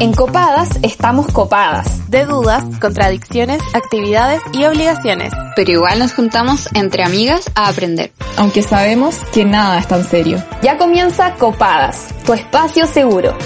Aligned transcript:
En 0.00 0.12
Copadas 0.12 0.78
estamos 0.82 1.26
copadas. 1.32 2.08
De 2.08 2.24
dudas, 2.24 2.64
contradicciones, 2.80 3.60
actividades 3.74 4.40
y 4.52 4.64
obligaciones. 4.64 5.32
Pero 5.56 5.72
igual 5.72 5.98
nos 5.98 6.14
juntamos 6.14 6.68
entre 6.74 7.02
amigas 7.02 7.50
a 7.56 7.68
aprender. 7.68 8.12
Aunque 8.36 8.62
sabemos 8.62 9.16
que 9.32 9.44
nada 9.44 9.80
es 9.80 9.88
tan 9.88 10.04
serio. 10.04 10.40
Ya 10.62 10.78
comienza 10.78 11.34
Copadas, 11.34 12.14
tu 12.24 12.32
espacio 12.32 12.86
seguro. 12.86 13.36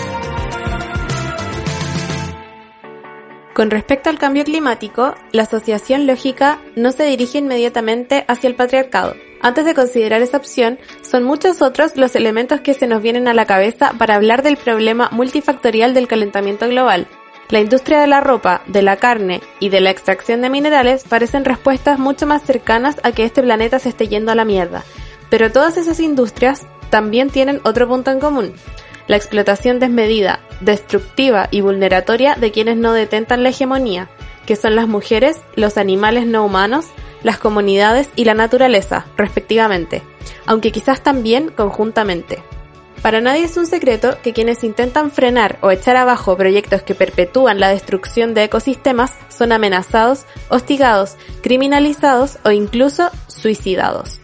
Con 3.55 3.71
respecto 3.71 4.09
al 4.09 4.19
cambio 4.19 4.45
climático, 4.45 5.15
la 5.33 5.43
asociación 5.43 6.07
lógica 6.07 6.61
no 6.75 6.91
se 6.91 7.05
dirige 7.05 7.39
inmediatamente 7.39 8.25
hacia 8.27 8.49
el 8.49 8.55
patriarcado. 8.55 9.15
Antes 9.43 9.67
de 9.67 9.75
considerar 9.75 10.23
esa 10.23 10.39
opción, 10.39 10.79
son 11.03 11.25
muchos 11.25 11.61
otros 11.61 11.97
los 11.97 12.17
elementos 12.17 12.61
que 12.63 12.73
se 12.73 12.87
nos 12.87 13.03
vienen 13.03 13.29
a 13.29 13.35
la 13.35 13.45
cabeza 13.45 13.93
para 13.99 14.15
hablar 14.15 14.43
del 14.43 14.57
problema 14.57 15.11
multifactorial 15.13 15.93
del 15.93 16.09
calentamiento 16.09 16.67
global. 16.67 17.09
La 17.51 17.61
industria 17.61 18.01
de 18.01 18.07
la 18.07 18.23
ropa, 18.23 18.63
de 18.67 18.81
la 18.81 18.97
carne 18.97 19.43
y 19.61 19.69
de 19.69 19.83
la 19.83 19.91
extracción 19.91 20.41
de 20.41 20.49
minerales 20.49 21.05
parecen 21.07 21.45
respuestas 21.45 21.99
mucho 21.99 22.27
más 22.27 22.43
cercanas 22.43 22.97
a 23.03 23.13
que 23.13 23.25
este 23.25 23.43
planeta 23.43 23.79
se 23.79 23.91
esté 23.91 24.09
yendo 24.09 24.33
a 24.33 24.35
la 24.35 24.47
mierda. 24.47 24.85
Pero 25.29 25.53
todas 25.53 25.77
esas 25.77 26.01
industrias 26.01 26.67
también 26.89 27.29
tienen 27.29 27.61
otro 27.65 27.87
punto 27.87 28.11
en 28.11 28.21
común. 28.21 28.55
La 29.13 29.19
explotación 29.19 29.79
desmedida, 29.79 30.41
destructiva 30.63 31.49
y 31.51 31.61
vulneratoria 31.61 32.35
de 32.35 32.51
quienes 32.51 32.79
no 32.79 32.95
detentan 32.95 33.43
la 33.43 33.51
hegemonía, 33.51 34.09
que 34.47 34.57
son 34.57 34.75
las 34.75 34.89
mujeres, 34.89 35.39
los 35.55 35.77
animales 35.77 36.27
no 36.27 36.47
humanos, 36.47 36.87
las 37.23 37.37
comunidades 37.37 38.09
y 38.17 38.25
la 38.25 38.33
naturaleza, 38.33 39.05
respectivamente, 39.19 40.01
aunque 40.47 40.73
quizás 40.73 41.03
también 41.03 41.51
conjuntamente. 41.51 42.43
Para 43.03 43.21
nadie 43.21 43.45
es 43.45 43.59
un 43.59 43.67
secreto 43.67 44.17
que 44.23 44.33
quienes 44.33 44.65
intentan 44.65 45.11
frenar 45.11 45.59
o 45.61 45.71
echar 45.71 45.99
abajo 45.99 46.35
proyectos 46.39 46.81
que 46.81 46.95
perpetúan 46.95 47.61
la 47.61 47.69
destrucción 47.69 48.33
de 48.33 48.45
ecosistemas 48.45 49.13
son 49.29 49.53
amenazados, 49.53 50.25
hostigados, 50.49 51.19
criminalizados 51.43 52.39
o 52.47 52.51
incluso 52.51 53.11
suicidados. 53.27 54.22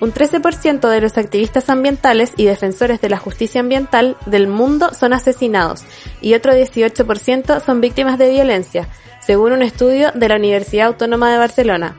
Un 0.00 0.14
13% 0.14 0.88
de 0.88 1.00
los 1.02 1.18
activistas 1.18 1.68
ambientales 1.68 2.32
y 2.38 2.46
defensores 2.46 3.02
de 3.02 3.10
la 3.10 3.18
justicia 3.18 3.60
ambiental 3.60 4.16
del 4.24 4.48
mundo 4.48 4.94
son 4.94 5.12
asesinados 5.12 5.84
y 6.22 6.32
otro 6.32 6.54
18% 6.54 7.60
son 7.60 7.80
víctimas 7.82 8.18
de 8.18 8.30
violencia, 8.30 8.88
según 9.20 9.52
un 9.52 9.62
estudio 9.62 10.10
de 10.14 10.28
la 10.28 10.36
Universidad 10.36 10.86
Autónoma 10.86 11.30
de 11.30 11.38
Barcelona. 11.38 11.96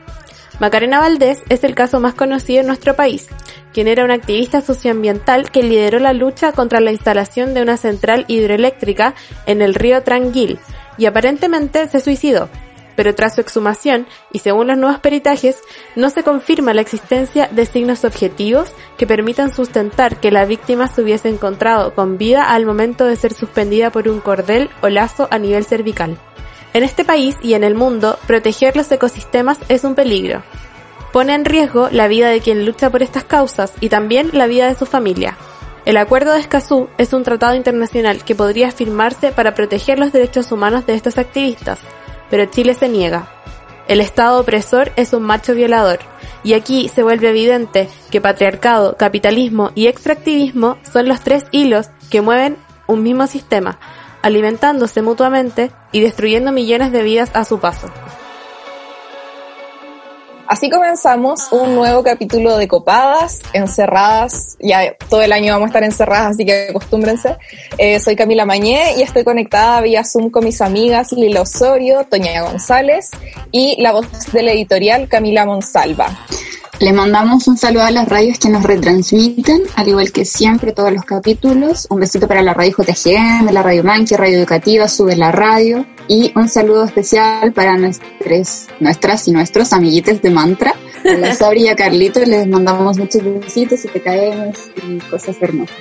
Macarena 0.58 0.98
Valdés 0.98 1.38
es 1.48 1.64
el 1.64 1.74
caso 1.74 2.00
más 2.00 2.14
conocido 2.14 2.60
en 2.60 2.66
nuestro 2.66 2.94
país, 2.94 3.28
quien 3.72 3.88
era 3.88 4.04
una 4.04 4.14
activista 4.14 4.60
socioambiental 4.60 5.50
que 5.50 5.62
lideró 5.62 5.98
la 5.98 6.12
lucha 6.12 6.52
contra 6.52 6.80
la 6.80 6.92
instalación 6.92 7.54
de 7.54 7.62
una 7.62 7.76
central 7.76 8.24
hidroeléctrica 8.28 9.14
en 9.46 9.62
el 9.62 9.74
río 9.74 10.02
Tranquil 10.02 10.58
y 10.98 11.06
aparentemente 11.06 11.88
se 11.88 12.00
suicidó. 12.00 12.48
Pero 12.96 13.14
tras 13.14 13.34
su 13.34 13.40
exhumación, 13.40 14.06
y 14.32 14.40
según 14.40 14.66
los 14.66 14.76
nuevos 14.76 15.00
peritajes, 15.00 15.58
no 15.96 16.10
se 16.10 16.22
confirma 16.22 16.74
la 16.74 16.82
existencia 16.82 17.48
de 17.48 17.66
signos 17.66 18.04
objetivos 18.04 18.70
que 18.98 19.06
permitan 19.06 19.54
sustentar 19.54 20.20
que 20.20 20.30
la 20.30 20.44
víctima 20.44 20.88
se 20.88 21.02
hubiese 21.02 21.28
encontrado 21.28 21.94
con 21.94 22.18
vida 22.18 22.44
al 22.52 22.66
momento 22.66 23.04
de 23.06 23.16
ser 23.16 23.32
suspendida 23.32 23.90
por 23.90 24.08
un 24.08 24.20
cordel 24.20 24.70
o 24.82 24.88
lazo 24.88 25.28
a 25.30 25.38
nivel 25.38 25.64
cervical. 25.64 26.18
En 26.74 26.84
este 26.84 27.04
país 27.04 27.36
y 27.42 27.54
en 27.54 27.64
el 27.64 27.74
mundo, 27.74 28.18
proteger 28.26 28.76
los 28.76 28.90
ecosistemas 28.90 29.58
es 29.68 29.84
un 29.84 29.94
peligro. 29.94 30.42
Pone 31.12 31.34
en 31.34 31.44
riesgo 31.44 31.90
la 31.90 32.08
vida 32.08 32.30
de 32.30 32.40
quien 32.40 32.64
lucha 32.64 32.88
por 32.88 33.02
estas 33.02 33.24
causas 33.24 33.74
y 33.80 33.90
también 33.90 34.30
la 34.32 34.46
vida 34.46 34.68
de 34.68 34.74
su 34.74 34.86
familia. 34.86 35.36
El 35.84 35.98
Acuerdo 35.98 36.32
de 36.32 36.40
Escazú 36.40 36.88
es 36.96 37.12
un 37.12 37.24
tratado 37.24 37.54
internacional 37.54 38.24
que 38.24 38.34
podría 38.34 38.70
firmarse 38.70 39.32
para 39.32 39.54
proteger 39.54 39.98
los 39.98 40.12
derechos 40.12 40.52
humanos 40.52 40.86
de 40.86 40.94
estos 40.94 41.18
activistas, 41.18 41.80
pero 42.32 42.46
Chile 42.46 42.72
se 42.72 42.88
niega. 42.88 43.28
El 43.88 44.00
Estado 44.00 44.40
opresor 44.40 44.90
es 44.96 45.12
un 45.12 45.22
macho 45.22 45.52
violador, 45.54 45.98
y 46.42 46.54
aquí 46.54 46.88
se 46.88 47.02
vuelve 47.02 47.28
evidente 47.28 47.90
que 48.10 48.22
patriarcado, 48.22 48.96
capitalismo 48.96 49.70
y 49.74 49.86
extractivismo 49.86 50.78
son 50.90 51.08
los 51.08 51.20
tres 51.20 51.44
hilos 51.50 51.90
que 52.10 52.22
mueven 52.22 52.56
un 52.86 53.02
mismo 53.02 53.26
sistema, 53.26 53.78
alimentándose 54.22 55.02
mutuamente 55.02 55.72
y 55.92 56.00
destruyendo 56.00 56.52
millones 56.52 56.90
de 56.90 57.02
vidas 57.02 57.30
a 57.34 57.44
su 57.44 57.60
paso. 57.60 57.88
Así 60.52 60.68
comenzamos 60.68 61.50
un 61.50 61.74
nuevo 61.74 62.02
capítulo 62.02 62.58
de 62.58 62.68
Copadas, 62.68 63.40
encerradas, 63.54 64.58
ya 64.60 64.94
todo 65.08 65.22
el 65.22 65.32
año 65.32 65.54
vamos 65.54 65.68
a 65.68 65.70
estar 65.70 65.82
encerradas, 65.82 66.32
así 66.32 66.44
que 66.44 66.66
acostúmbrense. 66.68 67.38
Eh, 67.78 67.98
soy 68.00 68.16
Camila 68.16 68.44
Mañé 68.44 68.98
y 68.98 69.00
estoy 69.00 69.24
conectada 69.24 69.80
vía 69.80 70.04
Zoom 70.04 70.28
con 70.28 70.44
mis 70.44 70.60
amigas 70.60 71.10
Lila 71.12 71.40
Osorio, 71.40 72.04
Toña 72.04 72.42
González 72.42 73.12
y 73.50 73.80
la 73.80 73.92
voz 73.92 74.06
de 74.30 74.42
la 74.42 74.52
editorial 74.52 75.08
Camila 75.08 75.46
Monsalva. 75.46 76.14
Le 76.80 76.92
mandamos 76.92 77.48
un 77.48 77.56
saludo 77.56 77.84
a 77.84 77.90
las 77.90 78.06
radios 78.06 78.38
que 78.38 78.50
nos 78.50 78.62
retransmiten, 78.62 79.62
al 79.76 79.88
igual 79.88 80.12
que 80.12 80.26
siempre 80.26 80.72
todos 80.72 80.92
los 80.92 81.04
capítulos. 81.04 81.86
Un 81.88 82.00
besito 82.00 82.28
para 82.28 82.42
la 82.42 82.52
radio 82.52 82.74
JGM, 82.76 83.46
de 83.46 83.52
la 83.52 83.62
radio 83.62 83.84
Manqui, 83.84 84.16
Radio 84.16 84.36
Educativa, 84.36 84.86
Sube 84.86 85.16
la 85.16 85.32
Radio. 85.32 85.86
Y 86.12 86.30
un 86.34 86.46
saludo 86.46 86.84
especial 86.84 87.54
para 87.54 87.74
nuestras, 87.78 88.68
nuestras 88.80 89.28
y 89.28 89.32
nuestros 89.32 89.72
amiguites 89.72 90.20
de 90.20 90.28
Mantra. 90.28 90.74
A 91.06 91.34
Sabri 91.34 91.62
y 91.62 91.68
a 91.68 91.74
Carlito 91.74 92.20
les 92.20 92.46
mandamos 92.46 92.98
muchos 92.98 93.22
besitos 93.24 93.82
y 93.86 93.88
te 93.88 94.02
caemos 94.02 94.58
y 94.86 94.98
cosas 94.98 95.38
hermosas. 95.40 95.74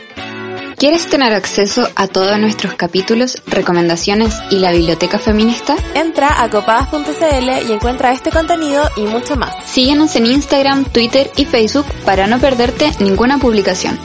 ¿Quieres 0.77 1.07
tener 1.07 1.33
acceso 1.33 1.85
a 1.95 2.07
todos 2.07 2.39
nuestros 2.39 2.75
capítulos, 2.75 3.43
recomendaciones 3.45 4.33
y 4.49 4.59
la 4.59 4.71
biblioteca 4.71 5.19
feminista? 5.19 5.75
Entra 5.95 6.41
a 6.41 6.49
copadas.cl 6.49 7.67
y 7.69 7.73
encuentra 7.73 8.13
este 8.13 8.29
contenido 8.29 8.89
y 8.95 9.01
mucho 9.01 9.35
más. 9.35 9.53
Síguenos 9.65 10.15
en 10.15 10.27
Instagram, 10.27 10.85
Twitter 10.85 11.29
y 11.35 11.43
Facebook 11.43 11.87
para 12.05 12.27
no 12.27 12.39
perderte 12.39 12.89
ninguna 13.01 13.37
publicación. 13.37 13.99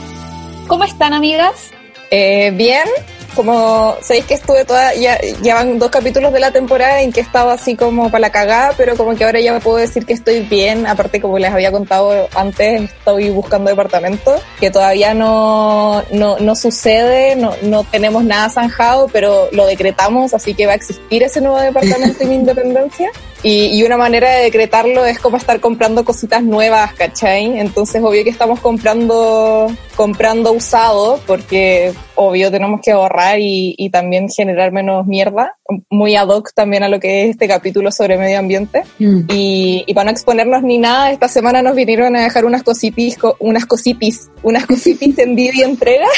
¿Cómo 0.67 0.83
están 0.83 1.13
amigas? 1.13 1.71
Eh, 2.11 2.51
bien, 2.51 2.89
como 3.37 3.97
sabéis 4.01 4.25
que 4.25 4.35
estuve 4.35 4.65
toda, 4.65 4.95
ya 4.95 5.19
llevan 5.19 5.79
dos 5.79 5.91
capítulos 5.91 6.33
de 6.33 6.41
la 6.41 6.51
temporada 6.51 7.03
en 7.03 7.13
que 7.13 7.21
estaba 7.21 7.53
así 7.53 7.77
como 7.77 8.11
para 8.11 8.21
la 8.21 8.31
cagada, 8.31 8.73
pero 8.77 8.97
como 8.97 9.15
que 9.15 9.25
ahora 9.25 9.39
ya 9.39 9.53
me 9.53 9.61
puedo 9.61 9.77
decir 9.77 10.07
que 10.07 10.15
estoy 10.15 10.41
bien, 10.41 10.87
aparte 10.87 11.21
como 11.21 11.39
les 11.39 11.53
había 11.53 11.71
contado 11.71 12.29
antes, 12.35 12.91
estoy 12.91 13.31
buscando 13.31 13.71
departamento, 13.71 14.35
que 14.59 14.71
todavía 14.71 15.15
no, 15.15 16.03
no, 16.11 16.39
no 16.39 16.57
sucede, 16.57 17.37
no, 17.37 17.55
no 17.63 17.85
tenemos 17.85 18.25
nada 18.25 18.49
zanjado, 18.49 19.09
pero 19.13 19.49
lo 19.53 19.67
decretamos, 19.67 20.35
así 20.35 20.55
que 20.55 20.67
va 20.67 20.73
a 20.73 20.77
existir 20.77 21.23
ese 21.23 21.41
nuevo 21.41 21.61
departamento 21.61 22.23
en 22.23 22.29
mi 22.31 22.35
independencia. 22.47 23.11
Y, 23.49 23.79
y, 23.79 23.85
una 23.85 23.97
manera 23.97 24.29
de 24.29 24.43
decretarlo 24.43 25.05
es 25.05 25.21
como 25.21 25.37
estar 25.37 25.61
comprando 25.61 26.05
cositas 26.05 26.43
nuevas, 26.43 26.93
¿cachai? 26.95 27.61
Entonces, 27.61 28.03
obvio 28.03 28.25
que 28.25 28.31
estamos 28.31 28.59
comprando, 28.59 29.71
comprando 29.95 30.51
usado, 30.51 31.21
porque 31.29 31.95
obvio 32.17 32.51
tenemos 32.51 32.81
que 32.81 32.91
ahorrar 32.91 33.39
y, 33.39 33.77
y, 33.79 33.91
también 33.91 34.29
generar 34.29 34.73
menos 34.73 35.07
mierda. 35.07 35.57
Muy 35.91 36.17
ad 36.17 36.27
hoc 36.27 36.53
también 36.57 36.83
a 36.83 36.89
lo 36.89 36.99
que 36.99 37.23
es 37.23 37.31
este 37.31 37.47
capítulo 37.47 37.93
sobre 37.93 38.19
medio 38.19 38.41
ambiente. 38.41 38.83
Mm. 38.99 39.21
Y, 39.29 39.85
y, 39.87 39.95
para 39.95 40.07
no 40.07 40.11
exponernos 40.11 40.65
ni 40.65 40.79
nada, 40.79 41.13
esta 41.13 41.29
semana 41.29 41.63
nos 41.63 41.77
vinieron 41.77 42.17
a 42.17 42.23
dejar 42.23 42.47
unas 42.47 42.65
cositis, 42.65 43.17
unas 43.39 43.65
cositis, 43.65 44.29
unas 44.43 44.67
cositis 44.67 45.17
en 45.21 45.37
Didi 45.37 45.63
entrega. 45.63 46.09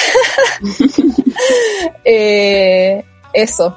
eh, 2.06 3.04
eso 3.34 3.76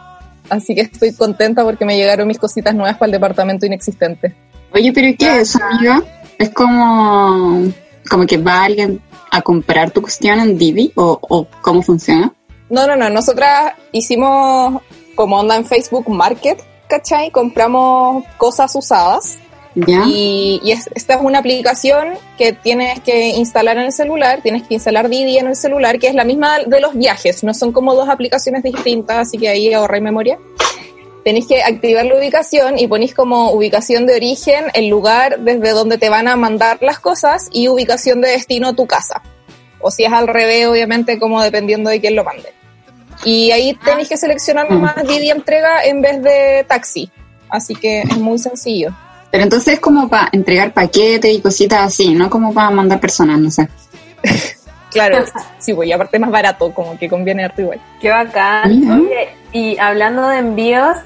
Así 0.51 0.75
que 0.75 0.81
estoy 0.81 1.13
contenta 1.13 1.63
porque 1.63 1.85
me 1.85 1.95
llegaron 1.95 2.27
mis 2.27 2.37
cositas 2.37 2.75
nuevas 2.75 2.97
para 2.97 3.05
el 3.05 3.13
departamento 3.13 3.65
inexistente. 3.65 4.35
Oye, 4.73 4.91
pero 4.91 5.07
¿qué 5.17 5.37
es, 5.39 5.55
amiga? 5.55 6.03
¿Es 6.37 6.49
como, 6.49 7.71
como 8.09 8.25
que 8.25 8.37
va 8.37 8.65
alguien 8.65 9.01
a 9.31 9.41
comprar 9.41 9.91
tu 9.91 10.01
cuestión 10.01 10.41
en 10.41 10.57
Divi 10.57 10.91
o, 10.95 11.17
o 11.21 11.47
cómo 11.61 11.81
funciona? 11.81 12.33
No, 12.69 12.85
no, 12.85 12.97
no. 12.97 13.09
Nosotras 13.09 13.75
hicimos 13.93 14.81
como 15.15 15.39
onda 15.39 15.55
en 15.55 15.63
Facebook 15.63 16.09
Market, 16.09 16.61
¿cachai? 16.89 17.31
Compramos 17.31 18.25
cosas 18.35 18.75
usadas 18.75 19.37
y, 19.75 20.59
y 20.63 20.71
es, 20.71 20.89
esta 20.93 21.15
es 21.15 21.21
una 21.21 21.39
aplicación 21.39 22.09
que 22.37 22.51
tienes 22.51 22.99
que 22.99 23.29
instalar 23.29 23.77
en 23.77 23.83
el 23.83 23.93
celular, 23.93 24.41
tienes 24.41 24.63
que 24.67 24.73
instalar 24.73 25.09
Didi 25.09 25.37
en 25.37 25.47
el 25.47 25.55
celular, 25.55 25.97
que 25.97 26.07
es 26.07 26.15
la 26.15 26.25
misma 26.25 26.59
de 26.59 26.81
los 26.81 26.93
viajes, 26.93 27.43
no 27.43 27.53
son 27.53 27.71
como 27.71 27.95
dos 27.95 28.09
aplicaciones 28.09 28.63
distintas, 28.63 29.27
así 29.27 29.37
que 29.37 29.49
ahí 29.49 29.73
ahorré 29.73 30.01
memoria. 30.01 30.37
Tenéis 31.23 31.47
que 31.47 31.61
activar 31.61 32.05
la 32.05 32.17
ubicación 32.17 32.79
y 32.79 32.87
ponéis 32.87 33.13
como 33.13 33.51
ubicación 33.51 34.07
de 34.07 34.15
origen 34.15 34.65
el 34.73 34.87
lugar 34.87 35.39
desde 35.39 35.69
donde 35.69 35.99
te 35.99 36.09
van 36.09 36.27
a 36.27 36.35
mandar 36.35 36.79
las 36.81 36.99
cosas 36.99 37.47
y 37.51 37.67
ubicación 37.67 38.21
de 38.21 38.29
destino 38.29 38.73
tu 38.73 38.87
casa. 38.87 39.21
O 39.79 39.91
si 39.91 40.03
es 40.03 40.11
al 40.11 40.27
revés, 40.27 40.65
obviamente, 40.67 41.19
como 41.19 41.41
dependiendo 41.41 41.91
de 41.91 42.01
quién 42.01 42.15
lo 42.15 42.23
mande. 42.23 42.53
Y 43.23 43.51
ahí 43.51 43.77
tenéis 43.85 44.09
que 44.09 44.17
seleccionar 44.17 44.69
nomás 44.69 44.95
Didi 45.07 45.29
entrega 45.29 45.83
en 45.83 46.01
vez 46.01 46.23
de 46.23 46.65
taxi. 46.67 47.11
Así 47.49 47.75
que 47.75 48.01
es 48.01 48.17
muy 48.17 48.39
sencillo. 48.39 48.91
Pero 49.31 49.43
entonces 49.43 49.75
es 49.75 49.79
como 49.79 50.09
para 50.09 50.29
entregar 50.31 50.73
paquetes 50.73 51.33
y 51.33 51.41
cositas 51.41 51.81
así, 51.81 52.13
no 52.13 52.29
como 52.29 52.53
para 52.53 52.69
mandar 52.69 52.99
personas, 52.99 53.39
no 53.39 53.49
sé. 53.49 53.69
claro, 54.91 55.25
sí, 55.59 55.73
pues, 55.73 55.87
y 55.87 55.91
aparte 55.93 56.19
más 56.19 56.31
barato, 56.31 56.73
como 56.73 56.97
que 56.97 57.07
conviene 57.07 57.45
harto 57.45 57.61
igual. 57.61 57.81
Qué 58.01 58.09
bacán. 58.09 58.91
Oye, 58.91 59.29
Y 59.53 59.77
hablando 59.77 60.27
de 60.27 60.39
envíos, 60.39 60.97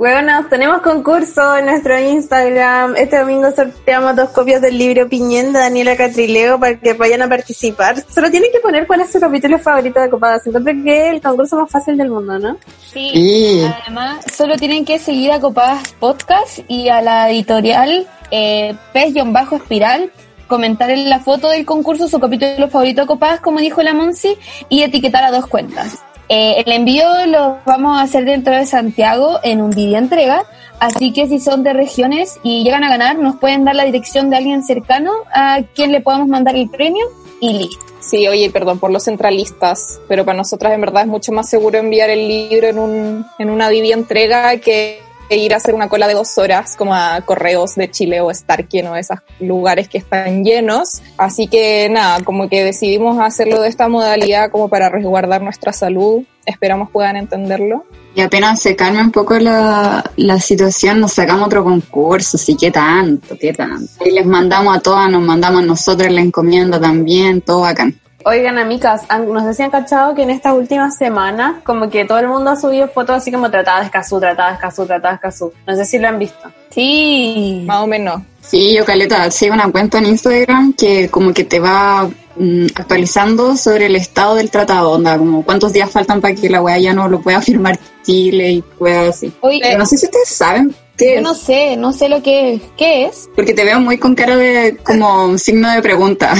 bueno, 0.00 0.46
tenemos 0.48 0.80
concurso 0.80 1.58
en 1.58 1.66
nuestro 1.66 2.00
Instagram. 2.00 2.96
Este 2.96 3.18
domingo 3.18 3.50
sorteamos 3.54 4.16
dos 4.16 4.30
copias 4.30 4.62
del 4.62 4.78
libro 4.78 5.06
Piñén 5.10 5.52
de 5.52 5.58
Daniela 5.58 5.94
Catrileo 5.94 6.58
para 6.58 6.80
que 6.80 6.94
vayan 6.94 7.20
a 7.20 7.28
participar. 7.28 8.02
Solo 8.08 8.30
tienen 8.30 8.50
que 8.50 8.60
poner 8.60 8.86
cuál 8.86 9.02
es 9.02 9.12
su 9.12 9.20
capítulo 9.20 9.58
favorito 9.58 10.00
de 10.00 10.08
Copadas. 10.08 10.46
Encuentro 10.46 10.72
que 10.82 11.08
es 11.08 11.12
el 11.12 11.20
concurso 11.20 11.56
más 11.60 11.70
fácil 11.70 11.98
del 11.98 12.08
mundo, 12.08 12.38
¿no? 12.38 12.56
Sí. 12.90 13.10
Sí. 13.12 13.70
Además, 13.82 14.24
solo 14.34 14.56
tienen 14.56 14.86
que 14.86 14.98
seguir 14.98 15.32
a 15.32 15.38
Copadas 15.38 15.92
Podcast 16.00 16.60
y 16.66 16.88
a 16.88 17.02
la 17.02 17.28
editorial 17.28 18.06
eh, 18.30 18.74
Pez-Espiral, 18.94 20.10
comentar 20.46 20.90
en 20.90 21.10
la 21.10 21.20
foto 21.20 21.50
del 21.50 21.66
concurso 21.66 22.08
su 22.08 22.18
capítulo 22.18 22.70
favorito 22.70 23.02
de 23.02 23.06
Copadas, 23.06 23.40
como 23.40 23.60
dijo 23.60 23.82
la 23.82 23.92
Monsi, 23.92 24.34
y 24.70 24.82
etiquetar 24.82 25.24
a 25.24 25.30
dos 25.30 25.46
cuentas. 25.46 25.98
Eh, 26.32 26.62
el 26.64 26.72
envío 26.72 27.26
lo 27.26 27.58
vamos 27.66 27.98
a 27.98 28.02
hacer 28.02 28.24
dentro 28.24 28.54
de 28.54 28.64
Santiago 28.64 29.40
en 29.42 29.60
un 29.60 29.70
video 29.70 29.98
entrega, 29.98 30.44
así 30.78 31.12
que 31.12 31.26
si 31.26 31.40
son 31.40 31.64
de 31.64 31.72
regiones 31.72 32.38
y 32.44 32.62
llegan 32.62 32.84
a 32.84 32.88
ganar, 32.88 33.18
nos 33.18 33.34
pueden 33.34 33.64
dar 33.64 33.74
la 33.74 33.84
dirección 33.84 34.30
de 34.30 34.36
alguien 34.36 34.62
cercano 34.62 35.10
a 35.34 35.62
quien 35.74 35.90
le 35.90 36.00
podamos 36.00 36.28
mandar 36.28 36.54
el 36.54 36.70
premio 36.70 37.04
y 37.40 37.54
listo. 37.54 37.84
Sí, 37.98 38.28
oye, 38.28 38.48
perdón 38.48 38.78
por 38.78 38.92
los 38.92 39.06
centralistas, 39.06 40.00
pero 40.06 40.24
para 40.24 40.38
nosotras 40.38 40.72
en 40.72 40.80
verdad 40.82 41.02
es 41.02 41.08
mucho 41.08 41.32
más 41.32 41.50
seguro 41.50 41.78
enviar 41.78 42.10
el 42.10 42.28
libro 42.28 42.68
en, 42.68 42.78
un, 42.78 43.26
en 43.40 43.50
una 43.50 43.68
Vivi 43.68 43.90
entrega 43.90 44.56
que 44.58 45.02
ir 45.36 45.54
a 45.54 45.58
hacer 45.58 45.74
una 45.74 45.88
cola 45.88 46.08
de 46.08 46.14
dos 46.14 46.36
horas 46.38 46.76
como 46.76 46.94
a 46.94 47.20
Correos 47.22 47.74
de 47.76 47.90
Chile 47.90 48.20
o 48.20 48.32
Starkey 48.32 48.82
o 48.82 48.96
esos 48.96 49.18
lugares 49.38 49.88
que 49.88 49.98
están 49.98 50.44
llenos. 50.44 51.02
Así 51.16 51.46
que 51.46 51.88
nada, 51.90 52.22
como 52.24 52.48
que 52.48 52.64
decidimos 52.64 53.18
hacerlo 53.20 53.60
de 53.60 53.68
esta 53.68 53.88
modalidad 53.88 54.50
como 54.50 54.68
para 54.68 54.88
resguardar 54.88 55.42
nuestra 55.42 55.72
salud. 55.72 56.22
Esperamos 56.46 56.90
puedan 56.90 57.16
entenderlo. 57.16 57.84
Y 58.14 58.22
apenas 58.22 58.60
se 58.60 58.74
calme 58.74 59.00
un 59.00 59.12
poco 59.12 59.38
la, 59.38 60.02
la 60.16 60.40
situación, 60.40 60.98
nos 60.98 61.12
sacamos 61.12 61.46
otro 61.46 61.62
concurso, 61.62 62.36
sí, 62.36 62.56
qué 62.58 62.72
tanto, 62.72 63.36
qué 63.38 63.52
tanto. 63.52 64.04
Y 64.04 64.10
les 64.10 64.26
mandamos 64.26 64.76
a 64.76 64.80
todas, 64.80 65.10
nos 65.10 65.22
mandamos 65.22 65.64
nosotros 65.64 66.10
la 66.10 66.20
encomienda 66.20 66.80
también, 66.80 67.40
todo 67.40 67.60
bacán. 67.60 67.99
Oigan, 68.24 68.58
amigas, 68.58 69.02
han- 69.08 69.32
nos 69.32 69.46
decían 69.46 69.70
cachado 69.70 70.14
que 70.14 70.22
en 70.22 70.30
estas 70.30 70.52
últimas 70.54 70.96
semanas, 70.96 71.54
como 71.64 71.88
que 71.88 72.04
todo 72.04 72.18
el 72.18 72.28
mundo 72.28 72.50
ha 72.50 72.56
subido 72.56 72.86
fotos 72.88 73.16
así 73.16 73.32
como 73.32 73.50
tratadas 73.50 73.80
de 73.80 73.86
Escazú, 73.86 74.20
tratadas 74.20 74.52
de 74.52 74.54
Escazú, 74.56 74.86
tratadas 74.86 75.20
de 75.20 75.28
Escazú. 75.28 75.52
No 75.66 75.76
sé 75.76 75.84
si 75.86 75.98
lo 75.98 76.08
han 76.08 76.18
visto. 76.18 76.50
Sí. 76.70 77.62
Más 77.66 77.78
o 77.82 77.86
menos. 77.86 78.20
Sí, 78.42 78.74
yo 78.76 78.84
Caleta, 78.84 79.30
sigo 79.30 79.54
una 79.54 79.70
cuenta 79.70 79.98
en 79.98 80.06
Instagram 80.06 80.74
que 80.74 81.08
como 81.08 81.32
que 81.32 81.44
te 81.44 81.60
va 81.60 82.10
mm, 82.36 82.66
actualizando 82.74 83.56
sobre 83.56 83.86
el 83.86 83.96
estado 83.96 84.34
del 84.34 84.50
tratado, 84.50 84.92
onda, 84.92 85.16
como 85.16 85.44
cuántos 85.44 85.72
días 85.72 85.90
faltan 85.90 86.20
para 86.20 86.34
que 86.34 86.48
la 86.50 86.60
weá 86.62 86.78
ya 86.78 86.92
no 86.92 87.08
lo 87.08 87.20
pueda 87.20 87.40
firmar 87.40 87.78
Chile 88.02 88.50
y 88.52 88.62
pueda 88.62 89.08
así. 89.08 89.32
Oye, 89.40 89.60
Pero 89.62 89.78
no 89.78 89.86
sé 89.86 89.96
si 89.98 90.06
ustedes 90.06 90.28
saben 90.28 90.74
qué 90.96 91.12
yo 91.12 91.16
es, 91.18 91.22
no 91.22 91.34
sé, 91.34 91.76
no 91.76 91.92
sé 91.92 92.08
lo 92.08 92.22
que 92.22 92.60
¿Qué 92.76 93.06
es? 93.06 93.28
porque 93.36 93.52
te 93.54 93.64
veo 93.64 93.78
muy 93.80 93.98
con 93.98 94.14
cara 94.14 94.36
de 94.36 94.76
como 94.84 95.36
signo 95.38 95.70
de 95.70 95.80
pregunta. 95.82 96.34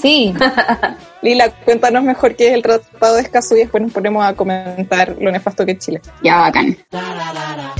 Sí. 0.00 0.34
Lila, 1.26 1.50
cuéntanos 1.50 2.04
mejor 2.04 2.36
qué 2.36 2.48
es 2.48 2.54
el 2.54 2.62
Tratado 2.62 3.16
de 3.16 3.22
Escazú 3.22 3.56
y 3.56 3.58
después 3.58 3.82
nos 3.82 3.92
ponemos 3.92 4.24
a 4.24 4.34
comentar 4.34 5.16
lo 5.18 5.32
nefasto 5.32 5.66
que 5.66 5.72
es 5.72 5.78
Chile. 5.80 6.00
ya 6.22 6.36
bacán. 6.36 6.76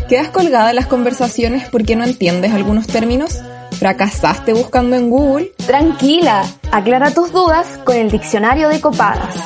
¿Quedas 0.08 0.30
colgada 0.30 0.70
en 0.70 0.76
las 0.76 0.86
conversaciones 0.88 1.68
porque 1.70 1.94
no 1.94 2.02
entiendes 2.02 2.52
algunos 2.52 2.88
términos? 2.88 3.40
¿Fracasaste 3.78 4.52
buscando 4.52 4.96
en 4.96 5.10
Google? 5.10 5.52
Tranquila, 5.64 6.44
aclara 6.72 7.14
tus 7.14 7.30
dudas 7.30 7.68
con 7.84 7.94
el 7.94 8.10
diccionario 8.10 8.68
de 8.68 8.80
copadas. 8.80 9.36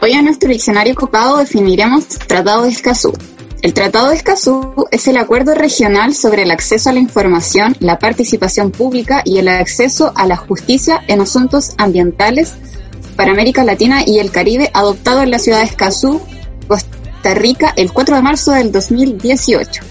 Hoy 0.00 0.12
en 0.12 0.26
nuestro 0.26 0.50
diccionario 0.50 0.94
copado 0.94 1.38
definiremos 1.38 2.06
Tratado 2.10 2.62
de 2.62 2.68
Escazú. 2.68 3.12
El 3.62 3.74
Tratado 3.74 4.08
de 4.08 4.16
Escazú 4.16 4.86
es 4.90 5.06
el 5.06 5.18
acuerdo 5.18 5.54
regional 5.54 6.14
sobre 6.14 6.44
el 6.44 6.50
acceso 6.50 6.88
a 6.88 6.94
la 6.94 6.98
información, 6.98 7.76
la 7.78 7.98
participación 7.98 8.70
pública 8.70 9.20
y 9.22 9.36
el 9.36 9.48
acceso 9.48 10.12
a 10.16 10.26
la 10.26 10.36
justicia 10.36 11.02
en 11.08 11.20
asuntos 11.20 11.74
ambientales 11.76 12.54
para 13.16 13.32
América 13.32 13.62
Latina 13.62 14.02
y 14.06 14.18
el 14.18 14.30
Caribe 14.30 14.70
adoptado 14.72 15.20
en 15.20 15.30
la 15.30 15.38
ciudad 15.38 15.58
de 15.58 15.64
Escazú, 15.64 16.22
Costa 16.68 17.34
Rica, 17.34 17.74
el 17.76 17.92
4 17.92 18.16
de 18.16 18.22
marzo 18.22 18.52
del 18.52 18.72
2018. 18.72 19.82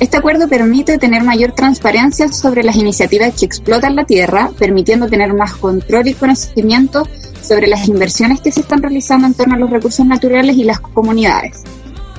Este 0.00 0.16
acuerdo 0.16 0.48
permite 0.48 0.98
tener 0.98 1.22
mayor 1.22 1.52
transparencia 1.52 2.32
sobre 2.32 2.64
las 2.64 2.74
iniciativas 2.74 3.32
que 3.38 3.46
explotan 3.46 3.94
la 3.94 4.06
tierra, 4.06 4.50
permitiendo 4.58 5.06
tener 5.06 5.32
más 5.34 5.54
control 5.54 6.08
y 6.08 6.14
conocimiento 6.14 7.06
sobre 7.42 7.68
las 7.68 7.86
inversiones 7.86 8.40
que 8.40 8.50
se 8.50 8.62
están 8.62 8.82
realizando 8.82 9.28
en 9.28 9.34
torno 9.34 9.54
a 9.54 9.58
los 9.58 9.70
recursos 9.70 10.04
naturales 10.04 10.56
y 10.56 10.64
las 10.64 10.80
comunidades. 10.80 11.62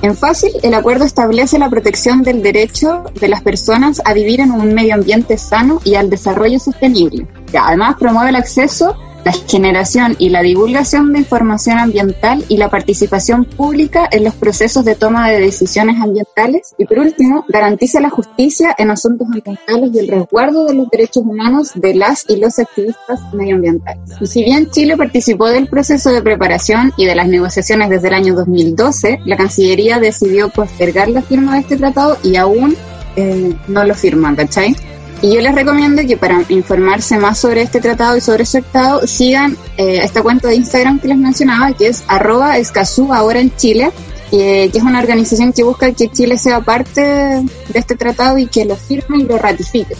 En 0.02 0.16
fácil, 0.16 0.52
el 0.62 0.74
acuerdo 0.74 1.04
establece 1.04 1.58
la 1.58 1.70
protección 1.70 2.22
del 2.22 2.42
derecho 2.42 3.04
de 3.18 3.28
las 3.28 3.42
personas 3.42 4.02
a 4.04 4.12
vivir 4.12 4.40
en 4.40 4.52
un 4.52 4.74
medio 4.74 4.94
ambiente 4.94 5.38
sano 5.38 5.80
y 5.84 5.94
al 5.94 6.10
desarrollo 6.10 6.58
sostenible. 6.58 7.26
Que 7.50 7.58
Además, 7.58 7.96
promueve 7.98 8.30
el 8.30 8.36
acceso, 8.36 8.96
la 9.26 9.32
generación 9.32 10.14
y 10.20 10.28
la 10.28 10.40
divulgación 10.40 11.12
de 11.12 11.18
información 11.18 11.80
ambiental 11.80 12.44
y 12.48 12.58
la 12.58 12.70
participación 12.70 13.44
pública 13.44 14.08
en 14.12 14.22
los 14.22 14.36
procesos 14.36 14.84
de 14.84 14.94
toma 14.94 15.28
de 15.28 15.40
decisiones 15.40 16.00
ambientales. 16.00 16.76
Y 16.78 16.84
por 16.84 17.00
último, 17.00 17.44
garantiza 17.48 18.00
la 18.00 18.08
justicia 18.08 18.72
en 18.78 18.92
asuntos 18.92 19.26
ambientales 19.26 19.90
y 19.92 19.98
el 19.98 20.06
resguardo 20.06 20.66
de 20.66 20.74
los 20.74 20.88
derechos 20.90 21.24
humanos 21.24 21.72
de 21.74 21.96
las 21.96 22.24
y 22.28 22.36
los 22.36 22.56
activistas 22.60 23.18
medioambientales. 23.32 24.12
Y 24.20 24.28
si 24.28 24.44
bien 24.44 24.70
Chile 24.70 24.96
participó 24.96 25.48
del 25.48 25.66
proceso 25.66 26.10
de 26.10 26.22
preparación 26.22 26.92
y 26.96 27.06
de 27.06 27.16
las 27.16 27.26
negociaciones 27.26 27.90
desde 27.90 28.06
el 28.06 28.14
año 28.14 28.34
2012, 28.36 29.22
la 29.24 29.36
Cancillería 29.36 29.98
decidió 29.98 30.50
postergar 30.50 31.08
la 31.08 31.22
firma 31.22 31.54
de 31.54 31.62
este 31.62 31.76
tratado 31.76 32.16
y 32.22 32.36
aún 32.36 32.76
eh, 33.16 33.56
no 33.66 33.82
lo 33.82 33.94
firman, 33.96 34.36
¿cachai? 34.36 34.76
Y 35.22 35.34
yo 35.34 35.40
les 35.40 35.54
recomiendo 35.54 36.02
que 36.06 36.16
para 36.16 36.42
informarse 36.50 37.18
más 37.18 37.38
sobre 37.38 37.62
este 37.62 37.80
tratado 37.80 38.16
y 38.16 38.20
sobre 38.20 38.44
su 38.44 38.60
tratado 38.60 39.06
sigan 39.06 39.56
eh, 39.78 40.00
esta 40.02 40.22
cuenta 40.22 40.48
de 40.48 40.56
Instagram 40.56 41.00
que 41.00 41.08
les 41.08 41.16
mencionaba, 41.16 41.72
que 41.72 41.88
es 41.88 42.04
arroba 42.06 42.58
escazú 42.58 43.12
ahora 43.12 43.40
en 43.40 43.54
Chile, 43.56 43.90
eh, 44.32 44.68
que 44.70 44.78
es 44.78 44.84
una 44.84 44.98
organización 44.98 45.52
que 45.52 45.62
busca 45.62 45.90
que 45.92 46.08
Chile 46.08 46.36
sea 46.36 46.60
parte 46.60 47.00
de 47.00 47.44
este 47.74 47.96
tratado 47.96 48.36
y 48.36 48.46
que 48.46 48.64
lo 48.64 48.76
firme 48.76 49.18
y 49.18 49.24
lo 49.24 49.38
ratifique. 49.38 49.96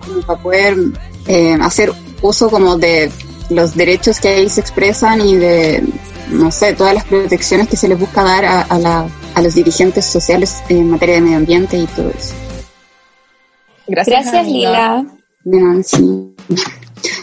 Como 0.00 0.22
para 0.22 0.40
poder 0.40 0.76
eh, 1.26 1.58
hacer 1.60 1.92
uso 2.22 2.48
como 2.48 2.78
de 2.78 3.10
los 3.50 3.74
derechos 3.74 4.18
que 4.18 4.28
ahí 4.28 4.48
se 4.48 4.62
expresan 4.62 5.20
y 5.20 5.36
de, 5.36 5.84
no 6.30 6.50
sé, 6.50 6.72
todas 6.72 6.94
las 6.94 7.04
protecciones 7.04 7.68
que 7.68 7.76
se 7.76 7.88
les 7.88 7.98
busca 7.98 8.22
dar 8.22 8.46
a, 8.46 8.78
la, 8.78 9.06
a 9.34 9.42
los 9.42 9.54
dirigentes 9.54 10.06
sociales 10.06 10.62
en 10.70 10.88
materia 10.88 11.16
de 11.16 11.20
medio 11.20 11.36
ambiente 11.36 11.76
y 11.76 11.86
todo 11.86 12.08
eso. 12.16 12.43
Gracias. 13.86 14.46
Lila. 14.46 15.04
Nancy. 15.44 16.34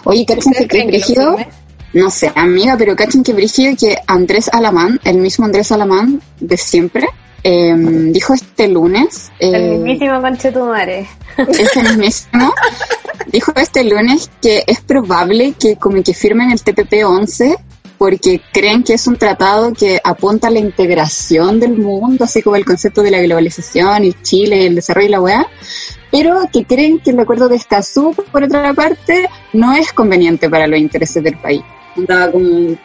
Oye, 0.03 0.25
¿cachen 0.25 0.53
que 0.53 0.67
firme? 0.67 1.47
No 1.93 2.09
sé, 2.09 2.31
amiga, 2.35 2.77
pero 2.77 2.95
cachen 2.95 3.23
que 3.23 3.33
brígido 3.33 3.75
que 3.77 3.97
Andrés 4.07 4.49
Alamán, 4.53 4.99
el 5.03 5.17
mismo 5.17 5.45
Andrés 5.45 5.71
Alamán 5.71 6.21
de 6.39 6.55
siempre, 6.55 7.07
eh, 7.43 7.73
dijo 7.75 8.33
este 8.33 8.67
lunes, 8.67 9.31
El 9.39 9.55
eh, 9.55 9.69
mismísimo 9.71 10.21
conchetumare. 10.21 11.07
ese 11.37 11.83
mismísimo, 11.83 12.53
dijo 13.27 13.51
este 13.55 13.83
lunes 13.83 14.29
que 14.41 14.63
es 14.67 14.79
probable 14.81 15.53
que 15.59 15.75
como 15.75 16.01
que 16.01 16.13
firmen 16.13 16.51
el 16.51 16.61
TPP 16.61 17.03
11 17.03 17.57
porque 18.01 18.41
creen 18.51 18.81
que 18.81 18.95
es 18.95 19.05
un 19.05 19.15
tratado 19.15 19.73
que 19.73 20.01
apunta 20.03 20.47
a 20.47 20.49
la 20.49 20.57
integración 20.57 21.59
del 21.59 21.77
mundo, 21.77 22.23
así 22.23 22.41
como 22.41 22.55
el 22.55 22.65
concepto 22.65 23.03
de 23.03 23.11
la 23.11 23.21
globalización 23.21 24.05
y 24.05 24.13
Chile, 24.23 24.65
el 24.65 24.73
desarrollo 24.73 25.07
y 25.07 25.11
la 25.11 25.21
weá, 25.21 25.47
pero 26.11 26.49
que 26.51 26.65
creen 26.65 26.97
que 26.97 27.11
el 27.11 27.19
acuerdo 27.19 27.47
de 27.47 27.57
Escazú, 27.57 28.15
por 28.31 28.43
otra 28.43 28.73
parte, 28.73 29.29
no 29.53 29.75
es 29.75 29.93
conveniente 29.93 30.49
para 30.49 30.65
los 30.65 30.79
intereses 30.79 31.23
del 31.23 31.37
país. 31.37 31.61
Andaba 31.95 32.31
como 32.31 32.43
un 32.43 32.79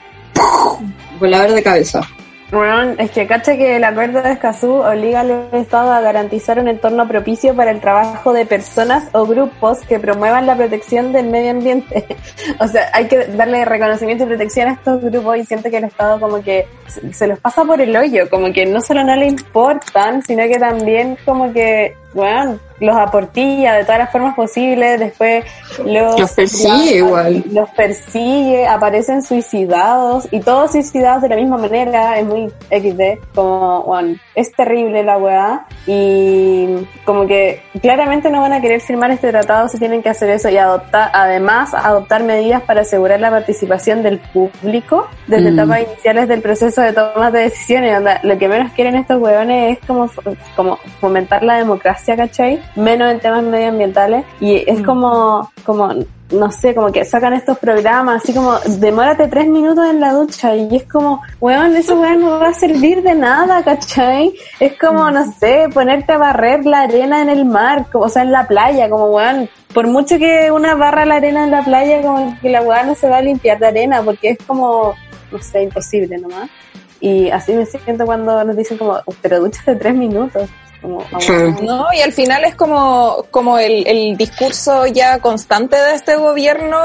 volador 1.19 1.53
de 1.53 1.63
cabeza. 1.63 2.03
Bueno, 2.51 2.95
es 2.99 3.11
que 3.11 3.27
cacha 3.27 3.57
que 3.57 3.77
el 3.77 3.83
acuerdo 3.83 4.23
de 4.23 4.31
Escazú 4.31 4.75
obliga 4.75 5.21
al 5.21 5.49
Estado 5.53 5.93
a 5.93 6.01
garantizar 6.01 6.61
un 6.61 6.69
entorno 6.69 7.09
propicio 7.09 7.57
para 7.57 7.73
el 7.73 7.81
trabajo 7.81 8.33
de 8.33 8.47
personas 8.47 9.09
o 9.13 9.27
grupos 9.27 9.81
que 9.81 9.99
promuevan 9.99 10.47
la 10.47 10.57
protección 10.57 11.13
del 11.13 11.27
medio 11.27 11.51
ambiente. 11.51 12.07
o 12.61 12.69
sea, 12.69 12.89
hay 12.93 13.09
que 13.09 13.27
darle 13.27 13.65
reconocimiento 13.65 14.23
y 14.25 14.29
protección 14.29 14.69
a 14.69 14.73
estos 14.75 15.03
grupos 15.03 15.39
y 15.39 15.45
siento 15.45 15.71
que 15.71 15.79
el 15.79 15.85
Estado 15.85 16.21
como 16.21 16.41
que 16.41 16.69
se 17.11 17.27
los 17.27 17.41
pasa 17.41 17.65
por 17.65 17.81
el 17.81 17.97
hoyo, 17.97 18.31
como 18.31 18.53
que 18.53 18.65
no 18.65 18.81
solo 18.81 19.03
no 19.03 19.17
le 19.17 19.27
importan, 19.27 20.23
sino 20.23 20.45
que 20.45 20.61
también 20.61 21.19
como 21.25 21.53
que 21.53 21.97
bueno, 22.15 22.59
los 22.81 22.97
aportilla 22.97 23.75
de 23.75 23.85
todas 23.85 23.99
las 23.99 24.13
formas 24.13 24.35
posibles, 24.35 25.01
después 25.01 25.45
los, 25.85 26.19
Los 26.21 26.33
persigue 26.33 26.97
igual. 26.97 27.45
los 27.51 27.69
persigue, 27.71 28.67
aparecen 28.67 29.23
suicidados 29.23 30.29
y 30.31 30.41
todos 30.41 30.73
suicidados 30.73 31.23
de 31.23 31.29
la 31.31 31.37
misma 31.37 31.57
manera, 31.57 32.19
es 32.19 32.27
muy 32.27 32.49
XD, 32.71 33.19
como, 33.35 33.83
bueno, 33.85 34.17
es 34.35 34.53
terrible 34.53 35.03
la 35.03 35.17
weá 35.19 35.67
y 35.87 36.87
como 37.05 37.27
que 37.27 37.63
claramente 37.81 38.31
no 38.31 38.41
van 38.43 38.53
a 38.53 38.61
querer 38.61 38.81
firmar 38.81 39.11
este 39.11 39.31
tratado 39.31 39.69
si 39.69 39.79
tienen 39.79 40.03
que 40.03 40.11
hacer 40.11 40.29
eso 40.31 40.49
y 40.51 40.59
adoptar, 40.59 41.11
además 41.15 41.73
adoptar 41.75 42.23
medidas 42.25 42.63
para 42.63 42.83
asegurar 42.83 43.21
la 43.21 43.31
participación 43.31 44.03
del 44.03 44.19
público 44.19 45.07
desde 45.27 45.51
Mm. 45.51 45.55
etapas 45.59 45.81
iniciales 45.83 46.29
del 46.29 46.43
proceso 46.43 46.81
de 46.83 46.93
tomas 46.93 47.33
de 47.33 47.41
decisiones. 47.41 47.97
Onda, 47.97 48.21
lo 48.23 48.37
que 48.39 48.49
menos 48.49 48.73
quieren 48.73 48.97
estos 48.97 49.21
huevones 49.21 49.79
es 49.79 49.87
como, 49.87 50.11
como 50.55 50.79
fomentar 51.01 51.43
la 51.43 51.57
democracia, 51.57 52.06
¿cachai? 52.15 52.63
Menos 52.77 53.11
en 53.11 53.21
temas 53.21 53.43
medioambientales 53.43 54.25
y 54.41 54.63
es 54.71 54.83
como, 54.83 55.51
como, 55.65 55.89
no 56.31 56.51
sé, 56.51 56.75
como 56.75 56.93
que 56.93 57.05
sacan 57.05 57.33
estos 57.33 57.59
programas 57.59 58.23
así 58.23 58.35
como, 58.35 58.59
demórate 58.79 59.29
tres 59.29 59.47
minutos 59.47 59.89
en 59.89 60.01
la 60.01 60.13
ducha 60.13 60.55
y 60.55 60.77
es 60.77 60.85
como, 60.85 61.23
weón, 61.41 61.75
eso 61.77 61.99
weón 61.99 62.21
no 62.21 62.39
va 62.39 62.49
a 62.49 62.55
servir 62.55 63.03
de 63.03 63.15
nada, 63.15 63.63
¿cachai? 63.65 64.35
Es 64.61 64.79
como, 64.79 65.11
no 65.11 65.25
sé, 65.33 65.69
ponerte 65.73 66.13
a 66.13 66.19
barrer 66.19 66.65
la 66.67 66.83
arena 66.83 67.23
en 67.23 67.31
el 67.31 67.45
mar, 67.45 67.87
como, 67.91 68.05
o 68.05 68.09
sea, 68.09 68.23
en 68.23 68.33
la 68.33 68.47
playa, 68.47 68.89
como 68.91 69.07
weón, 69.07 69.49
por 69.73 69.87
mucho 69.89 70.19
que 70.19 70.51
una 70.51 70.75
barra 70.75 71.05
la 71.05 71.17
arena 71.17 71.45
en 71.45 71.51
la 71.51 71.63
playa, 71.63 72.03
como 72.03 72.37
que 72.41 72.51
la 72.51 72.63
weón 72.63 72.89
no 72.89 72.95
se 72.95 73.09
va 73.09 73.19
a 73.19 73.23
limpiar 73.23 73.59
de 73.59 73.67
arena 73.67 74.03
porque 74.03 74.31
es 74.31 74.39
como, 74.47 74.95
no 75.31 75.39
sé, 75.43 75.63
imposible 75.63 76.19
nomás. 76.19 76.51
Y 77.01 77.31
así 77.31 77.53
me 77.53 77.67
siento 77.67 78.07
cuando 78.07 78.43
nos 78.45 78.57
dicen 78.57 78.79
como, 78.79 79.01
pero 79.23 79.41
duchate 79.41 79.77
tres 79.77 79.95
minutos. 79.95 80.49
Como, 80.81 80.99
Claro. 81.05 81.57
No, 81.63 81.87
y 81.93 82.01
al 82.01 82.13
final 82.13 82.45
es 82.45 82.55
como, 82.55 83.25
como 83.31 83.59
el, 83.59 83.87
el 83.87 84.17
discurso 84.17 84.87
ya 84.87 85.19
constante 85.19 85.77
de 85.77 85.95
este 85.95 86.17
gobierno 86.17 86.79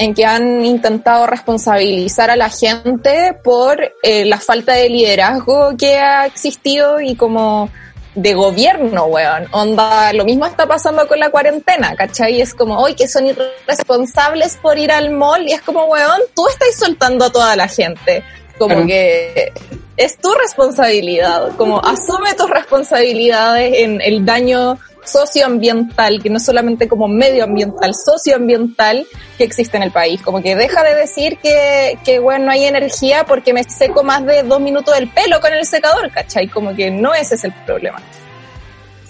en 0.00 0.14
que 0.14 0.24
han 0.24 0.64
intentado 0.64 1.26
responsabilizar 1.26 2.30
a 2.30 2.36
la 2.36 2.48
gente 2.48 3.36
por 3.44 3.78
eh, 4.02 4.24
la 4.24 4.38
falta 4.38 4.72
de 4.72 4.88
liderazgo 4.88 5.76
que 5.76 5.98
ha 5.98 6.24
existido 6.24 7.00
y 7.02 7.16
como 7.16 7.68
de 8.14 8.32
gobierno, 8.32 9.04
weón. 9.04 9.46
Onda, 9.52 10.12
lo 10.14 10.24
mismo 10.24 10.46
está 10.46 10.66
pasando 10.66 11.06
con 11.06 11.20
la 11.20 11.30
cuarentena, 11.30 11.94
¿cachai? 11.96 12.40
Es 12.40 12.54
como, 12.54 12.78
hoy 12.78 12.94
que 12.94 13.08
son 13.08 13.26
irresponsables 13.26 14.56
por 14.56 14.78
ir 14.78 14.90
al 14.90 15.10
mall 15.10 15.46
y 15.46 15.52
es 15.52 15.60
como, 15.60 15.84
weón, 15.84 16.20
tú 16.34 16.48
estás 16.48 16.74
soltando 16.76 17.26
a 17.26 17.30
toda 17.30 17.54
la 17.54 17.68
gente. 17.68 18.24
Como 18.60 18.74
Claro. 18.74 18.88
que 18.88 19.52
es 19.96 20.18
tu 20.18 20.34
responsabilidad, 20.34 21.56
como 21.56 21.80
asume 21.80 22.34
tus 22.34 22.50
responsabilidades 22.50 23.78
en 23.78 24.02
el 24.02 24.26
daño 24.26 24.78
socioambiental, 25.02 26.22
que 26.22 26.28
no 26.28 26.38
solamente 26.38 26.86
como 26.86 27.08
medioambiental, 27.08 27.94
socioambiental 27.94 29.06
que 29.38 29.44
existe 29.44 29.78
en 29.78 29.84
el 29.84 29.92
país. 29.92 30.20
Como 30.20 30.42
que 30.42 30.54
deja 30.56 30.82
de 30.84 30.94
decir 30.94 31.38
que, 31.38 31.98
que 32.04 32.18
bueno, 32.18 32.44
no 32.44 32.50
hay 32.50 32.66
energía 32.66 33.24
porque 33.24 33.54
me 33.54 33.64
seco 33.64 34.04
más 34.04 34.26
de 34.26 34.42
dos 34.42 34.60
minutos 34.60 34.94
el 34.98 35.08
pelo 35.08 35.40
con 35.40 35.54
el 35.54 35.64
secador, 35.64 36.10
¿cachai? 36.10 36.48
Como 36.48 36.74
que 36.74 36.90
no 36.90 37.14
ese 37.14 37.36
es 37.36 37.44
el 37.44 37.54
problema. 37.64 37.98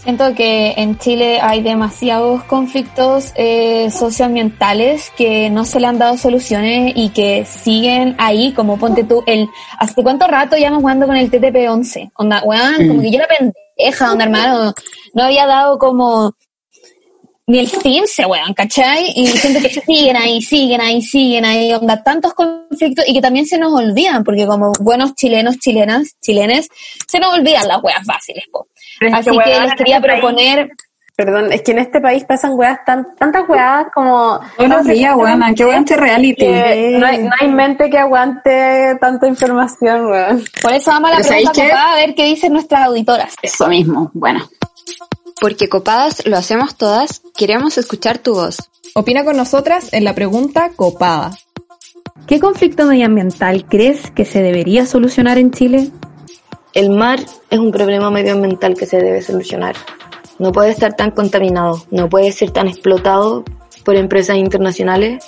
Siento 0.02 0.34
que 0.34 0.72
en 0.78 0.96
Chile 0.96 1.40
hay 1.42 1.62
demasiados 1.62 2.42
conflictos 2.44 3.32
eh, 3.34 3.90
socioambientales 3.90 5.10
que 5.10 5.50
no 5.50 5.66
se 5.66 5.78
le 5.78 5.88
han 5.88 5.98
dado 5.98 6.16
soluciones 6.16 6.94
y 6.96 7.10
que 7.10 7.44
siguen 7.44 8.16
ahí, 8.18 8.54
como 8.54 8.78
ponte 8.78 9.04
tú, 9.04 9.22
el 9.26 9.46
¿hace 9.78 10.02
cuánto 10.02 10.26
rato 10.26 10.56
llevamos 10.56 10.80
jugando 10.80 11.06
con 11.06 11.16
el 11.16 11.30
TTP-11? 11.30 12.12
Onda, 12.14 12.42
weón, 12.44 12.88
como 12.88 13.02
que 13.02 13.10
yo 13.10 13.18
era 13.18 13.28
pendeja, 13.28 14.12
onda, 14.12 14.24
hermano, 14.24 14.72
no 15.12 15.22
había 15.22 15.46
dado 15.46 15.78
como 15.78 16.34
ni 17.50 17.58
el 17.58 17.68
15, 17.68 18.26
weón, 18.26 18.54
¿cachai? 18.54 19.12
Y 19.16 19.26
siento 19.26 19.60
que 19.60 19.68
siguen 19.70 20.16
ahí, 20.16 20.40
siguen 20.40 20.80
ahí, 20.80 21.02
siguen 21.02 21.44
ahí, 21.44 21.72
onda, 21.72 22.00
tantos 22.00 22.32
conflictos 22.32 23.04
y 23.08 23.14
que 23.14 23.20
también 23.20 23.44
se 23.44 23.58
nos 23.58 23.72
olvidan, 23.72 24.22
porque 24.22 24.46
como 24.46 24.70
buenos 24.78 25.16
chilenos, 25.16 25.58
chilenas, 25.58 26.14
chilenes, 26.22 26.68
se 27.08 27.18
nos 27.18 27.34
olvidan 27.34 27.66
las 27.66 27.82
weas 27.82 28.06
fáciles, 28.06 28.44
po. 28.52 28.68
Pero 29.00 29.16
Así 29.16 29.30
que, 29.30 29.38
que 29.38 29.50
weón, 29.50 29.64
les 29.64 29.74
quería 29.74 29.96
este 29.96 30.08
país- 30.08 30.20
proponer, 30.20 30.70
Perdón, 31.16 31.52
es 31.52 31.60
que 31.62 31.72
en 31.72 31.80
este 31.80 32.00
país 32.00 32.24
pasan 32.24 32.52
weas 32.54 32.78
tan, 32.86 33.14
tantas 33.16 33.46
weas 33.46 33.86
como... 33.92 34.40
Buenos 34.56 34.86
días, 34.86 35.14
weona, 35.16 35.52
qué 35.52 35.64
buen 35.64 35.84
reality. 35.86 36.36
que 36.36 36.96
no, 36.98 37.04
hay, 37.04 37.18
no 37.18 37.30
hay 37.38 37.48
mente 37.48 37.90
que 37.90 37.98
aguante 37.98 38.96
tanta 39.00 39.26
información, 39.26 40.06
weón. 40.06 40.44
por 40.62 40.72
eso 40.72 40.92
vamos 40.92 41.10
a 41.10 41.14
la 41.14 41.16
Pero 41.18 41.28
pregunta 41.28 41.62
copada, 41.62 41.92
a 41.92 41.96
ver 41.96 42.14
qué 42.14 42.24
dicen 42.26 42.52
nuestras 42.52 42.86
auditoras. 42.86 43.34
Eso 43.42 43.66
mismo, 43.66 44.10
bueno. 44.14 44.48
Porque 45.40 45.68
copadas 45.68 46.26
lo 46.26 46.36
hacemos 46.36 46.76
todas, 46.76 47.22
queremos 47.36 47.76
escuchar 47.76 48.18
tu 48.18 48.34
voz. 48.34 48.70
Opina 48.94 49.24
con 49.24 49.36
nosotras 49.36 49.92
en 49.92 50.04
la 50.04 50.14
pregunta 50.14 50.70
copada. 50.74 51.32
¿Qué 52.26 52.40
conflicto 52.40 52.86
medioambiental 52.86 53.66
crees 53.66 54.10
que 54.10 54.24
se 54.24 54.42
debería 54.42 54.86
solucionar 54.86 55.38
en 55.38 55.50
Chile? 55.50 55.90
El 56.72 56.90
mar 56.90 57.20
es 57.50 57.58
un 57.58 57.72
problema 57.72 58.10
medioambiental 58.10 58.74
que 58.74 58.86
se 58.86 58.98
debe 58.98 59.22
solucionar. 59.22 59.74
No 60.38 60.52
puede 60.52 60.70
estar 60.70 60.94
tan 60.94 61.10
contaminado, 61.10 61.82
no 61.90 62.08
puede 62.08 62.32
ser 62.32 62.50
tan 62.50 62.68
explotado 62.68 63.44
por 63.84 63.96
empresas 63.96 64.36
internacionales 64.36 65.24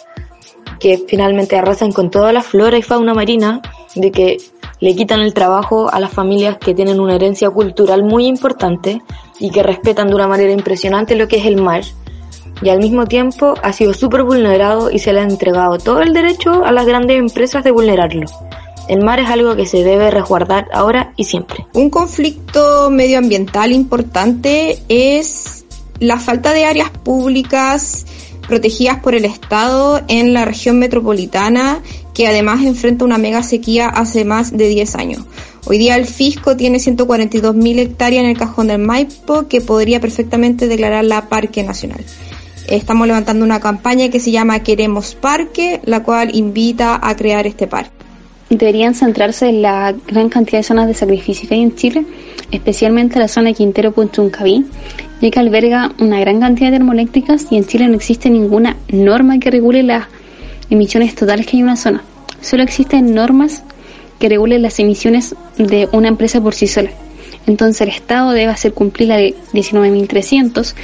que 0.78 1.02
finalmente 1.06 1.56
arrasan 1.56 1.92
con 1.92 2.11
toda 2.11 2.32
la 2.32 2.42
flora 2.42 2.78
y 2.78 2.82
fauna 2.82 3.14
marina, 3.14 3.62
de 3.94 4.11
que 4.11 4.38
le 4.83 4.97
quitan 4.97 5.21
el 5.21 5.33
trabajo 5.33 5.89
a 5.93 6.01
las 6.01 6.11
familias 6.11 6.59
que 6.59 6.75
tienen 6.75 6.99
una 6.99 7.15
herencia 7.15 7.49
cultural 7.51 8.03
muy 8.03 8.27
importante 8.27 9.01
y 9.39 9.51
que 9.51 9.62
respetan 9.62 10.09
de 10.09 10.17
una 10.17 10.27
manera 10.27 10.51
impresionante 10.51 11.15
lo 11.15 11.29
que 11.29 11.37
es 11.37 11.47
el 11.47 11.62
mar. 11.62 11.85
Y 12.62 12.69
al 12.69 12.81
mismo 12.81 13.07
tiempo 13.07 13.55
ha 13.62 13.73
sido 13.73 13.95
súper 13.95 14.25
vulnerado 14.25 14.91
y 14.91 14.99
se 14.99 15.12
le 15.12 15.21
ha 15.21 15.23
entregado 15.23 15.79
todo 15.79 16.03
el 16.03 16.12
derecho 16.12 16.65
a 16.65 16.73
las 16.73 16.85
grandes 16.85 17.17
empresas 17.17 17.62
de 17.62 17.71
vulnerarlo. 17.71 18.27
El 18.89 19.05
mar 19.05 19.21
es 19.21 19.31
algo 19.31 19.55
que 19.55 19.67
se 19.67 19.85
debe 19.85 20.11
resguardar 20.11 20.67
ahora 20.75 21.12
y 21.17 21.25
siempre. 21.25 21.65
Un 21.75 21.89
conflicto 21.89 22.91
medioambiental 22.91 23.71
importante 23.71 24.83
es 24.89 25.65
la 26.01 26.19
falta 26.19 26.53
de 26.53 26.65
áreas 26.65 26.91
públicas 26.91 28.05
protegidas 28.49 28.99
por 28.99 29.15
el 29.15 29.27
Estado 29.27 30.03
en 30.09 30.35
la 30.35 30.45
región 30.45 30.81
metropolitana, 30.81 31.81
que 32.14 32.26
además 32.26 32.64
enfrenta 32.64 33.04
una 33.04 33.19
mega 33.19 33.42
sequía 33.42 33.88
hace 33.88 34.25
más 34.25 34.57
de 34.57 34.69
10 34.69 34.95
años. 34.97 35.25
Hoy 35.64 35.78
día 35.78 35.97
el 35.97 36.07
fisco 36.07 36.57
tiene 36.57 36.78
142.000 36.78 37.78
hectáreas 37.78 38.25
en 38.25 38.31
el 38.31 38.38
cajón 38.38 38.66
del 38.66 38.78
Maipo 38.78 39.49
que 39.49 39.61
podría 39.61 40.00
perfectamente 40.00 40.66
declararla 40.66 41.28
parque 41.28 41.62
nacional. 41.62 42.04
Estamos 42.69 43.07
levantando 43.07 43.45
una 43.45 43.61
campaña 43.61 44.09
que 44.09 44.21
se 44.21 44.31
llama 44.31 44.61
Queremos 44.61 45.14
Parque, 45.14 45.81
la 45.85 46.02
cual 46.02 46.35
invita 46.35 46.99
a 47.02 47.16
crear 47.16 47.47
este 47.47 47.66
parque. 47.66 47.90
deberían 48.50 48.95
centrarse 48.95 49.49
en 49.49 49.62
la 49.62 49.95
gran 50.07 50.28
cantidad 50.28 50.59
de 50.59 50.64
zonas 50.64 50.87
de 50.87 50.95
sacrificio 50.95 51.49
que 51.49 51.54
hay 51.54 51.62
en 51.62 51.75
Chile, 51.75 52.04
especialmente 52.50 53.19
la 53.19 53.28
zona 53.28 53.49
de 53.49 53.54
Quintero 53.54 53.92
Punchuncaví, 53.92 54.66
ya 55.23 55.31
que 55.31 55.40
alberga 55.40 55.92
una 55.99 56.21
gran 56.21 56.40
cantidad 56.40 56.71
de 56.71 56.76
termoeléctricas 56.76 57.47
y 57.50 57.57
en 57.57 57.66
Chile 57.66 57.88
no 57.88 57.95
existe 57.95 58.28
ninguna 58.28 58.76
norma 58.88 59.38
que 59.38 59.50
regule 59.50 59.83
las 59.83 60.07
emisiones 60.71 61.14
totales 61.14 61.47
que 61.47 61.57
hay 61.57 61.61
en 61.61 61.66
una 61.66 61.76
zona. 61.76 62.02
Solo 62.40 62.62
existen 62.62 63.14
normas 63.14 63.62
que 64.19 64.28
regulen 64.28 64.62
las 64.62 64.78
emisiones 64.78 65.35
de 65.59 65.88
una 65.92 66.09
empresa 66.09 66.40
por 66.40 66.54
sí 66.54 66.66
sola. 66.66 66.90
Entonces 67.47 67.81
el 67.81 67.88
Estado 67.88 68.31
debe 68.33 68.52
hacer 68.52 68.73
cumplir 68.73 69.09
la 69.09 69.16
de 69.16 69.35
19.300, 69.52 70.75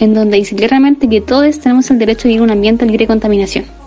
en 0.00 0.14
donde 0.14 0.36
dice 0.38 0.56
claramente 0.56 1.08
que 1.08 1.20
todos 1.20 1.60
tenemos 1.60 1.90
el 1.90 1.98
derecho 1.98 2.26
a 2.26 2.28
vivir 2.28 2.42
un 2.42 2.50
ambiente 2.50 2.86
libre 2.86 3.04
de 3.04 3.06
contaminación. 3.06 3.77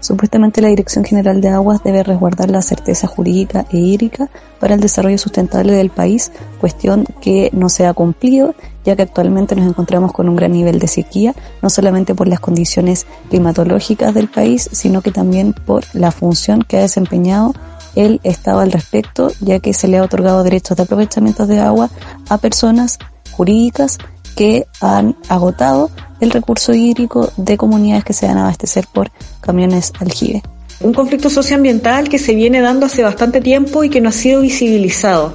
Supuestamente 0.00 0.62
la 0.62 0.68
Dirección 0.68 1.04
General 1.04 1.40
de 1.40 1.48
Aguas 1.48 1.82
debe 1.82 2.04
resguardar 2.04 2.50
la 2.50 2.62
certeza 2.62 3.08
jurídica 3.08 3.66
e 3.70 3.78
hídrica 3.78 4.28
para 4.60 4.74
el 4.74 4.80
desarrollo 4.80 5.18
sustentable 5.18 5.72
del 5.72 5.90
país, 5.90 6.30
cuestión 6.60 7.04
que 7.20 7.50
no 7.52 7.68
se 7.68 7.86
ha 7.86 7.94
cumplido, 7.94 8.54
ya 8.84 8.94
que 8.94 9.02
actualmente 9.02 9.56
nos 9.56 9.66
encontramos 9.66 10.12
con 10.12 10.28
un 10.28 10.36
gran 10.36 10.52
nivel 10.52 10.78
de 10.78 10.86
sequía, 10.86 11.34
no 11.62 11.68
solamente 11.68 12.14
por 12.14 12.28
las 12.28 12.40
condiciones 12.40 13.06
climatológicas 13.28 14.14
del 14.14 14.28
país, 14.28 14.68
sino 14.72 15.02
que 15.02 15.10
también 15.10 15.52
por 15.52 15.84
la 15.94 16.12
función 16.12 16.62
que 16.62 16.78
ha 16.78 16.82
desempeñado 16.82 17.52
el 17.96 18.20
Estado 18.22 18.60
al 18.60 18.70
respecto, 18.70 19.32
ya 19.40 19.58
que 19.58 19.74
se 19.74 19.88
le 19.88 19.98
ha 19.98 20.04
otorgado 20.04 20.44
derechos 20.44 20.76
de 20.76 20.84
aprovechamiento 20.84 21.46
de 21.46 21.58
agua 21.58 21.90
a 22.28 22.38
personas 22.38 22.98
jurídicas 23.32 23.98
que 24.38 24.68
han 24.80 25.16
agotado 25.28 25.90
el 26.20 26.30
recurso 26.30 26.72
hídrico 26.72 27.32
de 27.36 27.56
comunidades 27.56 28.04
que 28.04 28.12
se 28.12 28.28
van 28.28 28.38
a 28.38 28.42
abastecer 28.42 28.86
por 28.86 29.10
camiones 29.40 29.92
aljibe. 29.98 30.44
Un 30.78 30.94
conflicto 30.94 31.28
socioambiental 31.28 32.08
que 32.08 32.20
se 32.20 32.36
viene 32.36 32.60
dando 32.60 32.86
hace 32.86 33.02
bastante 33.02 33.40
tiempo 33.40 33.82
y 33.82 33.90
que 33.90 34.00
no 34.00 34.10
ha 34.10 34.12
sido 34.12 34.40
visibilizado. 34.40 35.32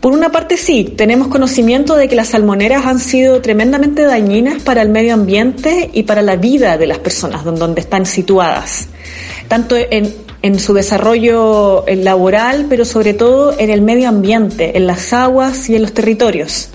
Por 0.00 0.12
una 0.12 0.32
parte 0.32 0.56
sí, 0.56 0.94
tenemos 0.96 1.28
conocimiento 1.28 1.94
de 1.94 2.08
que 2.08 2.16
las 2.16 2.30
salmoneras 2.30 2.86
han 2.86 2.98
sido 2.98 3.40
tremendamente 3.40 4.02
dañinas 4.02 4.64
para 4.64 4.82
el 4.82 4.88
medio 4.88 5.14
ambiente 5.14 5.88
y 5.92 6.02
para 6.02 6.22
la 6.22 6.34
vida 6.34 6.78
de 6.78 6.88
las 6.88 6.98
personas 6.98 7.44
donde 7.44 7.80
están 7.80 8.04
situadas, 8.04 8.88
tanto 9.46 9.76
en, 9.76 10.12
en 10.42 10.58
su 10.58 10.74
desarrollo 10.74 11.84
laboral, 11.86 12.66
pero 12.68 12.84
sobre 12.84 13.14
todo 13.14 13.56
en 13.56 13.70
el 13.70 13.80
medio 13.80 14.08
ambiente, 14.08 14.76
en 14.76 14.88
las 14.88 15.12
aguas 15.12 15.70
y 15.70 15.76
en 15.76 15.82
los 15.82 15.92
territorios. 15.92 16.70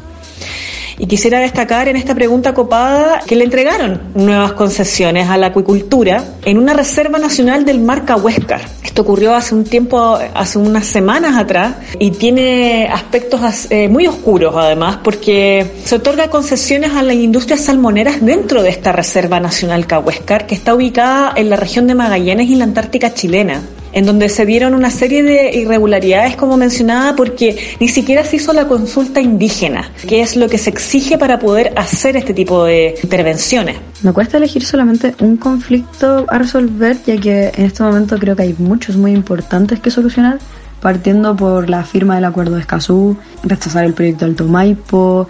Y 1.01 1.07
quisiera 1.07 1.39
destacar 1.39 1.87
en 1.87 1.95
esta 1.95 2.13
pregunta 2.13 2.53
copada 2.53 3.21
que 3.25 3.35
le 3.35 3.43
entregaron 3.43 3.99
nuevas 4.13 4.53
concesiones 4.53 5.27
a 5.29 5.35
la 5.35 5.47
acuicultura 5.47 6.23
en 6.45 6.59
una 6.59 6.75
reserva 6.75 7.17
nacional 7.17 7.65
del 7.65 7.79
mar 7.79 8.05
Cahuéscar. 8.05 8.61
Esto 8.83 9.03
ocurrió 9.03 9.35
hace 9.35 9.55
un 9.55 9.63
tiempo, 9.63 10.17
hace 10.33 10.57
unas 10.57 10.85
semanas 10.85 11.37
atrás, 11.37 11.75
y 11.99 12.11
tiene 12.11 12.89
aspectos 12.91 13.67
eh, 13.69 13.87
muy 13.87 14.07
oscuros 14.07 14.55
además, 14.55 14.97
porque 15.03 15.65
se 15.83 15.95
otorga 15.95 16.29
concesiones 16.29 16.91
a 16.93 17.03
las 17.03 17.15
industrias 17.15 17.61
salmoneras 17.61 18.25
dentro 18.25 18.63
de 18.63 18.69
esta 18.69 18.91
reserva 18.91 19.39
nacional 19.39 19.87
Cahuéscar, 19.87 20.47
que 20.47 20.55
está 20.55 20.73
ubicada 20.73 21.33
en 21.35 21.49
la 21.49 21.55
región 21.55 21.87
de 21.87 21.95
Magallanes 21.95 22.49
y 22.49 22.55
la 22.55 22.63
Antártica 22.63 23.13
chilena 23.13 23.61
en 23.93 24.05
donde 24.05 24.29
se 24.29 24.45
dieron 24.45 24.73
una 24.73 24.89
serie 24.89 25.23
de 25.23 25.57
irregularidades, 25.57 26.35
como 26.35 26.57
mencionaba, 26.57 27.15
porque 27.15 27.57
ni 27.79 27.87
siquiera 27.87 28.23
se 28.23 28.37
hizo 28.37 28.53
la 28.53 28.67
consulta 28.67 29.21
indígena, 29.21 29.91
que 30.07 30.21
es 30.21 30.35
lo 30.35 30.47
que 30.47 30.57
se 30.57 30.69
exige 30.69 31.17
para 31.17 31.39
poder 31.39 31.73
hacer 31.75 32.15
este 32.15 32.33
tipo 32.33 32.63
de 32.63 32.95
intervenciones. 33.03 33.77
Me 34.01 34.13
cuesta 34.13 34.37
elegir 34.37 34.65
solamente 34.65 35.13
un 35.19 35.37
conflicto 35.37 36.25
a 36.27 36.37
resolver, 36.37 36.97
ya 37.05 37.17
que 37.17 37.51
en 37.55 37.65
este 37.65 37.83
momento 37.83 38.17
creo 38.17 38.35
que 38.35 38.43
hay 38.43 38.55
muchos 38.71 38.95
muy 38.95 39.11
importantes 39.11 39.81
que 39.81 39.91
solucionar, 39.91 40.39
partiendo 40.79 41.35
por 41.35 41.69
la 41.69 41.83
firma 41.83 42.15
del 42.15 42.23
acuerdo 42.23 42.55
de 42.55 42.61
Escazú, 42.61 43.17
rechazar 43.43 43.83
el 43.83 43.93
proyecto 43.93 44.23
Alto 44.23 44.45
Maipo, 44.45 45.27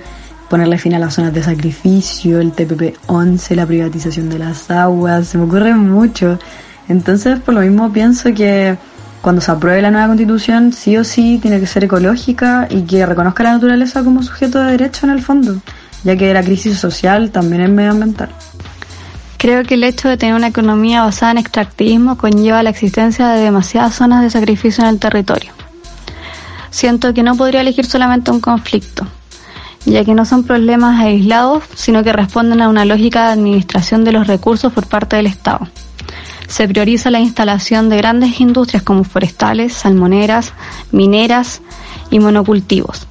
ponerle 0.48 0.78
fin 0.78 0.94
a 0.94 1.00
las 1.00 1.16
zonas 1.16 1.34
de 1.34 1.42
sacrificio, 1.42 2.40
el 2.40 2.54
TPP-11, 2.54 3.56
la 3.56 3.66
privatización 3.66 4.30
de 4.30 4.38
las 4.38 4.70
aguas, 4.70 5.28
se 5.30 5.40
me 5.40 5.46
ocurre 5.46 5.74
mucho. 5.74 6.38
Entonces, 6.88 7.40
por 7.40 7.56
lo 7.56 7.62
mismo 7.62 7.92
pienso 7.92 8.32
que 8.32 8.78
cuando 9.24 9.42
se 9.42 9.52
apruebe 9.52 9.82
la 9.82 9.90
nueva 9.90 10.06
constitución, 10.08 10.72
sí 10.72 10.96
o 10.98 11.04
sí 11.04 11.40
tiene 11.42 11.60
que 11.60 11.66
ser 11.66 11.86
ecológica 11.86 12.68
y 12.70 12.84
que 12.84 13.08
reconozca 13.08 13.42
la 13.44 13.54
naturaleza 13.54 14.04
como 14.04 14.22
sujeto 14.22 14.60
de 14.60 14.72
derecho 14.74 15.08
en 15.08 15.14
el 15.14 15.22
fondo, 15.24 15.56
ya 16.04 16.16
que 16.16 16.32
la 16.32 16.44
crisis 16.44 16.78
social 16.78 17.32
también 17.32 17.64
es 17.64 17.72
medioambiental. 17.72 18.30
Creo 19.42 19.64
que 19.64 19.74
el 19.74 19.84
hecho 19.84 20.08
de 20.08 20.18
tener 20.18 20.36
una 20.36 20.50
economía 20.50 21.02
basada 21.02 21.32
en 21.32 21.40
extractivismo 21.40 22.16
conlleva 22.16 22.62
la 22.62 22.70
existencia 22.70 23.28
de 23.30 23.42
demasiadas 23.42 23.96
zonas 23.96 24.22
de 24.22 24.30
sacrificio 24.30 24.84
en 24.84 24.92
el 24.92 25.00
territorio. 25.00 25.52
Siento 26.70 27.12
que 27.16 27.24
no 27.24 27.36
podría 27.36 27.62
elegir 27.62 27.88
solamente 27.88 28.30
un 28.30 28.40
conflicto, 28.40 29.08
ya 29.84 30.06
que 30.06 30.14
no 30.14 30.26
son 30.26 30.44
problemas 30.44 31.02
aislados, 31.02 31.64
sino 31.74 32.04
que 32.04 32.14
responden 32.14 32.62
a 32.62 32.70
una 32.70 32.86
lógica 32.86 33.26
de 33.26 33.32
administración 33.32 34.04
de 34.04 34.12
los 34.12 34.28
recursos 34.28 34.72
por 34.72 34.86
parte 34.86 35.16
del 35.16 35.26
Estado 35.26 35.68
se 36.48 36.68
prioriza 36.68 37.10
la 37.10 37.22
instalación 37.22 37.88
de 37.88 37.96
grandes 37.96 38.42
industrias 38.42 38.84
como 38.84 39.06
forestales, 39.06 39.74
salmoneras, 39.74 40.54
mineras 40.92 41.62
y 42.10 42.20
monocultivos, 42.20 43.08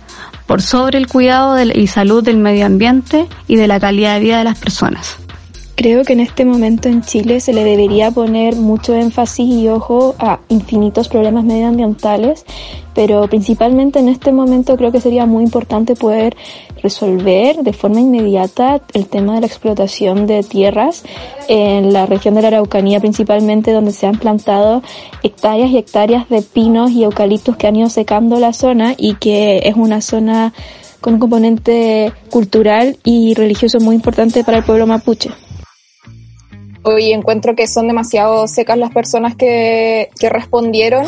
por 0.46 0.60
sobre 0.60 0.98
el 0.98 1.06
cuidado 1.06 1.58
y 1.62 1.86
salud 1.86 2.22
del 2.22 2.36
medio 2.36 2.66
ambiente 2.66 3.28
y 3.48 3.56
de 3.56 3.66
la 3.66 3.80
calidad 3.80 4.14
de 4.14 4.20
vida 4.20 4.38
de 4.38 4.44
las 4.44 4.58
personas. 4.58 5.16
Creo 5.80 6.04
que 6.04 6.12
en 6.12 6.20
este 6.20 6.44
momento 6.44 6.90
en 6.90 7.00
Chile 7.00 7.40
se 7.40 7.54
le 7.54 7.64
debería 7.64 8.10
poner 8.10 8.54
mucho 8.54 8.94
énfasis 8.94 9.46
y 9.46 9.66
ojo 9.68 10.14
a 10.18 10.40
infinitos 10.50 11.08
problemas 11.08 11.42
medioambientales, 11.42 12.44
pero 12.94 13.26
principalmente 13.28 13.98
en 13.98 14.10
este 14.10 14.30
momento 14.30 14.76
creo 14.76 14.92
que 14.92 15.00
sería 15.00 15.24
muy 15.24 15.42
importante 15.42 15.96
poder 15.96 16.36
resolver 16.82 17.62
de 17.62 17.72
forma 17.72 17.98
inmediata 17.98 18.82
el 18.92 19.06
tema 19.06 19.36
de 19.36 19.40
la 19.40 19.46
explotación 19.46 20.26
de 20.26 20.42
tierras 20.42 21.02
en 21.48 21.94
la 21.94 22.04
región 22.04 22.34
de 22.34 22.42
la 22.42 22.48
Araucanía 22.48 23.00
principalmente 23.00 23.72
donde 23.72 23.92
se 23.92 24.06
han 24.06 24.18
plantado 24.18 24.82
hectáreas 25.22 25.70
y 25.70 25.78
hectáreas 25.78 26.28
de 26.28 26.42
pinos 26.42 26.90
y 26.90 27.04
eucaliptos 27.04 27.56
que 27.56 27.68
han 27.68 27.76
ido 27.76 27.88
secando 27.88 28.38
la 28.38 28.52
zona 28.52 28.94
y 28.98 29.14
que 29.14 29.62
es 29.64 29.76
una 29.76 30.02
zona 30.02 30.52
con 31.00 31.14
un 31.14 31.20
componente 31.20 32.12
cultural 32.28 32.98
y 33.02 33.32
religioso 33.32 33.80
muy 33.80 33.94
importante 33.94 34.44
para 34.44 34.58
el 34.58 34.64
pueblo 34.64 34.86
mapuche. 34.86 35.30
Hoy 36.82 37.12
encuentro 37.12 37.54
que 37.54 37.66
son 37.66 37.88
demasiado 37.88 38.46
secas 38.48 38.78
las 38.78 38.90
personas 38.90 39.34
que, 39.36 40.10
que 40.18 40.28
respondieron 40.28 41.06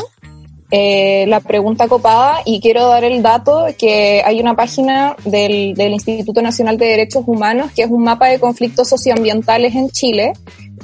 eh, 0.75 1.27
la 1.29 1.41
pregunta 1.41 1.87
copada 1.87 2.39
y 2.47 2.59
quiero 2.61 2.89
dar 2.89 3.05
el 3.05 3.23
dato 3.23 3.67
que 3.79 4.23
hay 4.25 4.41
una 4.41 4.57
página 4.57 5.15
del, 5.23 5.75
del, 5.75 5.93
Instituto 5.93 6.41
Nacional 6.41 6.79
de 6.79 6.87
Derechos 6.87 7.25
Humanos 7.27 7.73
que 7.77 7.83
es 7.83 7.91
un 7.91 8.03
mapa 8.03 8.29
de 8.29 8.41
conflictos 8.41 8.89
socioambientales 8.89 9.75
en 9.75 9.91
Chile 9.91 10.33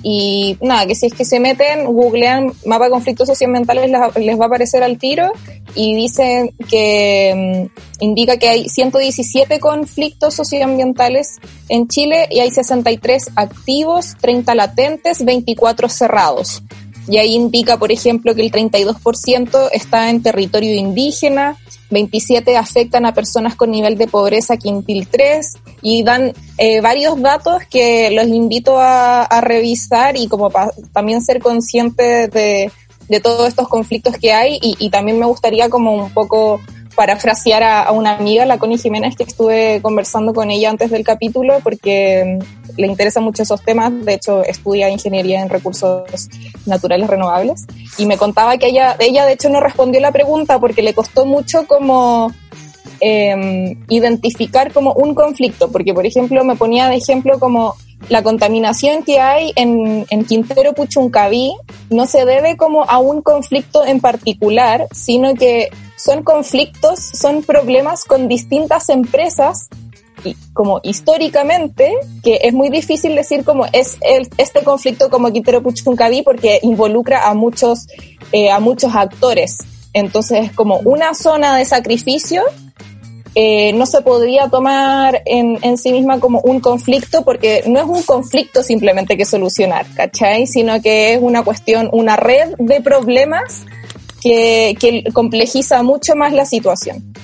y 0.03 0.59
nada, 0.61 0.87
que 0.87 0.95
si 0.95 1.07
es 1.07 1.15
que 1.15 1.25
se 1.25 1.41
meten, 1.41 1.87
googlean 1.87 2.53
mapa 2.67 2.85
de 2.85 2.91
conflictos 2.91 3.29
socioambientales 3.29 3.91
les, 3.91 4.39
va 4.39 4.45
a 4.45 4.47
aparecer 4.47 4.83
al 4.83 4.99
tiro 4.99 5.33
y 5.75 5.95
dicen 5.95 6.51
que 6.69 7.69
mm, 7.99 8.05
indica 8.05 8.37
que 8.37 8.49
hay 8.49 8.69
117 8.69 9.59
conflictos 9.59 10.35
socioambientales 10.35 11.37
en 11.69 11.89
Chile 11.89 12.29
y 12.31 12.41
hay 12.41 12.51
63 12.51 13.31
activos, 13.37 14.17
30 14.21 14.55
latentes, 14.55 15.25
24 15.25 15.89
cerrados. 15.89 16.63
Y 17.09 17.17
ahí 17.17 17.35
indica, 17.35 17.79
por 17.79 17.91
ejemplo, 17.91 18.35
que 18.35 18.43
el 18.43 18.53
32% 18.53 19.71
está 19.73 20.11
en 20.11 20.23
territorio 20.23 20.75
indígena, 20.75 21.57
27 21.91 22.57
afectan 22.57 23.07
a 23.07 23.15
personas 23.15 23.55
con 23.55 23.71
nivel 23.71 23.97
de 23.97 24.07
pobreza 24.07 24.59
quintil 24.59 25.09
3 25.09 25.55
y 25.81 26.03
dan 26.03 26.35
eh, 26.59 26.81
varios 26.83 27.21
datos 27.21 27.63
que 27.71 28.11
los 28.11 28.27
invito 28.27 28.79
a, 28.79 29.27
revisar 29.41 30.17
y 30.17 30.29
como 30.29 30.51
también 30.93 31.23
ser 31.23 31.41
consciente 31.41 32.29
de, 32.29 32.71
de, 33.09 33.21
todos 33.21 33.49
estos 33.49 33.69
conflictos 33.69 34.17
que 34.19 34.33
hay 34.33 34.59
y 34.61 34.91
también 34.91 35.19
me 35.19 35.27
gustaría 35.27 35.71
como 35.71 35.95
un 35.95 36.13
poco 36.13 36.61
parafrasear 36.99 37.63
a, 37.63 37.83
a, 37.85 37.93
una 37.93 38.17
amiga, 38.17 38.45
la 38.45 38.59
Connie 38.59 38.77
Jiménez, 38.77 39.15
que 39.15 39.23
estuve 39.23 39.81
conversando 39.83 40.35
con 40.35 40.51
ella 40.51 40.69
antes 40.69 40.91
del 40.91 41.05
capítulo 41.05 41.61
porque 41.63 42.41
mm, 42.41 42.77
le 42.77 42.89
interesan 42.89 43.23
mucho 43.23 43.45
esos 43.45 43.63
temas. 43.63 43.93
De 44.05 44.15
hecho, 44.15 44.43
estudia 44.43 44.91
ingeniería 44.91 45.41
en 45.41 45.49
recursos 45.49 46.29
naturales 46.67 47.09
renovables. 47.09 47.67
Y 47.99 48.07
me 48.07 48.19
contaba 48.19 48.57
que 48.57 48.67
ella, 48.67 48.97
ella 48.99 49.27
de 49.27 49.35
hecho, 49.35 49.49
no 49.49 49.61
respondió 49.61 50.01
la 50.01 50.11
pregunta 50.11 50.59
porque 50.59 50.83
le 50.83 50.93
costó 50.93 51.25
mucho 51.25 51.69
como 51.69 52.33
eh, 53.01 53.77
identificar 53.89 54.73
como 54.73 54.93
un 54.93 55.15
conflicto. 55.15 55.71
Porque, 55.71 55.95
por 55.95 56.05
ejemplo, 56.05 56.43
me 56.43 56.57
ponía 56.57 56.89
de 56.89 56.97
ejemplo 56.97 57.39
como 57.39 57.77
la 58.09 58.25
contaminación 58.25 59.05
que 59.05 59.21
hay 59.21 59.53
en, 59.55 60.05
en 60.11 60.25
Quintero 60.25 60.73
Puchuncaví 60.73 61.53
no 61.91 62.07
se 62.07 62.25
debe 62.25 62.57
como 62.57 62.83
a 62.85 62.99
un 62.99 63.23
conflicto 63.23 63.87
en 63.87 64.01
particular, 64.01 64.89
sino 64.91 65.35
que 65.35 65.71
son 65.99 66.23
conflictos, 66.23 67.01
son 67.01 67.43
problemas 67.43 68.05
con 68.05 68.29
distintas 68.29 68.89
empresas 68.89 69.69
y 70.25 70.37
como 70.53 70.81
históricamente, 70.83 71.93
que 72.25 72.41
es 72.43 72.53
muy 72.53 72.71
difícil 72.71 73.15
decir 73.15 73.45
como 73.45 73.67
es 73.73 73.99
el, 74.01 74.29
este 74.39 74.63
conflicto 74.65 75.11
como 75.11 75.33
Quintero 75.33 75.63
Puchuncaví 75.63 76.23
porque 76.23 76.59
involucra 76.63 77.29
a 77.29 77.35
muchos, 77.35 77.87
eh, 78.33 78.51
a 78.51 78.59
muchos 78.59 78.95
actores. 78.95 79.59
Entonces 79.93 80.47
es 80.47 80.53
como 80.53 80.79
una 80.79 81.15
zona 81.15 81.57
de 81.57 81.65
sacrificio 81.65 82.43
eh, 83.35 83.73
no 83.75 83.87
se 83.87 84.01
podría 84.01 84.49
tomar 84.49 85.23
en, 85.25 85.59
en, 85.63 85.79
sí 85.79 85.93
misma 85.93 86.19
como 86.19 86.41
un 86.41 86.61
conflicto 86.61 87.25
porque 87.25 87.63
no 87.69 87.79
es 87.79 87.85
un 87.85 88.03
conflicto 88.03 88.63
simplemente 88.63 89.17
que 89.17 89.25
solucionar, 89.25 89.87
¿cachai? 89.95 90.47
Sino 90.47 90.81
que 90.83 91.15
es 91.15 91.21
una 91.23 91.45
cuestión, 91.45 91.89
una 91.93 92.17
red 92.17 92.55
de 92.59 92.81
problemas 92.81 93.65
que, 94.21 94.77
que 94.79 95.05
complejiza 95.13 95.83
mucho 95.83 96.17
más 96.17 96.33
la 96.33 96.45
situación. 96.45 97.15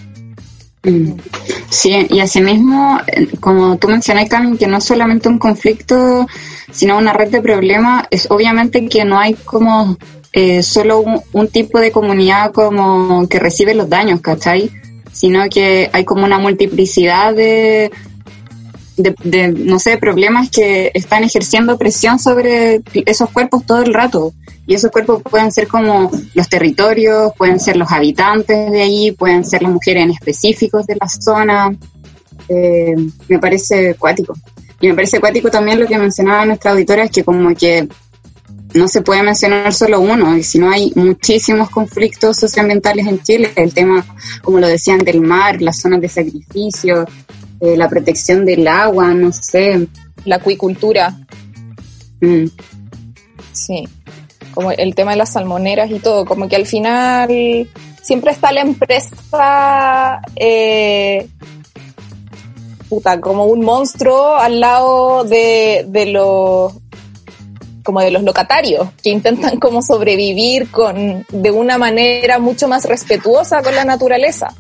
Sí, 1.71 2.07
y 2.11 2.21
asimismo, 2.21 3.01
como 3.41 3.79
tú 3.79 3.89
mencionaste, 3.89 4.29
Carmen, 4.29 4.59
que 4.59 4.67
no 4.67 4.79
es 4.79 4.85
solamente 4.85 5.29
un 5.29 5.39
conflicto, 5.39 6.27
sino 6.71 6.99
una 6.99 7.15
red 7.15 7.31
de 7.31 7.41
problemas, 7.41 8.05
es 8.11 8.31
obviamente 8.31 8.87
que 8.89 9.05
no 9.05 9.19
hay 9.19 9.33
como 9.35 9.97
eh, 10.33 10.63
solo 10.63 11.01
un, 11.01 11.21
un, 11.33 11.49
tipo 11.49 11.79
de 11.79 11.91
comunidad 11.91 12.53
como 12.53 13.27
que 13.29 13.39
recibe 13.39 13.75
los 13.75 13.89
daños, 13.89 14.21
¿cachai? 14.21 14.71
Sino 15.11 15.49
que 15.49 15.89
hay 15.93 16.05
como 16.05 16.25
una 16.25 16.39
multiplicidad 16.39 17.35
de, 17.35 17.91
de, 18.97 19.15
de, 19.25 19.49
no 19.49 19.79
sé, 19.79 19.99
problemas 19.99 20.51
que 20.51 20.91
están 20.95 21.25
ejerciendo 21.25 21.79
presión 21.79 22.19
sobre 22.19 22.83
esos 23.07 23.31
cuerpos 23.31 23.65
todo 23.67 23.83
el 23.83 23.95
rato. 23.95 24.33
Y 24.67 24.75
esos 24.75 24.91
cuerpos 24.91 25.23
pueden 25.23 25.53
ser 25.53 25.69
como 25.69 26.11
los 26.33 26.49
territorios, 26.49 27.33
pueden 27.37 27.61
ser 27.61 27.77
los 27.77 27.93
habitantes 27.93 28.71
de 28.71 28.83
allí, 28.83 29.13
pueden 29.13 29.45
ser 29.45 29.63
las 29.63 29.73
mujeres 29.73 30.05
en 30.05 30.11
específicos 30.11 30.87
de 30.87 30.97
la 30.99 31.09
zona. 31.09 31.77
Eh, 32.49 32.95
me 33.29 33.39
parece 33.39 33.95
cuático. 33.95 34.35
Y 34.81 34.89
me 34.89 34.95
parece 34.95 35.21
cuático 35.21 35.51
también 35.51 35.81
lo 35.81 35.87
que 35.87 35.99
mencionaba 35.99 36.47
nuestra 36.47 36.73
auditora, 36.73 37.05
es 37.05 37.11
que 37.11 37.25
como 37.25 37.55
que 37.55 37.89
no 38.75 38.89
se 38.89 39.03
puede 39.03 39.23
mencionar 39.23 39.73
solo 39.73 40.01
uno, 40.01 40.37
y 40.37 40.43
si 40.43 40.59
no 40.59 40.71
hay 40.71 40.93
muchísimos 40.97 41.71
conflictos 41.71 42.37
socioambientales 42.39 43.07
en 43.07 43.23
Chile, 43.23 43.53
el 43.55 43.73
tema, 43.73 44.05
como 44.43 44.59
lo 44.59 44.67
decían, 44.67 44.99
del 44.99 45.21
mar, 45.21 45.63
las 45.63 45.79
zonas 45.81 46.01
de 46.01 46.09
sacrificio, 46.09 47.07
eh, 47.65 47.77
la 47.77 47.89
protección 47.89 48.45
del 48.45 48.67
agua, 48.69 49.15
no 49.15 49.33
sé. 49.33 49.89
La 50.25 50.37
acuicultura. 50.37 51.17
Mm. 52.21 52.47
Sí 53.53 53.89
como 54.55 54.71
el 54.71 54.95
tema 54.95 55.11
de 55.11 55.17
las 55.17 55.33
salmoneras 55.33 55.91
y 55.91 55.99
todo, 55.99 56.25
como 56.25 56.49
que 56.49 56.57
al 56.57 56.67
final 56.67 57.69
siempre 58.01 58.31
está 58.31 58.53
la 58.53 58.61
empresa 58.61 60.21
eh, 60.37 61.27
puta, 62.89 63.21
como 63.21 63.47
un 63.47 63.65
monstruo 63.65 64.37
al 64.37 64.61
lado 64.61 65.25
de, 65.25 65.85
de 65.89 66.07
los 66.07 66.73
como 67.83 68.01
de 68.01 68.11
los 68.11 68.23
locatarios 68.23 68.89
que 69.03 69.11
intentan 69.11 69.59
como 69.59 69.83
sobrevivir 69.83 70.71
con 70.71 71.27
de 71.29 71.51
una 71.51 71.77
manera 71.77 72.39
mucho 72.39 72.69
más 72.69 72.85
respetuosa 72.87 73.63
con 73.63 73.75
la 73.75 73.85
naturaleza. 73.85 74.55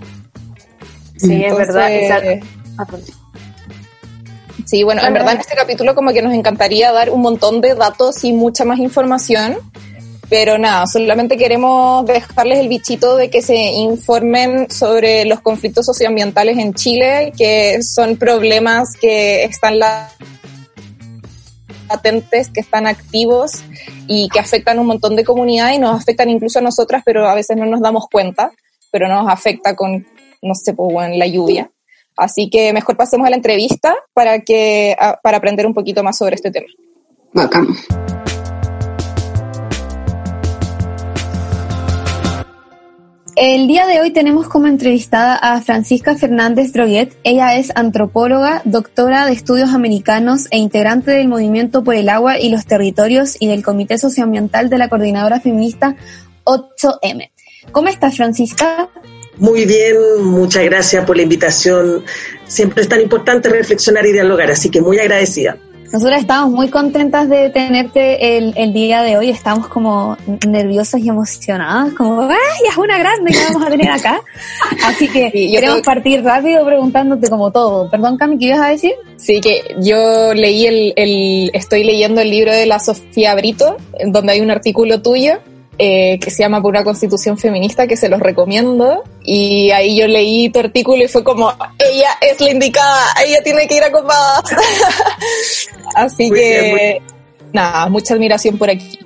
Sí, 1.16 1.42
es 1.44 1.56
verdad. 1.56 1.88
Ah, 2.78 2.86
sí, 4.64 4.82
bueno, 4.82 5.02
en 5.02 5.12
verdad 5.12 5.34
en 5.34 5.40
este 5.40 5.54
capítulo 5.54 5.94
como 5.94 6.12
que 6.12 6.22
nos 6.22 6.34
encantaría 6.34 6.92
dar 6.92 7.10
un 7.10 7.20
montón 7.20 7.60
de 7.60 7.74
datos 7.74 8.24
y 8.24 8.32
mucha 8.32 8.64
más 8.64 8.78
información, 8.78 9.58
pero 10.28 10.58
nada, 10.58 10.86
solamente 10.86 11.36
queremos 11.36 12.04
dejarles 12.06 12.58
el 12.58 12.68
bichito 12.68 13.16
de 13.16 13.30
que 13.30 13.42
se 13.42 13.56
informen 13.56 14.70
sobre 14.70 15.24
los 15.24 15.40
conflictos 15.40 15.86
socioambientales 15.86 16.58
en 16.58 16.74
Chile, 16.74 17.32
que 17.36 17.82
son 17.82 18.16
problemas 18.16 18.96
que 19.00 19.44
están 19.44 19.78
latentes, 21.88 22.50
que 22.50 22.60
están 22.60 22.86
activos 22.86 23.62
y 24.06 24.28
que 24.30 24.40
afectan 24.40 24.78
un 24.78 24.86
montón 24.86 25.14
de 25.14 25.24
comunidades 25.24 25.76
y 25.76 25.80
nos 25.80 26.00
afectan 26.00 26.30
incluso 26.30 26.58
a 26.58 26.62
nosotras, 26.62 27.02
pero 27.04 27.28
a 27.28 27.34
veces 27.34 27.56
no 27.56 27.66
nos 27.66 27.80
damos 27.80 28.06
cuenta, 28.10 28.50
pero 28.90 29.08
nos 29.08 29.28
afecta 29.28 29.76
con, 29.76 30.06
no 30.42 30.54
sé, 30.54 30.74
pues, 30.74 31.06
en 31.06 31.18
la 31.18 31.26
lluvia. 31.26 31.70
Así 32.16 32.48
que 32.50 32.72
mejor 32.72 32.96
pasemos 32.96 33.26
a 33.26 33.30
la 33.30 33.36
entrevista 33.36 33.94
para, 34.12 34.40
que, 34.40 34.96
para 35.22 35.38
aprender 35.38 35.66
un 35.66 35.74
poquito 35.74 36.02
más 36.02 36.18
sobre 36.18 36.36
este 36.36 36.50
tema. 36.50 36.66
Bacán. 37.32 37.68
El 43.36 43.66
día 43.66 43.84
de 43.86 44.00
hoy 44.00 44.12
tenemos 44.12 44.48
como 44.48 44.68
entrevistada 44.68 45.34
a 45.34 45.60
Francisca 45.60 46.14
Fernández 46.14 46.72
Droguet. 46.72 47.18
Ella 47.24 47.56
es 47.56 47.72
antropóloga, 47.74 48.62
doctora 48.64 49.26
de 49.26 49.32
estudios 49.32 49.70
americanos 49.70 50.46
e 50.52 50.58
integrante 50.58 51.10
del 51.10 51.26
Movimiento 51.26 51.82
por 51.82 51.96
el 51.96 52.10
Agua 52.10 52.38
y 52.38 52.48
los 52.48 52.64
Territorios 52.64 53.36
y 53.40 53.48
del 53.48 53.64
Comité 53.64 53.98
Socioambiental 53.98 54.70
de 54.70 54.78
la 54.78 54.88
Coordinadora 54.88 55.40
Feminista 55.40 55.96
8M. 56.44 57.32
¿Cómo 57.72 57.88
estás, 57.88 58.16
Francisca? 58.16 58.88
Muy 59.38 59.64
bien, 59.64 59.96
muchas 60.22 60.64
gracias 60.64 61.04
por 61.04 61.16
la 61.16 61.22
invitación. 61.22 62.04
Siempre 62.46 62.82
es 62.82 62.88
tan 62.88 63.00
importante 63.00 63.48
reflexionar 63.48 64.06
y 64.06 64.12
dialogar, 64.12 64.50
así 64.50 64.70
que 64.70 64.80
muy 64.80 64.98
agradecida. 64.98 65.56
Nosotras 65.92 66.22
estamos 66.22 66.50
muy 66.50 66.70
contentas 66.70 67.28
de 67.28 67.50
tenerte 67.50 68.36
el, 68.36 68.52
el, 68.56 68.72
día 68.72 69.02
de 69.02 69.16
hoy. 69.16 69.30
Estamos 69.30 69.68
como 69.68 70.16
nerviosas 70.44 71.00
y 71.00 71.08
emocionadas, 71.08 71.92
como, 71.94 72.22
¡ay, 72.22 72.68
es 72.68 72.76
una 72.76 72.98
grande 72.98 73.30
que 73.30 73.38
vamos 73.44 73.64
a 73.64 73.70
tener 73.70 73.90
acá! 73.92 74.20
Así 74.84 75.06
que 75.06 75.30
queremos 75.30 75.82
partir 75.82 76.24
rápido 76.24 76.64
preguntándote 76.66 77.30
como 77.30 77.52
todo. 77.52 77.88
Perdón, 77.90 78.16
Cami, 78.16 78.38
¿qué 78.38 78.46
ibas 78.46 78.60
a 78.60 78.70
decir? 78.70 78.90
Sí, 79.18 79.40
que 79.40 79.76
yo 79.78 80.34
leí 80.34 80.66
el, 80.66 80.94
el, 80.96 81.50
estoy 81.54 81.84
leyendo 81.84 82.20
el 82.20 82.30
libro 82.30 82.50
de 82.50 82.66
la 82.66 82.80
Sofía 82.80 83.32
Brito, 83.36 83.76
donde 84.04 84.32
hay 84.32 84.40
un 84.40 84.50
artículo 84.50 85.00
tuyo 85.00 85.38
eh, 85.78 86.18
que 86.20 86.30
se 86.30 86.42
llama 86.42 86.62
Por 86.62 86.70
una 86.70 86.84
Constitución 86.84 87.38
Feminista, 87.38 87.86
que 87.86 87.96
se 87.96 88.08
los 88.08 88.20
recomiendo. 88.20 89.02
Y 89.22 89.70
ahí 89.70 89.96
yo 89.96 90.06
leí 90.06 90.48
tu 90.50 90.60
artículo 90.60 91.04
y 91.04 91.08
fue 91.08 91.24
como, 91.24 91.50
ella 91.78 92.10
es 92.20 92.40
la 92.40 92.50
indicada, 92.50 93.06
ella 93.24 93.42
tiene 93.42 93.66
que 93.66 93.76
ir 93.76 93.82
a 93.82 93.90
copadas. 93.90 94.44
Así 95.94 96.30
que, 96.30 97.02
nada, 97.52 97.88
mucha 97.88 98.14
admiración 98.14 98.58
por 98.58 98.70
aquí. 98.70 98.98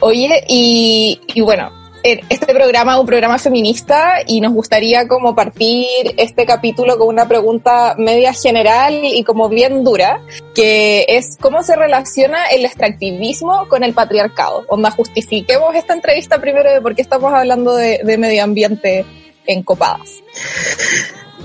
Oye, 0.00 0.44
y, 0.48 1.20
y 1.34 1.40
bueno, 1.40 1.70
este 2.02 2.52
programa 2.52 2.94
es 2.94 3.00
un 3.00 3.06
programa 3.06 3.38
feminista 3.38 4.14
y 4.26 4.40
nos 4.40 4.52
gustaría 4.52 5.06
como 5.06 5.34
partir 5.34 5.86
este 6.16 6.46
capítulo 6.46 6.98
con 6.98 7.08
una 7.08 7.28
pregunta 7.28 7.94
media 7.96 8.32
general 8.32 9.00
y 9.02 9.22
como 9.24 9.48
bien 9.48 9.84
dura, 9.84 10.20
que 10.54 11.06
es 11.08 11.36
cómo 11.40 11.62
se 11.62 11.76
relaciona 11.76 12.46
el 12.46 12.64
extractivismo 12.64 13.68
con 13.68 13.84
el 13.84 13.94
patriarcado. 13.94 14.64
Onda, 14.68 14.90
justifiquemos 14.90 15.74
esta 15.74 15.94
entrevista 15.94 16.40
primero 16.40 16.72
de 16.72 16.80
por 16.80 16.94
qué 16.94 17.02
estamos 17.02 17.32
hablando 17.32 17.76
de, 17.76 18.00
de 18.02 18.18
medio 18.18 18.42
ambiente 18.42 19.04
en 19.46 19.62
copadas. 19.62 20.22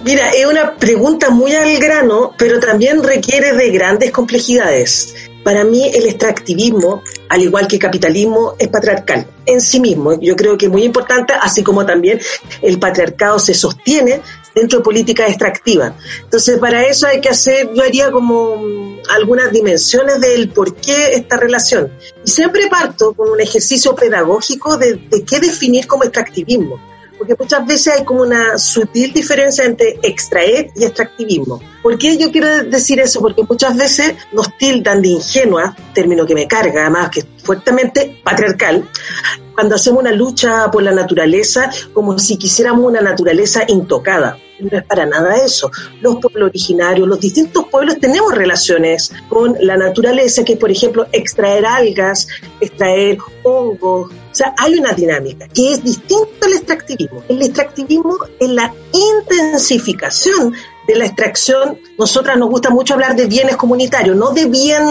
Mira, 0.04 0.30
es 0.30 0.46
una 0.46 0.76
pregunta 0.76 1.30
muy 1.30 1.54
al 1.54 1.78
grano, 1.80 2.34
pero 2.38 2.60
también 2.60 3.04
requiere 3.04 3.54
de 3.54 3.72
grandes 3.72 4.12
complejidades. 4.12 5.16
Para 5.48 5.64
mí 5.64 5.82
el 5.94 6.06
extractivismo, 6.08 7.04
al 7.30 7.42
igual 7.42 7.70
que 7.70 7.78
el 7.78 7.82
capitalismo, 7.82 8.56
es 8.60 8.68
patriarcal 8.68 9.26
en 9.46 9.62
sí 9.62 9.80
mismo. 9.80 10.20
Yo 10.20 10.36
creo 10.36 10.58
que 10.58 10.66
es 10.66 10.72
muy 10.74 10.84
importante, 10.84 11.34
así 11.40 11.64
como 11.64 11.86
también 11.86 12.20
el 12.62 12.78
patriarcado 12.80 13.40
se 13.40 13.54
sostiene 13.54 14.22
dentro 14.54 14.80
de 14.80 14.84
políticas 14.84 15.30
extractivas. 15.30 15.94
Entonces, 16.22 16.58
para 16.58 16.84
eso 16.84 17.08
hay 17.08 17.22
que 17.22 17.30
hacer, 17.30 17.70
yo 17.74 17.82
haría 17.82 18.12
como 18.12 18.58
mm, 18.58 19.00
algunas 19.08 19.50
dimensiones 19.54 20.20
del 20.20 20.50
por 20.50 20.76
qué 20.76 21.14
esta 21.14 21.38
relación. 21.38 21.94
Y 22.26 22.30
siempre 22.30 22.68
parto 22.68 23.14
con 23.14 23.30
un 23.30 23.40
ejercicio 23.40 23.96
pedagógico 23.96 24.76
de, 24.76 24.96
de 24.96 25.24
qué 25.24 25.40
definir 25.40 25.88
como 25.88 26.04
extractivismo 26.04 26.78
porque 27.18 27.36
muchas 27.38 27.66
veces 27.66 27.96
hay 27.96 28.06
como 28.06 28.22
una 28.22 28.58
sutil 28.58 29.14
diferencia 29.14 29.66
entre 29.66 30.00
extraer 30.02 30.72
y 30.76 30.86
extractivismo. 30.86 31.60
¿Por 31.82 31.98
qué 31.98 32.18
yo 32.18 32.32
quiero 32.32 32.64
decir 32.64 33.00
eso? 33.00 33.20
Porque 33.20 33.44
muchas 33.44 33.76
veces 33.76 34.16
nos 34.32 34.56
tildan 34.58 35.02
de 35.02 35.10
ingenua, 35.10 35.76
término 35.94 36.26
que 36.26 36.36
me 36.36 36.48
carga, 36.48 36.82
además 36.82 37.10
que 37.10 37.24
fuertemente 37.44 38.20
patriarcal, 38.24 38.88
cuando 39.58 39.74
hacemos 39.74 40.02
una 40.02 40.12
lucha 40.12 40.70
por 40.70 40.84
la 40.84 40.92
naturaleza 40.92 41.72
como 41.92 42.20
si 42.20 42.38
quisiéramos 42.38 42.86
una 42.86 43.02
naturaleza 43.02 43.64
intocada. 43.68 44.38
No 44.60 44.78
es 44.78 44.84
para 44.84 45.08
nada 45.08 45.36
eso. 45.38 45.72
Los 46.00 46.18
pueblos 46.18 46.50
originarios, 46.50 47.08
los 47.08 47.20
distintos 47.20 47.66
pueblos 47.66 47.98
tenemos 48.00 48.36
relaciones 48.36 49.12
con 49.28 49.56
la 49.60 49.76
naturaleza, 49.76 50.44
que 50.44 50.58
por 50.58 50.70
ejemplo, 50.70 51.08
extraer 51.12 51.66
algas, 51.66 52.28
extraer 52.62 53.18
hongos. 53.42 54.12
O 54.12 54.36
sea, 54.36 54.54
hay 54.60 54.76
una 54.76 54.94
dinámica 54.94 55.48
que 55.48 55.72
es 55.72 55.84
distinta 55.84 56.46
al 56.46 56.54
extractivismo. 56.54 57.24
El 57.28 57.42
extractivismo 57.42 58.16
es 58.40 58.50
la 58.50 58.72
intensificación 58.94 60.54
de 60.88 60.96
la 60.98 61.06
extracción, 61.08 61.80
nosotras 61.98 62.38
nos 62.38 62.50
gusta 62.50 62.70
mucho 62.70 62.94
hablar 62.94 63.16
de 63.16 63.26
bienes 63.26 63.58
comunitarios, 63.58 64.16
no 64.16 64.32
de 64.32 64.46
bien 64.46 64.84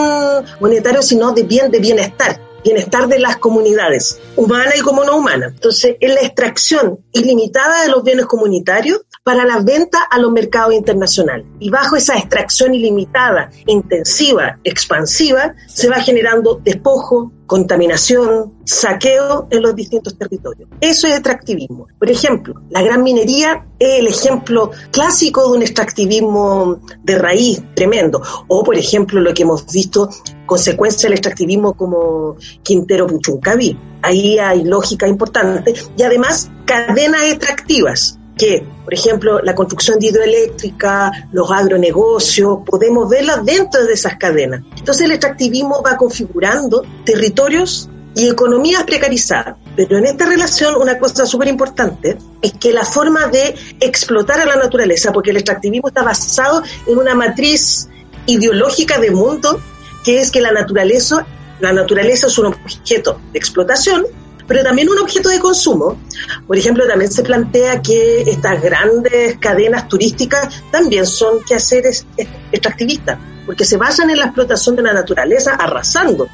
monetario, 0.60 1.02
sino 1.02 1.32
de 1.32 1.44
bien 1.44 1.70
de 1.70 1.78
bienestar 1.78 2.45
bienestar 2.66 3.06
de 3.06 3.20
las 3.20 3.36
comunidades, 3.36 4.18
humana 4.34 4.72
y 4.76 4.80
como 4.80 5.04
no 5.04 5.16
humana. 5.16 5.52
Entonces, 5.54 5.96
es 6.00 6.14
la 6.14 6.22
extracción 6.22 6.98
ilimitada 7.12 7.82
de 7.82 7.90
los 7.90 8.02
bienes 8.02 8.26
comunitarios 8.26 9.02
para 9.26 9.44
la 9.44 9.58
venta 9.58 10.04
a 10.08 10.20
los 10.20 10.30
mercados 10.30 10.72
internacionales. 10.72 11.44
Y 11.58 11.68
bajo 11.68 11.96
esa 11.96 12.16
extracción 12.16 12.72
ilimitada, 12.74 13.50
intensiva, 13.66 14.60
expansiva, 14.62 15.52
se 15.66 15.88
va 15.88 15.96
generando 15.96 16.60
despojo, 16.62 17.32
contaminación, 17.44 18.54
saqueo 18.64 19.48
en 19.50 19.62
los 19.62 19.74
distintos 19.74 20.16
territorios. 20.16 20.68
Eso 20.80 21.08
es 21.08 21.14
extractivismo. 21.14 21.88
Por 21.98 22.08
ejemplo, 22.08 22.54
la 22.70 22.82
gran 22.82 23.02
minería 23.02 23.66
es 23.80 23.98
el 23.98 24.06
ejemplo 24.06 24.70
clásico 24.92 25.50
de 25.50 25.56
un 25.56 25.62
extractivismo 25.62 26.78
de 27.02 27.18
raíz 27.18 27.64
tremendo. 27.74 28.22
O, 28.46 28.62
por 28.62 28.76
ejemplo, 28.76 29.18
lo 29.18 29.34
que 29.34 29.42
hemos 29.42 29.66
visto, 29.72 30.08
consecuencia 30.46 31.08
del 31.08 31.14
extractivismo 31.14 31.76
como 31.76 32.36
Quintero 32.62 33.08
Puchuncaví. 33.08 33.76
Ahí 34.02 34.38
hay 34.38 34.62
lógica 34.62 35.08
importante 35.08 35.74
y 35.96 36.02
además 36.04 36.48
cadenas 36.64 37.24
extractivas 37.24 38.20
que, 38.36 38.66
por 38.84 38.92
ejemplo, 38.92 39.40
la 39.40 39.54
construcción 39.54 39.98
de 39.98 40.08
hidroeléctrica, 40.08 41.10
los 41.32 41.50
agronegocios, 41.50 42.58
podemos 42.66 43.08
verlas 43.08 43.44
dentro 43.44 43.84
de 43.84 43.94
esas 43.94 44.16
cadenas. 44.16 44.62
Entonces 44.76 45.06
el 45.06 45.12
extractivismo 45.12 45.82
va 45.82 45.96
configurando 45.96 46.84
territorios 47.04 47.88
y 48.14 48.28
economías 48.28 48.84
precarizadas. 48.84 49.56
Pero 49.74 49.98
en 49.98 50.06
esta 50.06 50.26
relación 50.26 50.76
una 50.76 50.98
cosa 50.98 51.24
súper 51.26 51.48
importante 51.48 52.18
es 52.42 52.52
que 52.54 52.72
la 52.72 52.84
forma 52.84 53.26
de 53.26 53.54
explotar 53.80 54.40
a 54.40 54.46
la 54.46 54.56
naturaleza, 54.56 55.12
porque 55.12 55.30
el 55.30 55.38
extractivismo 55.38 55.88
está 55.88 56.02
basado 56.02 56.62
en 56.86 56.98
una 56.98 57.14
matriz 57.14 57.88
ideológica 58.26 58.98
de 58.98 59.10
mundo, 59.10 59.60
que 60.04 60.20
es 60.20 60.30
que 60.30 60.40
la 60.40 60.52
naturaleza, 60.52 61.26
la 61.60 61.72
naturaleza 61.72 62.26
es 62.26 62.38
un 62.38 62.46
objeto 62.46 63.20
de 63.32 63.38
explotación 63.38 64.06
pero 64.46 64.62
también 64.62 64.88
un 64.88 64.98
objeto 64.98 65.28
de 65.28 65.38
consumo. 65.38 65.98
Por 66.46 66.56
ejemplo, 66.56 66.86
también 66.86 67.10
se 67.10 67.22
plantea 67.22 67.82
que 67.82 68.22
estas 68.22 68.62
grandes 68.62 69.38
cadenas 69.38 69.88
turísticas 69.88 70.62
también 70.70 71.06
son 71.06 71.42
quehaceres 71.42 72.06
extractivistas, 72.52 73.18
porque 73.44 73.64
se 73.64 73.76
basan 73.76 74.10
en 74.10 74.18
la 74.18 74.26
explotación 74.26 74.76
de 74.76 74.82
la 74.82 74.92
naturaleza 74.92 75.54
arrasando. 75.54 76.28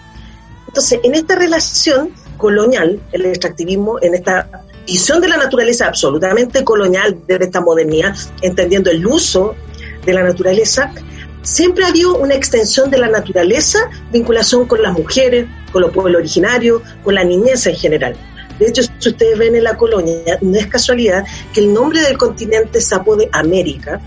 Entonces, 0.68 1.00
en 1.02 1.14
esta 1.14 1.34
relación 1.34 2.10
colonial, 2.36 3.00
el 3.12 3.26
extractivismo, 3.26 3.98
en 4.00 4.14
esta 4.14 4.64
visión 4.86 5.20
de 5.20 5.28
la 5.28 5.36
naturaleza 5.36 5.86
absolutamente 5.86 6.64
colonial 6.64 7.20
de 7.26 7.36
esta 7.36 7.60
modernidad, 7.60 8.16
entendiendo 8.40 8.90
el 8.90 9.06
uso 9.06 9.54
de 10.04 10.12
la 10.12 10.22
naturaleza, 10.22 10.92
siempre 11.42 11.84
ha 11.84 11.88
habido 11.88 12.16
una 12.16 12.34
extensión 12.34 12.90
de 12.90 12.98
la 12.98 13.08
naturaleza, 13.08 13.90
vinculación 14.10 14.66
con 14.66 14.82
las 14.82 14.92
mujeres, 14.92 15.46
con 15.72 15.82
los 15.82 15.92
pueblos 15.92 16.20
originarios, 16.20 16.82
con 17.02 17.14
la 17.14 17.24
niñez 17.24 17.66
en 17.66 17.76
general. 17.76 18.16
De 18.58 18.68
hecho, 18.68 18.82
si 18.98 19.08
ustedes 19.08 19.38
ven 19.38 19.56
en 19.56 19.64
la 19.64 19.76
colonia, 19.76 20.38
no 20.40 20.58
es 20.58 20.66
casualidad 20.66 21.24
que 21.52 21.60
el 21.60 21.72
nombre 21.72 22.00
del 22.00 22.16
continente 22.16 22.80
se 22.80 22.94
apode 22.94 23.28
América, 23.32 24.00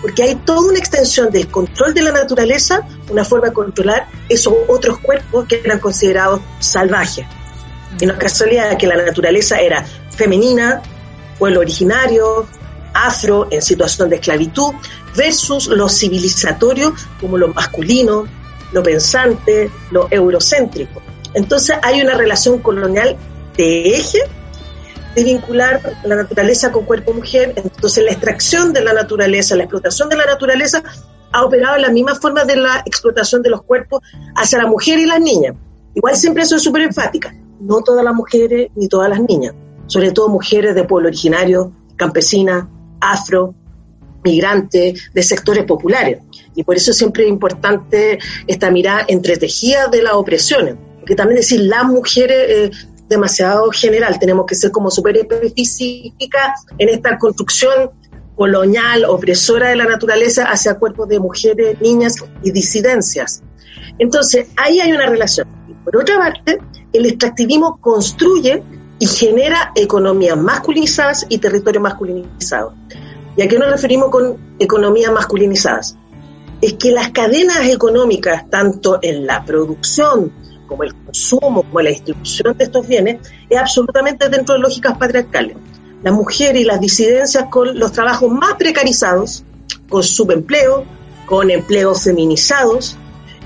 porque 0.00 0.24
hay 0.24 0.34
toda 0.34 0.68
una 0.68 0.78
extensión 0.78 1.30
del 1.30 1.46
control 1.46 1.94
de 1.94 2.02
la 2.02 2.10
naturaleza, 2.10 2.86
una 3.08 3.24
forma 3.24 3.48
de 3.48 3.52
controlar 3.52 4.08
esos 4.28 4.52
otros 4.66 4.98
cuerpos 4.98 5.46
que 5.46 5.60
eran 5.64 5.78
considerados 5.78 6.40
salvajes. 6.58 7.24
Y 8.00 8.06
no 8.06 8.14
es 8.14 8.18
casualidad 8.18 8.76
que 8.76 8.88
la 8.88 8.96
naturaleza 8.96 9.60
era 9.60 9.84
femenina, 10.10 10.82
pueblo 11.38 11.60
originario, 11.60 12.48
afro, 12.94 13.48
en 13.50 13.62
situación 13.62 14.08
de 14.08 14.16
esclavitud, 14.16 14.72
versus 15.16 15.66
lo 15.66 15.88
civilizatorio 15.88 16.94
como 17.20 17.38
lo 17.38 17.48
masculino, 17.48 18.26
lo 18.72 18.82
pensante, 18.82 19.70
lo 19.90 20.08
eurocéntrico. 20.10 21.02
Entonces 21.34 21.76
hay 21.82 22.00
una 22.02 22.14
relación 22.14 22.58
colonial 22.58 23.16
de 23.56 23.96
eje 23.96 24.18
de 25.14 25.24
vincular 25.24 25.80
la 26.04 26.16
naturaleza 26.16 26.72
con 26.72 26.84
cuerpo-mujer. 26.84 27.54
Entonces 27.56 28.04
la 28.04 28.12
extracción 28.12 28.72
de 28.72 28.82
la 28.82 28.92
naturaleza, 28.92 29.56
la 29.56 29.64
explotación 29.64 30.08
de 30.08 30.16
la 30.16 30.26
naturaleza 30.26 30.82
ha 31.32 31.44
operado 31.44 31.76
en 31.76 31.82
la 31.82 31.90
misma 31.90 32.14
forma 32.14 32.44
de 32.44 32.56
la 32.56 32.82
explotación 32.84 33.42
de 33.42 33.50
los 33.50 33.62
cuerpos 33.62 34.00
hacia 34.36 34.58
la 34.58 34.66
mujer 34.66 34.98
y 34.98 35.06
las 35.06 35.20
niñas. 35.20 35.54
Igual 35.94 36.16
siempre 36.16 36.42
es 36.42 36.50
súper 36.50 36.82
enfática. 36.82 37.34
No 37.60 37.82
todas 37.82 38.04
las 38.04 38.14
mujeres 38.14 38.70
ni 38.74 38.88
todas 38.88 39.08
las 39.08 39.20
niñas, 39.20 39.54
sobre 39.86 40.10
todo 40.12 40.28
mujeres 40.28 40.74
de 40.74 40.84
pueblo 40.84 41.08
originario, 41.08 41.72
campesinas, 41.96 42.66
afro, 43.02 43.54
migrantes, 44.24 45.10
de 45.12 45.22
sectores 45.22 45.64
populares. 45.64 46.20
Y 46.54 46.64
por 46.64 46.76
eso 46.76 46.92
siempre 46.92 47.24
es 47.24 47.28
importante 47.28 48.18
esta 48.46 48.70
mirada 48.70 49.04
entretejida 49.08 49.88
de 49.88 50.02
las 50.02 50.14
opresiones. 50.14 50.76
Porque 50.98 51.16
también 51.16 51.38
decir 51.38 51.60
las 51.60 51.84
mujeres 51.84 52.36
eh, 52.48 52.70
demasiado 53.08 53.70
general, 53.70 54.18
tenemos 54.18 54.46
que 54.46 54.54
ser 54.54 54.70
como 54.70 54.90
súper 54.90 55.16
específica 55.16 56.54
en 56.78 56.88
esta 56.88 57.18
construcción 57.18 57.90
colonial, 58.36 59.04
opresora 59.04 59.68
de 59.68 59.76
la 59.76 59.84
naturaleza 59.84 60.44
hacia 60.44 60.74
cuerpos 60.74 61.08
de 61.08 61.20
mujeres, 61.20 61.80
niñas 61.80 62.16
y 62.42 62.50
disidencias. 62.50 63.42
Entonces, 63.98 64.48
ahí 64.56 64.80
hay 64.80 64.92
una 64.92 65.06
relación. 65.06 65.48
Y 65.68 65.74
por 65.84 65.96
otra 65.96 66.18
parte, 66.18 66.58
el 66.92 67.06
extractivismo 67.06 67.78
construye 67.80 68.62
y 68.98 69.06
genera 69.06 69.72
economías 69.74 70.36
masculinizadas 70.36 71.26
y 71.28 71.38
territorios 71.38 71.82
masculinizados. 71.82 72.74
¿Y 73.36 73.42
a 73.42 73.48
qué 73.48 73.58
nos 73.58 73.70
referimos 73.70 74.10
con 74.10 74.36
economías 74.58 75.12
masculinizadas? 75.12 75.96
Es 76.60 76.74
que 76.74 76.92
las 76.92 77.10
cadenas 77.10 77.66
económicas, 77.68 78.48
tanto 78.50 78.98
en 79.02 79.26
la 79.26 79.44
producción 79.44 80.32
como 80.66 80.84
el 80.84 80.94
consumo, 80.94 81.62
como 81.62 81.80
la 81.80 81.90
distribución 81.90 82.56
de 82.56 82.64
estos 82.64 82.86
bienes, 82.86 83.20
es 83.48 83.58
absolutamente 83.58 84.28
dentro 84.28 84.54
de 84.54 84.60
lógicas 84.60 84.96
patriarcales. 84.96 85.56
Las 86.02 86.14
mujeres 86.14 86.60
y 86.60 86.64
las 86.64 86.80
disidencias 86.80 87.46
con 87.50 87.78
los 87.78 87.92
trabajos 87.92 88.30
más 88.30 88.54
precarizados, 88.54 89.44
con 89.88 90.02
subempleo, 90.02 90.84
con 91.26 91.50
empleos 91.50 92.02
feminizados, 92.02 92.96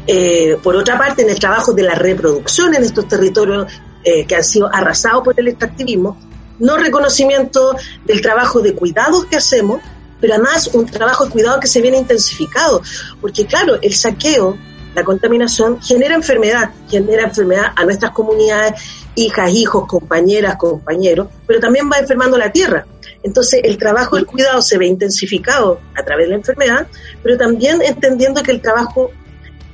eh, 0.07 0.57
por 0.63 0.77
otra 0.77 0.99
parte, 0.99 1.23
en 1.23 1.31
el 1.31 1.39
trabajo 1.39 1.73
de 1.73 1.83
la 1.83 1.95
reproducción 1.95 2.75
en 2.75 2.83
estos 2.85 3.09
territorios 3.09 3.73
eh, 4.05 4.25
que 4.25 4.37
han 4.37 4.45
sido 4.45 4.73
arrasados 4.73 5.25
por 5.25 5.39
el 5.39 5.49
extractivismo, 5.49 6.17
no 6.59 6.77
reconocimiento 6.77 7.77
del 8.05 8.21
trabajo 8.21 8.61
de 8.61 8.75
cuidados 8.75 9.27
que 9.27 9.37
hacemos, 9.37 9.81
pero 10.21 10.35
además 10.35 10.71
un 10.73 10.87
trabajo 10.87 11.27
de 11.27 11.31
cuidado 11.31 11.61
que 11.61 11.67
se 11.67 11.81
viene 11.81 11.99
intensificado, 11.99 12.83
porque 13.21 13.47
claro, 13.47 13.79
el 13.81 13.95
saqueo, 13.95 14.57
la 14.95 15.05
contaminación 15.05 15.81
genera 15.83 16.15
enfermedad, 16.15 16.71
genera 16.89 17.25
enfermedad 17.25 17.73
a 17.77 17.85
nuestras 17.85 18.13
comunidades, 18.13 18.81
hijas, 19.15 19.51
hijos, 19.53 19.87
compañeras, 19.87 20.57
compañeros, 20.57 21.29
pero 21.47 21.61
también 21.61 21.91
va 21.91 21.99
enfermando 21.99 22.39
la 22.39 22.51
tierra. 22.51 22.87
Entonces 23.23 23.61
el 23.65 23.77
trabajo 23.77 24.17
del 24.17 24.27
cuidado 24.27 24.63
se 24.63 24.79
ve 24.79 24.87
intensificado 24.87 25.81
a 25.95 26.03
través 26.03 26.27
de 26.27 26.31
la 26.31 26.37
enfermedad, 26.37 26.87
pero 27.23 27.37
también 27.37 27.83
entendiendo 27.83 28.43
que 28.43 28.53
el 28.53 28.63
trabajo 28.63 29.11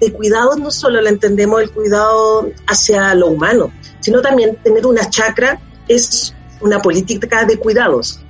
de 0.01 0.13
cuidado 0.13 0.57
no 0.57 0.71
solo 0.73 1.01
lo 1.01 1.09
entendemos 1.09 1.63
el 1.63 1.71
cuidado 1.71 2.51
hacia 2.67 3.15
lo 3.15 3.29
humano, 3.29 3.73
sino 4.01 4.21
también 4.21 4.57
tener 4.57 4.85
una 4.87 5.09
chacra 5.09 5.61
es 5.87 6.35
una 6.63 6.79
política 6.81 7.45
de 7.45 7.59
cuidados. 7.59 8.21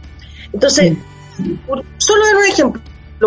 Entonces, 0.52 0.96
solo 1.98 2.24
dar 2.26 2.36
un 2.36 2.44
ejemplo, 2.44 2.82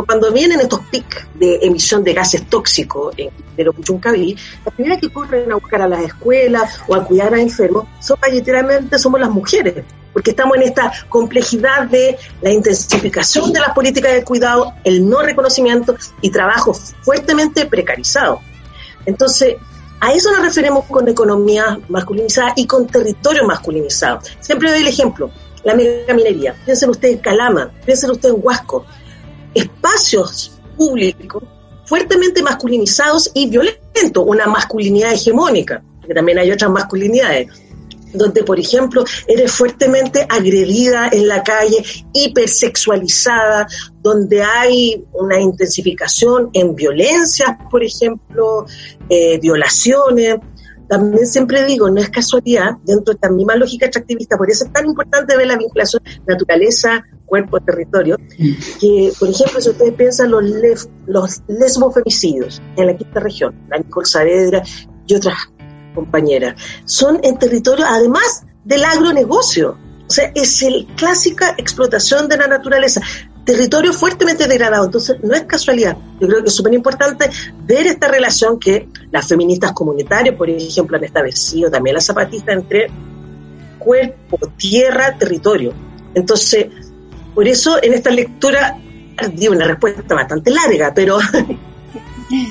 cuando 0.06 0.32
vienen 0.32 0.60
estos 0.60 0.82
pics 0.92 1.26
de 1.36 1.60
emisión 1.62 2.04
de 2.04 2.14
gases 2.14 2.46
tóxicos 2.48 3.14
en 3.18 3.30
el 3.56 3.72
Puchuncaví, 3.72 4.36
las 4.66 4.74
primeras 4.74 5.00
que 5.00 5.10
corren 5.10 5.52
a 5.52 5.56
buscar 5.56 5.82
a 5.82 5.88
las 5.88 6.02
escuelas 6.02 6.80
o 6.88 6.96
a 6.96 7.06
cuidar 7.06 7.34
a 7.34 7.40
enfermos 7.40 7.86
son 8.02 8.18
literalmente 8.32 9.00
somos 9.00 9.22
las 9.22 9.30
mujeres, 9.30 9.86
porque 10.12 10.32
estamos 10.32 10.58
en 10.58 10.64
esta 10.64 10.92
complejidad 11.08 11.84
de 11.84 12.18
la 12.42 12.52
intensificación 12.52 13.54
de 13.54 13.62
las 13.62 13.72
políticas 13.72 14.14
de 14.14 14.24
cuidado, 14.24 14.74
el 14.84 15.08
no 15.08 15.22
reconocimiento 15.22 15.96
y 16.22 16.30
trabajo 16.30 16.74
fuertemente 16.74 17.66
precarizado. 17.66 18.42
Entonces, 19.06 19.56
a 20.06 20.14
eso 20.14 20.32
nos 20.32 20.44
referimos 20.44 20.86
con 20.86 21.08
economía 21.08 21.80
masculinizada 21.90 22.54
y 22.56 22.68
con 22.68 22.86
territorio 22.86 23.44
masculinizado. 23.44 24.20
Siempre 24.40 24.70
doy 24.70 24.82
el 24.82 24.88
ejemplo, 24.88 25.32
la 25.64 25.74
megaminería. 25.74 26.56
Piensen 26.64 26.92
ustedes 26.92 27.16
en 27.16 27.22
Calama, 27.22 27.72
piensen 27.84 28.12
ustedes 28.12 28.36
en 28.36 28.42
Huasco. 28.44 28.86
Espacios 29.56 30.60
públicos 30.78 31.42
fuertemente 31.86 32.44
masculinizados 32.44 33.32
y 33.34 33.50
violentos, 33.50 34.24
una 34.28 34.46
masculinidad 34.46 35.12
hegemónica, 35.14 35.82
porque 36.00 36.14
también 36.14 36.38
hay 36.38 36.52
otras 36.52 36.70
masculinidades 36.70 37.48
donde, 38.18 38.44
por 38.44 38.60
ejemplo, 38.60 39.04
eres 39.28 39.52
fuertemente 39.52 40.26
agredida 40.30 41.10
en 41.12 41.28
la 41.28 41.44
calle, 41.44 41.84
hipersexualizada, 42.14 43.68
donde 44.02 44.44
hay 44.44 45.04
una 45.14 45.40
intensificación 45.40 46.50
en 46.54 46.76
violencias, 46.76 47.50
por 47.70 47.84
ejemplo, 47.84 48.66
eh, 49.10 49.40
violaciones. 49.40 50.36
También 50.88 51.26
siempre 51.26 51.66
digo, 51.66 51.90
no 51.90 52.00
es 52.00 52.10
casualidad, 52.10 52.78
dentro 52.84 53.14
de 53.14 53.16
esta 53.16 53.32
misma 53.32 53.56
lógica 53.56 53.88
extractivista, 53.88 54.38
por 54.38 54.52
eso 54.52 54.66
es 54.66 54.74
tan 54.74 54.86
importante 54.86 55.36
ver 55.36 55.48
la 55.48 55.58
vinculación 55.58 56.04
naturaleza, 56.28 57.04
cuerpo, 57.26 57.60
territorio, 57.60 58.18
que, 58.80 59.12
por 59.20 59.30
ejemplo, 59.30 59.60
si 59.60 59.70
ustedes 59.70 59.94
piensan 59.94 60.30
los, 60.30 60.44
los 61.08 61.42
lesbofemicidios 61.48 62.62
en 62.78 62.86
la 62.86 62.96
quinta 62.96 63.20
región, 63.20 63.56
la 63.70 63.80
Nicole 63.80 64.06
Saavedra 64.06 64.62
y 65.08 65.16
otras 65.16 65.36
compañera, 65.96 66.56
son 66.86 67.20
en 67.24 67.40
territorio, 67.40 67.86
además 67.88 68.44
del 68.64 68.84
agronegocio. 68.84 69.78
O 70.08 70.12
sea, 70.12 70.32
es 70.36 70.62
el 70.62 70.86
clásica 70.96 71.56
explotación 71.58 72.28
de 72.28 72.38
la 72.38 72.48
naturaleza. 72.48 73.02
Territorio 73.44 73.94
fuertemente 73.94 74.48
degradado. 74.48 74.86
Entonces, 74.86 75.18
no 75.24 75.34
es 75.34 75.44
casualidad. 75.44 75.98
Yo 76.20 76.28
creo 76.28 76.44
que 76.44 76.50
es 76.50 76.56
súper 76.56 76.74
importante 76.74 77.30
ver 77.64 77.88
esta 77.88 78.08
relación 78.08 78.60
que 78.60 78.90
las 79.12 79.28
feministas 79.28 79.72
comunitarias, 79.72 80.36
por 80.36 80.50
ejemplo, 80.50 80.98
han 80.98 81.04
establecido, 81.04 81.72
también 81.72 81.96
las 81.96 82.06
zapatistas, 82.06 82.56
entre 82.56 82.92
cuerpo, 83.80 84.40
tierra, 84.58 85.18
territorio. 85.18 85.74
Entonces, 86.14 86.68
por 87.34 87.48
eso 87.48 87.82
en 87.82 87.94
esta 87.94 88.10
lectura 88.10 88.78
di 89.34 89.48
una 89.48 89.66
respuesta 89.66 90.16
bastante 90.16 90.52
larga, 90.52 90.94
pero 90.94 91.18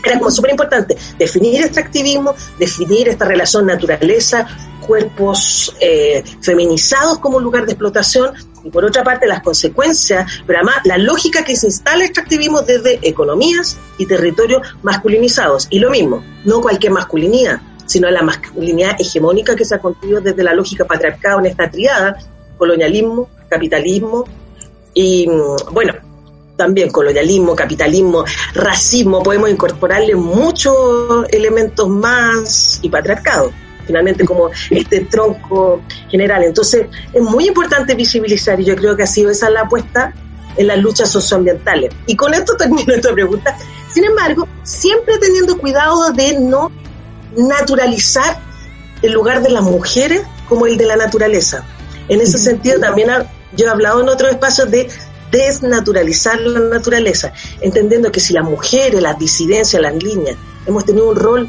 era 0.05 0.19
como 0.19 0.31
súper 0.31 0.53
importante 0.53 0.97
definir 1.19 1.63
extractivismo, 1.63 2.35
definir 2.59 3.09
esta 3.09 3.25
relación 3.25 3.67
naturaleza, 3.67 4.47
cuerpos 4.87 5.75
eh, 5.81 6.23
feminizados 6.41 7.19
como 7.19 7.41
lugar 7.41 7.67
de 7.67 7.73
explotación 7.73 8.33
y 8.63 8.71
por 8.71 8.85
otra 8.85 9.05
parte 9.05 9.27
las 9.27 9.43
consecuencias, 9.43 10.41
pero 10.47 10.59
además 10.59 10.77
la 10.85 10.99
lógica 10.99 11.45
que 11.45 11.57
se 11.57 11.67
instala 11.67 11.97
el 11.97 12.03
extractivismo 12.03 12.63
desde 12.63 12.99
economías 13.03 13.77
y 13.99 14.07
territorios 14.07 14.63
masculinizados. 14.83 15.67
Y 15.71 15.79
lo 15.79 15.91
mismo, 15.91 16.25
no 16.45 16.61
cualquier 16.61 16.93
masculinidad, 16.93 17.61
sino 17.87 18.11
la 18.11 18.23
masculinidad 18.23 18.97
hegemónica 18.99 19.55
que 19.55 19.65
se 19.65 19.75
ha 19.75 19.79
construido 19.79 20.21
desde 20.21 20.43
la 20.43 20.55
lógica 20.55 20.87
patriarcal 20.87 21.41
en 21.41 21.47
esta 21.47 21.71
triada, 21.71 22.17
colonialismo, 22.57 23.29
capitalismo 23.49 24.25
y 24.95 25.29
mm, 25.29 25.73
bueno, 25.73 25.95
también 26.57 26.91
colonialismo, 26.91 27.55
capitalismo, 27.55 28.25
racismo, 28.55 29.23
podemos 29.23 29.51
incorporarle 29.51 30.15
muchos 30.15 31.27
elementos 31.31 31.89
más 31.89 32.79
y 32.83 32.89
patriarcado, 32.89 33.53
finalmente 33.87 34.25
como 34.25 34.51
este 34.71 35.01
tronco 35.01 35.83
general. 36.09 36.45
Entonces 36.45 36.87
es 37.13 37.23
muy 37.23 37.49
importante 37.49 37.95
visibilizar 37.95 38.61
y 38.61 38.65
yo 38.65 38.77
creo 38.77 38.97
que 38.97 39.03
ha 39.03 39.07
sido 39.07 39.31
esa 39.31 39.51
la 39.51 39.63
apuesta 39.63 40.13
en 40.57 40.67
las 40.69 40.79
luchas 40.79 41.11
socioambientales. 41.11 41.93
Y 42.07 42.17
con 42.17 42.33
esto 42.35 42.57
termino 42.57 42.95
esta 42.95 43.13
pregunta. 43.13 43.57
Sin 43.93 44.05
embargo, 44.05 44.47
siempre 44.63 45.19
teniendo 45.19 45.59
cuidado 45.59 46.13
de 46.13 46.39
no 46.39 46.71
naturalizar 47.37 48.39
el 49.03 49.13
lugar 49.13 49.43
de 49.43 49.51
las 49.51 49.63
mujeres 49.63 50.23
como 50.49 50.67
el 50.67 50.77
de 50.77 50.87
la 50.87 50.97
naturaleza. 50.97 51.65
En 52.09 52.21
ese 52.21 52.39
sentido, 52.39 52.79
también 52.81 53.11
yo 53.57 53.67
he 53.67 53.71
hablado 53.71 54.01
en 54.01 54.09
otros 54.09 54.31
espacios 54.31 54.71
de 54.71 54.89
desnaturalizar 55.39 56.41
la 56.41 56.61
naturaleza, 56.61 57.33
entendiendo 57.61 58.13
que 58.13 58.21
si 58.21 58.33
las 58.33 58.45
mujeres, 58.45 59.03
las 59.03 59.19
disidencias, 59.19 59.83
las 59.83 59.95
líneas, 60.03 60.37
hemos 60.67 60.85
tenido 60.85 61.11
un 61.11 61.17
rol 61.17 61.49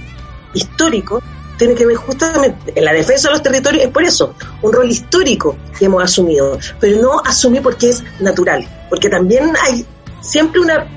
histórico, 0.54 1.22
tiene 1.58 1.76
que 1.76 1.86
ver 1.86 1.96
justamente 1.96 2.74
en 2.76 2.84
la 2.84 2.92
defensa 2.92 3.30
de 3.30 3.36
los 3.36 3.44
territorios, 3.44 3.86
es 3.86 3.92
por 3.92 4.04
eso, 4.04 4.34
un 4.62 4.74
rol 4.74 4.90
histórico 4.90 5.56
que 5.78 5.86
hemos 5.86 6.04
asumido, 6.04 6.58
pero 6.80 7.02
no 7.02 7.20
asumir 7.20 7.62
porque 7.62 7.90
es 7.90 8.04
natural, 8.20 8.68
porque 8.90 9.10
también 9.10 9.54
hay 9.64 9.86
siempre 10.22 10.60
una 10.60 10.88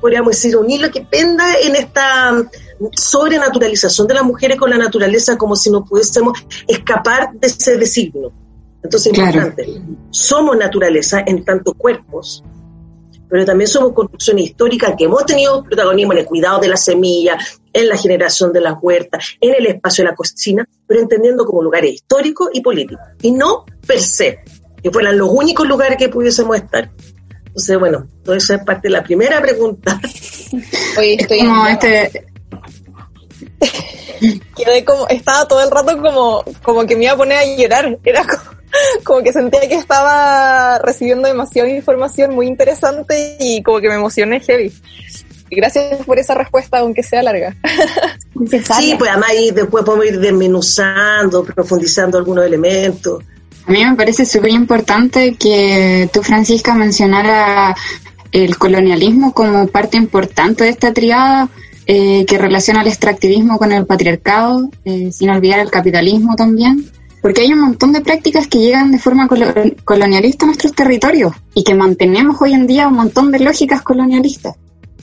podríamos 0.00 0.32
decir, 0.32 0.56
un 0.56 0.70
hilo 0.70 0.90
que 0.90 1.02
penda 1.02 1.54
en 1.62 1.76
esta 1.76 2.42
sobrenaturalización 2.92 4.06
de 4.06 4.14
las 4.14 4.24
mujeres 4.24 4.58
con 4.58 4.70
la 4.70 4.78
naturaleza 4.78 5.36
como 5.36 5.56
si 5.56 5.70
no 5.70 5.84
pudiésemos 5.84 6.38
escapar 6.66 7.32
de 7.32 7.46
ese 7.46 7.76
designo. 7.76 8.32
Entonces, 8.82 9.12
importante, 9.16 9.66
somos 10.10 10.56
naturaleza 10.56 11.22
en 11.26 11.44
tanto 11.44 11.74
cuerpos, 11.74 12.42
pero 13.28 13.44
también 13.44 13.68
somos 13.68 13.92
construcciones 13.92 14.46
históricas 14.46 14.94
que 14.96 15.04
hemos 15.04 15.24
tenido 15.24 15.62
protagonismo 15.62 16.12
en 16.12 16.18
el 16.20 16.26
cuidado 16.26 16.60
de 16.60 16.68
la 16.68 16.76
semilla, 16.76 17.38
en 17.72 17.88
la 17.88 17.96
generación 17.96 18.52
de 18.52 18.60
las 18.60 18.74
huertas, 18.80 19.36
en 19.40 19.54
el 19.54 19.66
espacio 19.66 20.04
de 20.04 20.10
la 20.10 20.16
cocina, 20.16 20.66
pero 20.86 21.00
entendiendo 21.00 21.44
como 21.44 21.62
lugares 21.62 21.94
históricos 21.94 22.48
y 22.52 22.60
políticos, 22.60 23.04
y 23.22 23.32
no 23.32 23.64
per 23.86 24.00
se, 24.00 24.40
que 24.82 24.90
fueran 24.90 25.18
los 25.18 25.28
únicos 25.30 25.68
lugares 25.68 25.96
que 25.96 26.08
pudiésemos 26.08 26.56
estar. 26.56 26.90
Entonces, 27.46 27.78
bueno, 27.78 28.08
todo 28.24 28.34
eso 28.34 28.54
es 28.54 28.64
parte 28.64 28.88
de 28.88 28.92
la 28.92 29.02
primera 29.02 29.40
pregunta. 29.40 30.00
Oye, 30.98 31.16
estoy 31.20 31.40
como 31.40 31.66
este, 31.66 32.26
Quedé 34.56 34.84
como, 34.84 35.08
estaba 35.08 35.46
todo 35.46 35.62
el 35.62 35.70
rato 35.70 36.00
como, 36.00 36.44
como 36.62 36.86
que 36.86 36.96
me 36.96 37.04
iba 37.04 37.12
a 37.14 37.16
poner 37.16 37.38
a 37.38 37.44
llorar. 37.44 37.98
Era 38.04 38.24
como, 38.24 38.59
que 39.24 39.32
sentía 39.32 39.60
que 39.60 39.74
estaba 39.74 40.78
recibiendo 40.78 41.28
demasiada 41.28 41.68
información 41.68 42.34
muy 42.34 42.46
interesante 42.46 43.36
y 43.40 43.62
como 43.62 43.80
que 43.80 43.88
me 43.88 43.94
emocioné 43.94 44.40
heavy. 44.40 44.72
Gracias 45.50 46.04
por 46.06 46.18
esa 46.18 46.34
respuesta, 46.34 46.78
aunque 46.78 47.02
sea 47.02 47.22
larga. 47.22 47.56
Sí, 48.48 48.94
pues 48.98 49.10
además 49.10 49.30
ahí 49.30 49.50
después 49.50 49.84
podemos 49.84 50.06
ir 50.06 50.18
desmenuzando, 50.18 51.44
profundizando 51.44 52.16
algunos 52.16 52.46
elementos. 52.46 53.22
A 53.66 53.70
mí 53.70 53.84
me 53.84 53.94
parece 53.96 54.24
súper 54.24 54.50
importante 54.52 55.34
que 55.34 56.08
tú, 56.10 56.22
Francisca, 56.22 56.74
mencionara 56.74 57.76
el 58.32 58.56
colonialismo 58.56 59.34
como 59.34 59.66
parte 59.66 59.98
importante 59.98 60.64
de 60.64 60.70
esta 60.70 60.94
triada 60.94 61.50
eh, 61.86 62.24
que 62.24 62.38
relaciona 62.38 62.82
el 62.82 62.88
extractivismo 62.88 63.58
con 63.58 63.72
el 63.72 63.84
patriarcado, 63.84 64.70
eh, 64.84 65.10
sin 65.12 65.28
olvidar 65.28 65.58
el 65.58 65.70
capitalismo 65.70 66.36
también, 66.36 66.90
porque 67.20 67.42
hay 67.42 67.52
un 67.52 67.60
montón 67.60 67.92
de 67.92 68.00
prácticas 68.00 68.46
que 68.46 68.58
llegan 68.58 68.92
de 68.92 68.98
forma 68.98 69.28
colonialista 69.84 70.44
a 70.44 70.48
nuestros 70.48 70.72
territorios 70.72 71.32
y 71.54 71.64
que 71.64 71.74
mantenemos 71.74 72.40
hoy 72.40 72.54
en 72.54 72.66
día 72.66 72.88
un 72.88 72.94
montón 72.94 73.30
de 73.30 73.40
lógicas 73.40 73.82
colonialistas. 73.82 74.56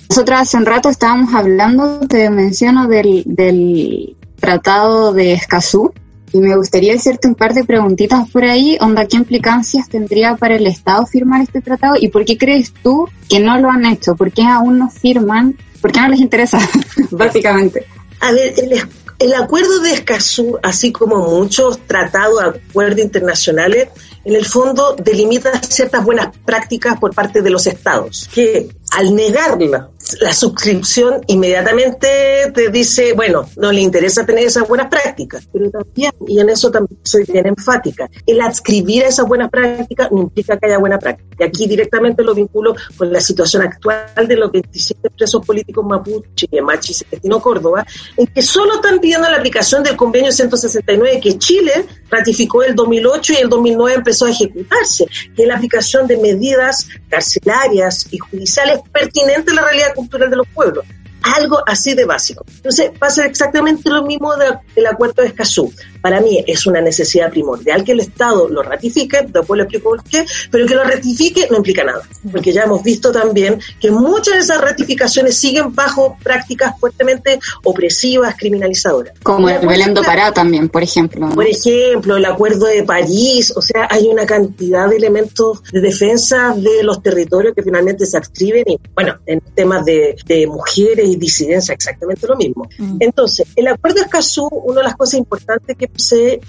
Nosotros 0.09 0.39
hace 0.39 0.57
un 0.57 0.65
rato 0.65 0.89
estábamos 0.89 1.33
hablando, 1.33 1.99
te 2.07 2.29
menciono, 2.29 2.87
del, 2.87 3.23
del 3.25 4.15
Tratado 4.39 5.13
de 5.13 5.33
Escazú, 5.33 5.93
y 6.33 6.39
me 6.39 6.55
gustaría 6.55 6.93
hacerte 6.93 7.27
un 7.27 7.35
par 7.35 7.53
de 7.53 7.63
preguntitas 7.63 8.29
por 8.29 8.43
ahí, 8.43 8.77
onda, 8.81 9.05
¿qué 9.05 9.17
implicancias 9.17 9.87
tendría 9.87 10.35
para 10.35 10.55
el 10.55 10.67
Estado 10.67 11.05
firmar 11.05 11.41
este 11.41 11.61
tratado 11.61 11.95
y 11.99 12.09
por 12.09 12.25
qué 12.25 12.37
crees 12.37 12.73
tú 12.83 13.07
que 13.29 13.39
no 13.39 13.57
lo 13.59 13.69
han 13.69 13.85
hecho? 13.85 14.15
¿Por 14.15 14.31
qué 14.31 14.43
aún 14.43 14.77
no 14.77 14.89
firman 14.89 15.55
¿Por 15.81 15.91
qué 15.91 16.01
no 16.01 16.09
les 16.09 16.19
interesa? 16.19 16.59
Básicamente. 17.11 17.85
A 18.19 18.31
ver, 18.31 18.53
el, 18.57 18.81
el 19.19 19.33
acuerdo 19.33 19.79
de 19.79 19.93
Escazú, 19.93 20.59
así 20.61 20.91
como 20.91 21.17
muchos 21.17 21.79
tratados, 21.87 22.41
acuerdos 22.41 22.99
internacionales, 22.99 23.89
en 24.25 24.35
el 24.35 24.45
fondo 24.45 24.95
delimita 24.95 25.61
ciertas 25.61 26.03
buenas 26.03 26.35
prácticas 26.45 26.99
por 26.99 27.13
parte 27.13 27.41
de 27.41 27.49
los 27.49 27.67
estados, 27.67 28.29
que 28.33 28.69
al 28.91 29.15
negarla 29.15 29.89
la 30.21 30.33
suscripción 30.33 31.21
inmediatamente 31.27 32.51
te 32.53 32.69
dice, 32.69 33.13
bueno, 33.13 33.47
no 33.57 33.71
le 33.71 33.81
interesa 33.81 34.25
tener 34.25 34.45
esas 34.45 34.67
buenas 34.67 34.87
prácticas, 34.87 35.47
pero 35.51 35.69
también, 35.69 36.11
y 36.27 36.39
en 36.39 36.49
eso 36.49 36.71
también 36.71 36.99
soy 37.03 37.25
bien 37.25 37.47
enfática, 37.47 38.09
el 38.25 38.39
adscribir 38.41 39.03
a 39.03 39.07
esas 39.07 39.27
buenas 39.27 39.49
prácticas 39.49 40.11
no 40.11 40.21
implica 40.21 40.57
que 40.57 40.67
haya 40.67 40.77
buena 40.77 40.97
práctica. 40.97 41.27
Y 41.39 41.43
aquí 41.43 41.67
directamente 41.67 42.23
lo 42.23 42.33
vinculo 42.33 42.75
con 42.95 43.11
la 43.11 43.19
situación 43.19 43.63
actual 43.63 44.27
de 44.27 44.35
los 44.37 44.51
27 44.51 45.09
presos 45.09 45.45
políticos 45.45 45.85
mapuche, 45.85 46.47
Machis 46.61 47.01
y 47.01 47.05
Destino 47.11 47.41
Córdoba, 47.41 47.85
en 48.15 48.27
que 48.27 48.41
solo 48.41 48.75
están 48.75 48.99
pidiendo 48.99 49.29
la 49.29 49.37
aplicación 49.37 49.83
del 49.83 49.95
convenio 49.95 50.31
169 50.31 51.19
que 51.19 51.37
Chile 51.37 51.85
ratificó 52.09 52.63
el 52.63 52.75
2008 52.75 53.33
y 53.33 53.35
el 53.37 53.49
2009 53.49 53.95
empezó 53.95 54.25
a 54.25 54.31
ejecutarse, 54.31 55.05
que 55.35 55.43
es 55.43 55.47
la 55.47 55.55
aplicación 55.55 56.07
de 56.07 56.17
medidas 56.17 56.87
carcelarias 57.09 58.07
y 58.11 58.17
judiciales 58.17 58.79
pertinentes 58.91 59.53
a 59.53 59.55
la 59.55 59.63
realidad 59.63 59.93
cultural 59.95 60.29
de 60.29 60.35
los 60.37 60.47
pueblos. 60.47 60.85
Algo 61.21 61.61
así 61.67 61.93
de 61.93 62.05
básico. 62.05 62.45
Entonces, 62.47 62.91
pasa 62.97 63.25
exactamente 63.25 63.89
lo 63.89 64.03
mismo 64.03 64.33
del 64.35 64.85
acuerdo 64.85 65.23
de 65.23 65.29
Escazú. 65.29 65.73
Para 66.01 66.21
mí 66.21 66.43
es 66.45 66.65
una 66.67 66.81
necesidad 66.81 67.29
primordial 67.29 67.83
que 67.83 67.93
el 67.93 67.99
Estado 67.99 68.47
lo 68.49 68.63
ratifique, 68.63 69.25
después 69.27 69.57
le 69.57 69.63
explico 69.63 69.89
por 69.89 70.03
qué, 70.03 70.25
pero 70.51 70.65
que 70.65 70.75
lo 70.75 70.83
ratifique 70.83 71.47
no 71.49 71.57
implica 71.57 71.83
nada, 71.83 72.01
porque 72.31 72.51
ya 72.53 72.63
hemos 72.63 72.83
visto 72.83 73.11
también 73.11 73.59
que 73.79 73.91
muchas 73.91 74.35
de 74.35 74.39
esas 74.41 74.61
ratificaciones 74.61 75.37
siguen 75.37 75.73
bajo 75.73 76.17
prácticas 76.23 76.79
fuertemente 76.79 77.39
opresivas, 77.63 78.35
criminalizadoras. 78.37 79.13
Como 79.23 79.49
el 79.49 79.65
Belén 79.67 79.93
do 79.93 80.01
Pará 80.01 80.31
también, 80.31 80.69
por 80.69 80.83
ejemplo. 80.83 81.29
Por 81.29 81.47
ejemplo, 81.47 82.17
el 82.17 82.25
Acuerdo 82.25 82.67
de 82.67 82.83
París, 82.83 83.53
o 83.55 83.61
sea, 83.61 83.87
hay 83.89 84.07
una 84.07 84.25
cantidad 84.25 84.89
de 84.89 84.97
elementos 84.97 85.63
de 85.71 85.81
defensa 85.81 86.53
de 86.55 86.83
los 86.83 87.01
territorios 87.01 87.53
que 87.55 87.63
finalmente 87.63 88.05
se 88.05 88.17
adscriben 88.17 88.63
y, 88.67 88.79
bueno, 88.93 89.15
en 89.25 89.41
temas 89.55 89.83
de, 89.85 90.15
de 90.25 90.47
mujeres 90.47 91.07
y 91.07 91.15
disidencia, 91.15 91.73
exactamente 91.73 92.27
lo 92.27 92.35
mismo. 92.35 92.67
Entonces, 92.99 93.47
el 93.55 93.67
Acuerdo 93.67 93.99
de 93.99 94.05
Escazú, 94.05 94.47
una 94.47 94.81
de 94.81 94.83
las 94.85 94.95
cosas 94.95 95.15
importantes 95.15 95.75
que 95.77 95.86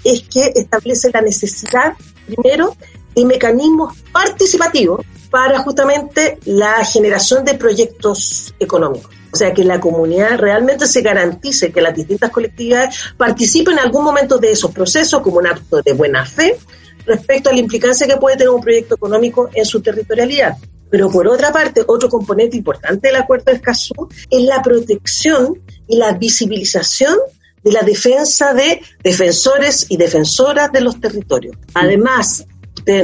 es 0.03 0.23
que 0.23 0.53
establece 0.55 1.09
la 1.13 1.21
necesidad, 1.21 1.93
primero, 2.25 2.75
de 3.15 3.25
mecanismos 3.25 3.97
participativos 4.11 5.05
para 5.29 5.59
justamente 5.59 6.39
la 6.45 6.83
generación 6.83 7.45
de 7.45 7.53
proyectos 7.55 8.53
económicos. 8.59 9.13
O 9.31 9.35
sea, 9.35 9.53
que 9.53 9.63
la 9.63 9.79
comunidad 9.79 10.39
realmente 10.39 10.87
se 10.87 11.01
garantice 11.01 11.71
que 11.71 11.81
las 11.81 11.95
distintas 11.95 12.31
colectividades 12.31 12.95
participen 13.15 13.73
en 13.73 13.85
algún 13.85 14.03
momento 14.03 14.39
de 14.39 14.51
esos 14.51 14.71
procesos 14.71 15.21
como 15.21 15.37
un 15.37 15.47
acto 15.47 15.81
de 15.83 15.93
buena 15.93 16.25
fe 16.25 16.57
respecto 17.05 17.49
a 17.49 17.53
la 17.53 17.59
implicancia 17.59 18.07
que 18.07 18.17
puede 18.17 18.37
tener 18.37 18.49
un 18.49 18.61
proyecto 18.61 18.95
económico 18.95 19.49
en 19.53 19.65
su 19.65 19.81
territorialidad. 19.81 20.57
Pero 20.89 21.09
por 21.11 21.27
otra 21.27 21.51
parte, 21.51 21.83
otro 21.85 22.09
componente 22.09 22.57
importante 22.57 23.09
del 23.09 23.17
Acuerdo 23.17 23.45
de 23.45 23.57
Escazú 23.57 24.09
es 24.29 24.43
la 24.43 24.61
protección 24.63 25.61
y 25.87 25.97
la 25.97 26.13
visibilización 26.13 27.15
de 27.63 27.71
la 27.71 27.81
defensa 27.81 28.53
de 28.53 28.81
defensores 29.03 29.85
y 29.89 29.97
defensoras 29.97 30.71
de 30.71 30.81
los 30.81 30.99
territorios. 30.99 31.55
Además, 31.73 32.45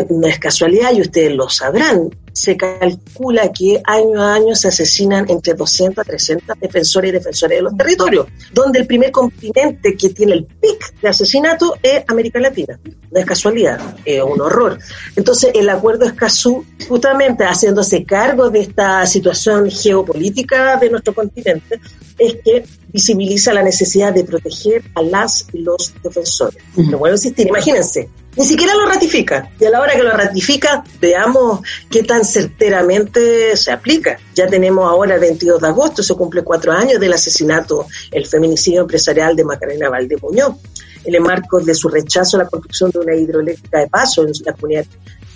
no 0.09 0.27
es 0.27 0.39
casualidad 0.39 0.93
y 0.93 1.01
ustedes 1.01 1.33
lo 1.33 1.49
sabrán, 1.49 2.09
se 2.35 2.57
calcula 2.57 3.49
que 3.53 3.81
año 3.85 4.21
a 4.21 4.33
año 4.33 4.55
se 4.55 4.67
asesinan 4.67 5.25
entre 5.29 5.53
200 5.53 5.99
a 5.99 6.03
300 6.03 6.59
defensores 6.59 7.09
y 7.09 7.13
defensores 7.13 7.57
de 7.57 7.61
los 7.63 7.77
territorios, 7.77 8.27
donde 8.51 8.79
el 8.79 8.87
primer 8.87 9.09
continente 9.09 9.95
que 9.95 10.09
tiene 10.09 10.33
el 10.33 10.45
pic 10.45 10.99
de 11.01 11.07
asesinato 11.07 11.77
es 11.81 12.03
América 12.09 12.39
Latina. 12.39 12.77
No 13.09 13.19
es 13.19 13.25
casualidad, 13.25 13.79
es 14.03 14.21
un 14.21 14.41
horror. 14.41 14.77
Entonces, 15.15 15.51
el 15.55 15.69
acuerdo 15.69 16.05
Escazú, 16.05 16.65
justamente 16.89 17.45
haciéndose 17.45 18.03
cargo 18.03 18.49
de 18.49 18.59
esta 18.59 19.05
situación 19.05 19.71
geopolítica 19.71 20.75
de 20.75 20.89
nuestro 20.89 21.13
continente, 21.13 21.79
es 22.17 22.35
que 22.43 22.65
visibiliza 22.91 23.53
la 23.53 23.63
necesidad 23.63 24.13
de 24.13 24.25
proteger 24.25 24.83
a 24.95 25.01
las 25.01 25.47
y 25.53 25.59
los 25.59 25.93
defensores. 26.03 26.61
Lo 26.75 26.97
vuelvo 26.97 27.13
a 27.13 27.17
insistir, 27.17 27.47
imagínense, 27.47 28.09
ni 28.37 28.45
siquiera 28.45 28.73
lo 28.75 28.85
ratifica. 28.85 29.49
Y 29.59 29.65
a 29.65 29.69
la 29.69 29.79
hora 29.79 29.93
que 29.93 30.03
lo 30.03 30.11
ratifica, 30.11 30.83
veamos 30.99 31.61
qué 31.89 32.03
tan 32.03 32.24
certeramente 32.25 33.55
se 33.55 33.71
aplica. 33.71 34.17
Ya 34.33 34.47
tenemos 34.47 34.89
ahora 34.89 35.15
el 35.15 35.21
22 35.21 35.61
de 35.61 35.67
agosto, 35.67 36.03
se 36.03 36.13
cumple 36.15 36.43
cuatro 36.43 36.71
años 36.71 36.99
del 36.99 37.13
asesinato, 37.13 37.87
el 38.11 38.25
feminicidio 38.25 38.81
empresarial 38.81 39.35
de 39.35 39.43
Macarena 39.43 39.89
Valdemuñoz, 39.89 40.55
en 41.03 41.15
el 41.15 41.21
marco 41.21 41.59
de 41.59 41.75
su 41.75 41.87
rechazo 41.87 42.37
a 42.37 42.43
la 42.43 42.49
construcción 42.49 42.91
de 42.91 42.99
una 42.99 43.15
hidroeléctrica 43.15 43.79
de 43.79 43.87
paso 43.87 44.23
en 44.23 44.31
la 44.43 44.53
comunidad 44.53 44.85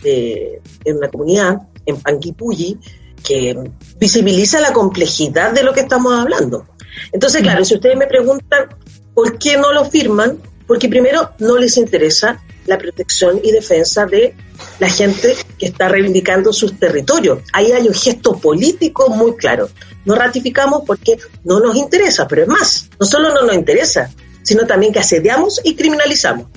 en 0.04 0.98
una 0.98 1.10
comunidad 1.10 1.62
en 1.86 1.98
Panguipulli, 1.98 2.80
que 3.24 3.70
visibiliza 3.98 4.62
la 4.62 4.72
complejidad 4.72 5.52
de 5.54 5.64
lo 5.64 5.74
que 5.74 5.82
estamos 5.82 6.14
hablando. 6.14 6.66
Entonces, 7.12 7.42
claro, 7.42 7.66
si 7.66 7.76
ustedes 7.76 7.98
me 7.98 8.08
preguntan 8.08 8.70
por 9.14 9.38
qué 9.38 9.58
no 9.58 9.74
lo 9.74 9.86
firman, 9.86 10.38
porque 10.68 10.88
primero 10.88 11.32
no 11.40 11.58
les 11.58 11.78
interesa 11.78 12.42
la 12.66 12.78
protección 12.78 13.42
y 13.44 13.52
defensa 13.52 14.06
de 14.06 14.36
la 14.80 14.90
gente 14.90 15.36
que 15.58 15.68
está 15.68 15.90
reivindicando 15.90 16.54
sus 16.54 16.78
territorios. 16.80 17.40
Ahí 17.54 17.72
hay 17.72 17.88
un 17.88 17.94
gesto 17.94 18.38
político 18.38 19.10
muy 19.10 19.36
claro. 19.36 19.70
No 20.06 20.16
ratificamos 20.16 20.84
porque 20.86 21.18
no 21.44 21.60
nos 21.60 21.76
interesa, 21.76 22.28
pero 22.28 22.44
es 22.44 22.48
más, 22.48 22.90
no 23.00 23.06
solo 23.06 23.34
no 23.34 23.44
nos 23.44 23.56
interesa, 23.56 24.12
sino 24.44 24.66
también 24.66 24.94
que 24.94 25.00
asediamos 25.00 25.60
y 25.64 25.76
criminalizamos. 25.76 26.48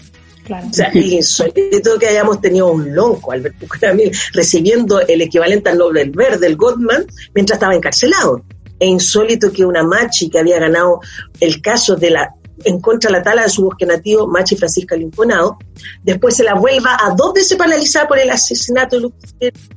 O 0.51 0.73
sea, 0.73 0.91
insólito 0.93 1.99
que 1.99 2.09
hayamos 2.09 2.41
tenido 2.41 2.73
un 2.73 2.95
lonco, 2.95 3.33
Alberto 3.33 3.59
Bucaramil, 3.61 4.11
recibiendo 4.33 5.01
el 5.01 5.21
equivalente 5.21 5.71
al 5.71 5.79
Nobel 5.79 6.11
Verde, 6.11 6.47
el 6.47 6.57
Goldman, 6.57 7.07
mientras 7.35 7.57
estaba 7.57 7.75
encarcelado. 7.75 8.43
Es 8.79 8.89
insólito 8.89 9.53
que 9.53 9.65
una 9.65 9.85
machi 9.85 10.29
que 10.29 10.41
había 10.41 10.59
ganado 10.59 11.01
el 11.39 11.63
caso 11.63 11.95
de 11.95 12.11
la 12.11 12.35
en 12.65 12.81
contra 12.81 13.11
de 13.11 13.19
la 13.19 13.23
tala 13.23 13.43
de 13.43 13.49
su 13.49 13.65
bosque 13.65 13.87
nativo, 13.87 14.27
Machi 14.27 14.57
Francisca 14.57 14.97
Limponado, 14.97 15.59
después 16.03 16.37
se 16.37 16.45
la 16.45 16.55
vuelva 16.55 16.97
a 17.01 17.15
dos 17.15 17.35
veces 17.35 17.57
paralizada 17.57 18.09
por 18.09 18.19
el 18.19 18.31
asesinato 18.31 18.97
de 18.97 19.03
Lucas 19.03 19.35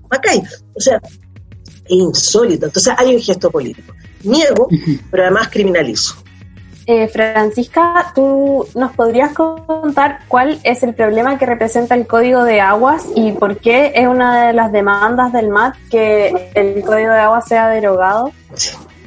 Macay. 0.09 0.41
O 0.73 0.79
sea, 0.79 0.97
Es 0.97 1.11
insólito. 1.87 2.65
Entonces 2.65 2.93
hay 2.97 3.15
un 3.15 3.21
gesto 3.21 3.51
político. 3.51 3.93
Niego, 4.23 4.67
pero 5.11 5.23
además 5.23 5.49
criminalizo. 5.49 6.15
Eh, 6.87 7.07
Francisca, 7.07 8.11
¿tú 8.13 8.67
nos 8.75 8.91
podrías 8.91 9.33
contar 9.33 10.19
cuál 10.27 10.59
es 10.63 10.83
el 10.83 10.93
problema 10.93 11.39
que 11.39 11.47
representa 11.47 11.95
el 11.95 12.05
Código 12.05 12.43
de 12.43 12.61
Aguas 12.61 13.05
y 13.15 13.31
por 13.31 13.57
qué 13.57 13.91
es 13.95 14.07
una 14.07 14.47
de 14.47 14.53
las 14.53 14.71
demandas 14.71 15.33
del 15.33 15.49
MAT 15.49 15.75
que 15.89 16.51
el 16.53 16.83
Código 16.83 17.11
de 17.11 17.19
Aguas 17.19 17.47
sea 17.47 17.69
derogado? 17.69 18.31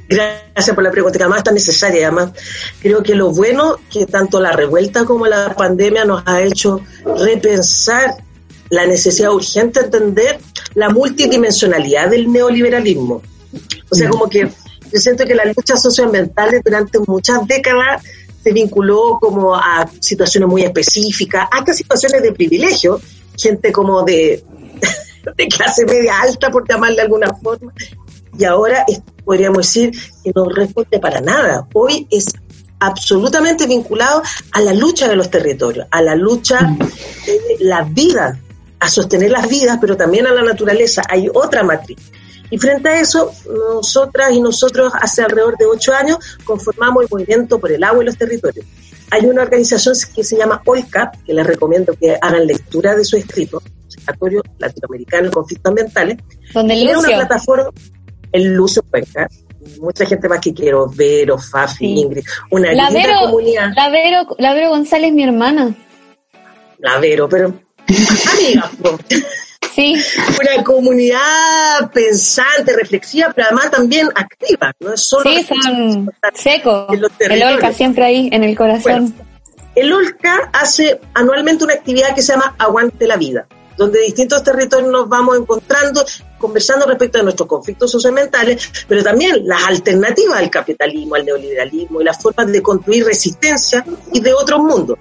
Gracias 0.08 0.74
por 0.74 0.82
la 0.82 0.90
pregunta, 0.90 1.18
que 1.18 1.24
además 1.24 1.44
tan 1.44 1.54
necesaria. 1.54 2.06
Además, 2.06 2.32
creo 2.80 3.02
que 3.02 3.14
lo 3.14 3.30
bueno 3.30 3.76
que 3.90 4.06
tanto 4.06 4.40
la 4.40 4.52
revuelta 4.52 5.04
como 5.04 5.26
la 5.26 5.54
pandemia 5.54 6.04
nos 6.04 6.22
ha 6.26 6.40
hecho 6.42 6.80
repensar 7.18 8.16
la 8.70 8.86
necesidad 8.86 9.32
urgente 9.32 9.80
de 9.80 9.86
entender 9.86 10.38
la 10.74 10.88
multidimensionalidad 10.88 12.08
del 12.08 12.30
neoliberalismo. 12.32 13.22
O 13.90 13.94
sea, 13.94 14.08
como 14.08 14.28
que 14.28 14.48
yo 14.92 15.00
siento 15.00 15.24
que 15.26 15.34
la 15.34 15.44
lucha 15.44 15.76
socioambiental 15.76 16.60
durante 16.64 16.98
muchas 17.06 17.46
décadas 17.46 18.02
se 18.42 18.52
vinculó 18.52 19.18
como 19.20 19.54
a 19.54 19.88
situaciones 20.00 20.48
muy 20.48 20.62
específicas, 20.62 21.46
hasta 21.50 21.74
situaciones 21.74 22.22
de 22.22 22.32
privilegio, 22.32 23.00
gente 23.36 23.72
como 23.72 24.02
de, 24.04 24.42
de 25.36 25.48
clase 25.48 25.84
media 25.84 26.20
alta, 26.20 26.50
por 26.50 26.66
llamarle 26.66 26.96
de 26.96 27.02
alguna 27.02 27.28
forma, 27.42 27.72
y 28.38 28.44
ahora 28.44 28.84
podríamos 29.24 29.58
decir 29.58 29.90
que 30.22 30.32
no 30.34 30.48
responde 30.48 30.98
para 31.00 31.20
nada. 31.20 31.66
Hoy 31.74 32.06
es 32.10 32.26
absolutamente 32.80 33.66
vinculado 33.66 34.22
a 34.52 34.60
la 34.60 34.72
lucha 34.72 35.08
de 35.08 35.16
los 35.16 35.30
territorios, 35.30 35.86
a 35.90 36.00
la 36.00 36.14
lucha 36.14 36.58
de 37.26 37.64
la 37.64 37.82
vida, 37.82 38.38
a 38.78 38.88
sostener 38.88 39.30
las 39.30 39.48
vidas, 39.48 39.78
pero 39.80 39.96
también 39.96 40.26
a 40.26 40.32
la 40.32 40.42
naturaleza. 40.42 41.02
Hay 41.08 41.28
otra 41.32 41.62
matriz. 41.64 41.98
Y 42.50 42.58
frente 42.58 42.88
a 42.88 43.00
eso, 43.00 43.30
nosotras 43.74 44.32
y 44.32 44.40
nosotros 44.40 44.92
hace 44.98 45.22
alrededor 45.22 45.58
de 45.58 45.66
ocho 45.66 45.92
años 45.92 46.18
conformamos 46.44 47.02
el 47.02 47.08
movimiento 47.10 47.58
por 47.58 47.72
el 47.72 47.82
agua 47.84 48.02
y 48.02 48.06
los 48.06 48.16
territorios. 48.16 48.64
Hay 49.10 49.26
una 49.26 49.42
organización 49.42 49.94
que 50.14 50.22
se 50.22 50.36
llama 50.36 50.62
OICAP, 50.64 51.24
que 51.24 51.34
les 51.34 51.46
recomiendo 51.46 51.94
que 51.94 52.16
hagan 52.20 52.46
lectura 52.46 52.94
de 52.94 53.04
su 53.04 53.16
escrito, 53.16 53.60
Observatorio 53.84 54.42
Latinoamericano 54.58 55.24
de 55.24 55.30
Conflictos 55.30 55.70
Ambientales. 55.70 56.18
Donde 56.52 56.84
es 56.84 56.96
una 56.96 57.08
plataforma, 57.08 57.70
el 58.32 58.54
Lucio 58.54 58.82
Cuenca, 58.90 59.28
mucha 59.80 60.06
gente 60.06 60.28
más 60.28 60.40
que 60.40 60.52
quiero, 60.54 60.88
Vero, 60.88 61.38
Fafi, 61.38 61.86
Ingrid, 61.86 62.24
una 62.50 62.72
la 62.72 62.90
linda 62.90 63.06
Vero, 63.06 63.20
comunidad. 63.20 63.70
La 63.74 63.88
Vero, 63.88 64.26
la 64.38 64.54
Vero 64.54 64.70
González, 64.70 65.12
mi 65.12 65.24
hermana. 65.24 65.74
La 66.78 66.98
Vero, 66.98 67.28
pero 67.28 67.54
amiga. 68.36 68.70
Sí. 69.74 69.94
Una 70.40 70.64
comunidad 70.64 71.92
pensante, 71.94 72.74
reflexiva, 72.74 73.32
pero 73.32 73.46
además 73.46 73.70
también 73.70 74.08
activa, 74.12 74.72
no 74.80 74.92
es 74.92 75.00
solo 75.02 75.30
Sí, 75.30 75.44
son 75.44 76.10
secos. 76.34 76.88
El. 77.20 77.42
Olca 77.44 77.72
siempre 77.72 78.02
ahí, 78.02 78.28
en 78.32 78.42
el 78.42 78.56
corazón. 78.56 79.14
El 79.76 79.92
OLCA 79.92 80.50
hace 80.52 81.00
anualmente 81.14 81.62
una 81.62 81.74
actividad 81.74 82.12
que 82.12 82.22
se 82.22 82.32
llama 82.32 82.56
Aguante 82.58 83.06
la 83.06 83.16
Vida, 83.16 83.46
donde 83.78 84.00
distintos 84.00 84.42
territorios 84.42 84.90
nos 84.90 85.08
vamos 85.08 85.38
encontrando, 85.38 86.04
conversando 86.36 86.84
respecto 86.84 87.18
de 87.18 87.24
nuestros 87.24 87.48
conflictos 87.48 87.90
socioambientales, 87.90 88.70
pero 88.88 89.02
también 89.02 89.46
las 89.46 89.66
alternativas 89.68 90.38
al 90.38 90.50
capitalismo, 90.50 91.14
al 91.14 91.24
neoliberalismo 91.24 92.00
y 92.00 92.04
las 92.04 92.20
formas 92.20 92.48
de 92.48 92.60
construir 92.60 93.06
resistencia 93.06 93.84
y 94.12 94.20
de 94.20 94.34
otros 94.34 94.60
mundos. 94.60 94.98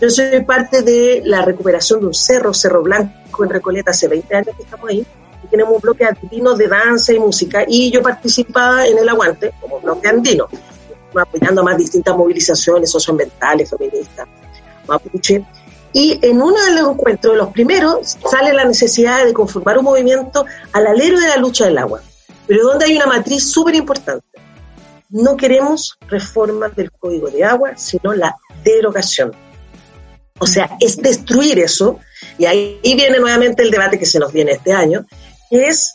Yo 0.00 0.08
soy 0.08 0.40
parte 0.44 0.82
de 0.82 1.22
la 1.24 1.42
recuperación 1.42 2.00
de 2.00 2.06
un 2.06 2.14
cerro, 2.14 2.54
Cerro 2.54 2.82
Blanco 2.82 3.44
en 3.44 3.50
Recoleta, 3.50 3.90
hace 3.90 4.08
20 4.08 4.34
años 4.34 4.56
que 4.56 4.62
estamos 4.62 4.88
ahí, 4.88 5.04
y 5.44 5.46
tenemos 5.48 5.74
un 5.74 5.80
bloque 5.80 6.04
andino 6.04 6.54
de 6.54 6.68
danza 6.68 7.12
y 7.12 7.18
música, 7.18 7.64
y 7.66 7.90
yo 7.90 8.02
participaba 8.02 8.86
en 8.86 8.98
el 8.98 9.08
Aguante 9.08 9.52
como 9.60 9.80
bloque 9.80 10.08
andino 10.08 10.48
apoyando 11.20 11.60
a 11.60 11.64
más 11.64 11.76
distintas 11.76 12.16
movilizaciones 12.16 12.90
socioambientales, 12.90 13.68
feministas, 13.68 14.26
mapuche. 14.86 15.44
Y 15.92 16.18
en 16.22 16.40
uno 16.40 16.62
de 16.64 16.72
los 16.72 16.92
encuentros, 16.92 17.36
los 17.36 17.52
primeros, 17.52 18.16
sale 18.30 18.52
la 18.52 18.64
necesidad 18.64 19.24
de 19.24 19.32
conformar 19.32 19.78
un 19.78 19.84
movimiento 19.84 20.46
al 20.72 20.86
alero 20.86 21.20
de 21.20 21.28
la 21.28 21.36
lucha 21.36 21.66
del 21.66 21.78
agua, 21.78 22.00
pero 22.46 22.64
donde 22.64 22.86
hay 22.86 22.96
una 22.96 23.06
matriz 23.06 23.50
súper 23.50 23.74
importante. 23.74 24.26
No 25.10 25.36
queremos 25.36 25.98
reformas 26.08 26.74
del 26.74 26.90
Código 26.90 27.28
de 27.28 27.44
Agua, 27.44 27.72
sino 27.76 28.14
la 28.14 28.36
derogación. 28.64 29.32
O 30.38 30.46
sea, 30.46 30.76
es 30.80 30.96
destruir 30.96 31.58
eso, 31.58 32.00
y 32.38 32.46
ahí 32.46 32.80
viene 32.82 33.18
nuevamente 33.20 33.62
el 33.62 33.70
debate 33.70 33.98
que 33.98 34.06
se 34.06 34.18
nos 34.18 34.32
viene 34.32 34.52
este 34.52 34.72
año, 34.72 35.04
que 35.50 35.68
es 35.68 35.92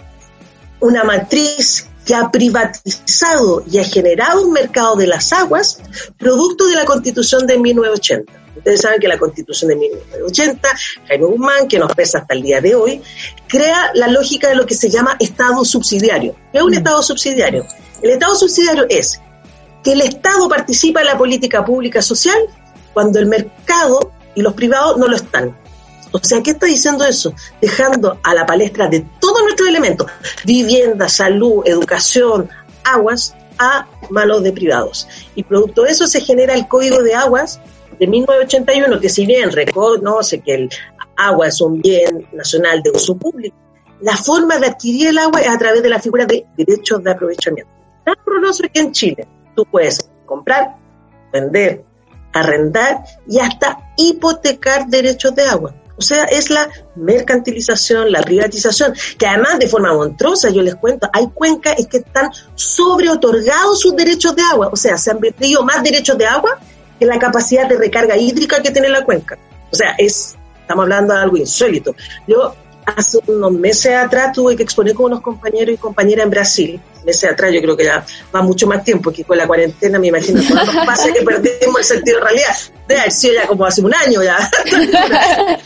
una 0.80 1.04
matriz 1.04 1.88
que 2.06 2.16
ha 2.16 2.32
privatizado 2.32 3.64
y 3.70 3.80
ha 3.80 3.84
generado 3.84 4.44
un 4.44 4.54
mercado 4.54 4.96
de 4.96 5.08
las 5.08 5.34
aguas 5.34 5.80
producto 6.18 6.68
de 6.68 6.76
la 6.76 6.86
constitución 6.86 7.46
de 7.46 7.58
1980. 7.58 8.47
Ustedes 8.58 8.82
saben 8.82 9.00
que 9.00 9.08
la 9.08 9.18
constitución 9.18 9.70
de 9.70 9.76
1980, 9.76 10.70
Jaime 11.08 11.26
Guzmán, 11.26 11.68
que 11.68 11.80
nos 11.80 11.94
pesa 11.94 12.20
hasta 12.20 12.34
el 12.34 12.42
día 12.42 12.62
de 12.62 12.76
hoy, 12.76 13.02
crea 13.48 13.92
la 13.94 14.08
lógica 14.08 14.50
de 14.50 14.56
lo 14.56 14.66
que 14.66 14.76
se 14.76 14.90
llama 14.90 15.16
Estado 15.20 15.64
subsidiario. 15.64 16.36
¿Qué 16.52 16.58
es 16.58 16.64
un 16.64 16.74
Estado 16.74 17.02
subsidiario? 17.02 17.66
El 18.02 18.12
Estado 18.12 18.36
subsidiario 18.36 18.86
es 18.90 19.22
que 19.84 19.94
el 19.94 20.02
Estado 20.02 20.50
participa 20.50 21.02
en 21.02 21.08
la 21.08 21.18
política 21.18 21.64
pública 21.64 22.02
social 22.02 22.38
cuando 22.94 23.20
el 23.20 23.28
mercado 23.28 24.12
y 24.36 24.42
los 24.42 24.54
privados 24.54 24.98
no 24.98 25.08
lo 25.08 25.16
están. 25.16 25.56
O 26.12 26.20
sea, 26.20 26.42
¿qué 26.42 26.52
está 26.52 26.66
diciendo 26.66 27.04
eso? 27.06 27.34
Dejando 27.62 28.20
a 28.24 28.34
la 28.34 28.46
palestra 28.46 28.88
de 28.88 29.06
todos 29.20 29.44
nuestros 29.44 29.68
elementos, 29.68 30.08
vivienda, 30.46 31.10
salud, 31.10 31.64
educación, 31.66 32.50
aguas, 32.84 33.36
a 33.60 33.88
manos 34.10 34.44
de 34.44 34.52
privados. 34.52 35.08
Y 35.36 35.44
producto 35.44 35.84
de 35.84 35.92
eso 35.92 36.08
se 36.08 36.22
genera 36.22 36.54
el 36.54 36.68
Código 36.68 37.02
de 37.04 37.16
Aguas 37.16 37.60
de 38.00 38.08
1981, 38.08 39.00
que 39.00 39.10
si 39.10 39.26
bien 39.26 39.52
reconoce 39.52 40.42
que 40.42 40.54
el 40.54 40.70
agua 41.16 41.48
es 41.48 41.60
un 41.62 41.82
bien 41.82 42.28
nacional 42.34 42.82
de 42.84 42.92
uso 42.92 43.18
público, 43.18 43.56
la 44.02 44.16
forma 44.16 44.60
de 44.60 44.68
adquirir 44.68 45.08
el 45.08 45.18
agua 45.18 45.42
es 45.42 45.50
a 45.50 45.58
través 45.58 45.82
de 45.82 45.90
la 45.90 46.00
figura 46.00 46.26
de 46.26 46.46
derechos 46.56 47.04
de 47.04 47.12
aprovechamiento. 47.12 47.72
Tan 48.06 48.16
horroroso 48.26 48.64
que 48.72 48.80
en 48.80 48.92
Chile 48.92 49.28
tú 49.56 49.66
puedes 49.66 50.10
comprar, 50.26 50.76
vender, 51.34 51.84
arrendar 52.34 53.04
y 53.28 53.40
hasta 53.40 53.92
hipotecar 53.98 54.88
derechos 54.88 55.34
de 55.34 55.44
agua. 55.44 55.74
O 55.98 56.02
sea, 56.02 56.26
es 56.26 56.52
la 56.52 56.70
mercantilización, 56.96 58.12
la 58.12 58.22
privatización, 58.22 58.94
que 59.18 59.26
además 59.26 59.58
de 59.58 59.68
forma 59.68 59.92
monstruosa, 59.94 60.52
yo 60.52 60.62
les 60.62 60.76
cuento, 60.76 61.10
hay 61.12 61.28
cuencas 61.30 61.76
que 61.88 61.98
están 61.98 62.30
sobre 62.54 63.10
otorgados 63.10 63.80
sus 63.80 63.96
derechos 63.96 64.36
de 64.36 64.44
agua, 64.44 64.70
o 64.72 64.76
sea, 64.76 64.96
se 64.98 65.10
han 65.10 65.20
vendido 65.20 65.64
más 65.64 65.82
derechos 65.82 66.16
de 66.16 66.28
agua 66.28 66.60
que 67.00 67.06
la 67.06 67.20
capacidad 67.20 67.68
de 67.68 67.78
recarga 67.78 68.18
hídrica 68.18 68.62
que 68.62 68.72
tiene 68.72 68.90
la 68.90 69.04
cuenca. 69.04 69.38
O 69.72 69.76
sea, 69.76 69.96
es, 69.98 70.36
estamos 70.62 70.84
hablando 70.84 71.14
de 71.14 71.20
algo 71.20 71.38
insólito. 71.38 71.96
Yo 72.28 72.56
hace 72.96 73.20
unos 73.28 73.52
meses 73.52 73.94
atrás 73.94 74.32
tuve 74.32 74.56
que 74.56 74.64
exponer 74.64 74.96
con 74.96 75.08
unos 75.08 75.22
compañeros 75.22 75.76
y 75.76 75.78
compañeras 75.78 76.24
en 76.24 76.30
Brasil, 76.30 76.82
meses 77.06 77.30
atrás, 77.30 77.52
yo 77.54 77.62
creo 77.62 77.76
que 77.76 77.84
ya 77.84 78.06
va 78.34 78.42
mucho 78.42 78.66
más 78.66 78.84
tiempo, 78.84 79.12
que 79.12 79.26
con 79.26 79.38
la 79.38 79.46
cuarentena 79.46 80.00
me 80.00 80.08
imagino 80.08 80.42
cuando 80.48 80.72
pasa 80.86 81.12
que 81.12 81.22
perdemos 81.22 81.80
el 81.80 81.84
sentido 81.84 82.20
de 82.20 82.24
realidad. 82.24 82.56
Debe 82.88 83.02
haber 83.02 83.12
sido 83.12 83.34
ya 83.34 83.48
como 83.48 83.66
hace 83.66 83.82
un 83.82 83.94
año 83.94 84.24
ya. 84.24 84.38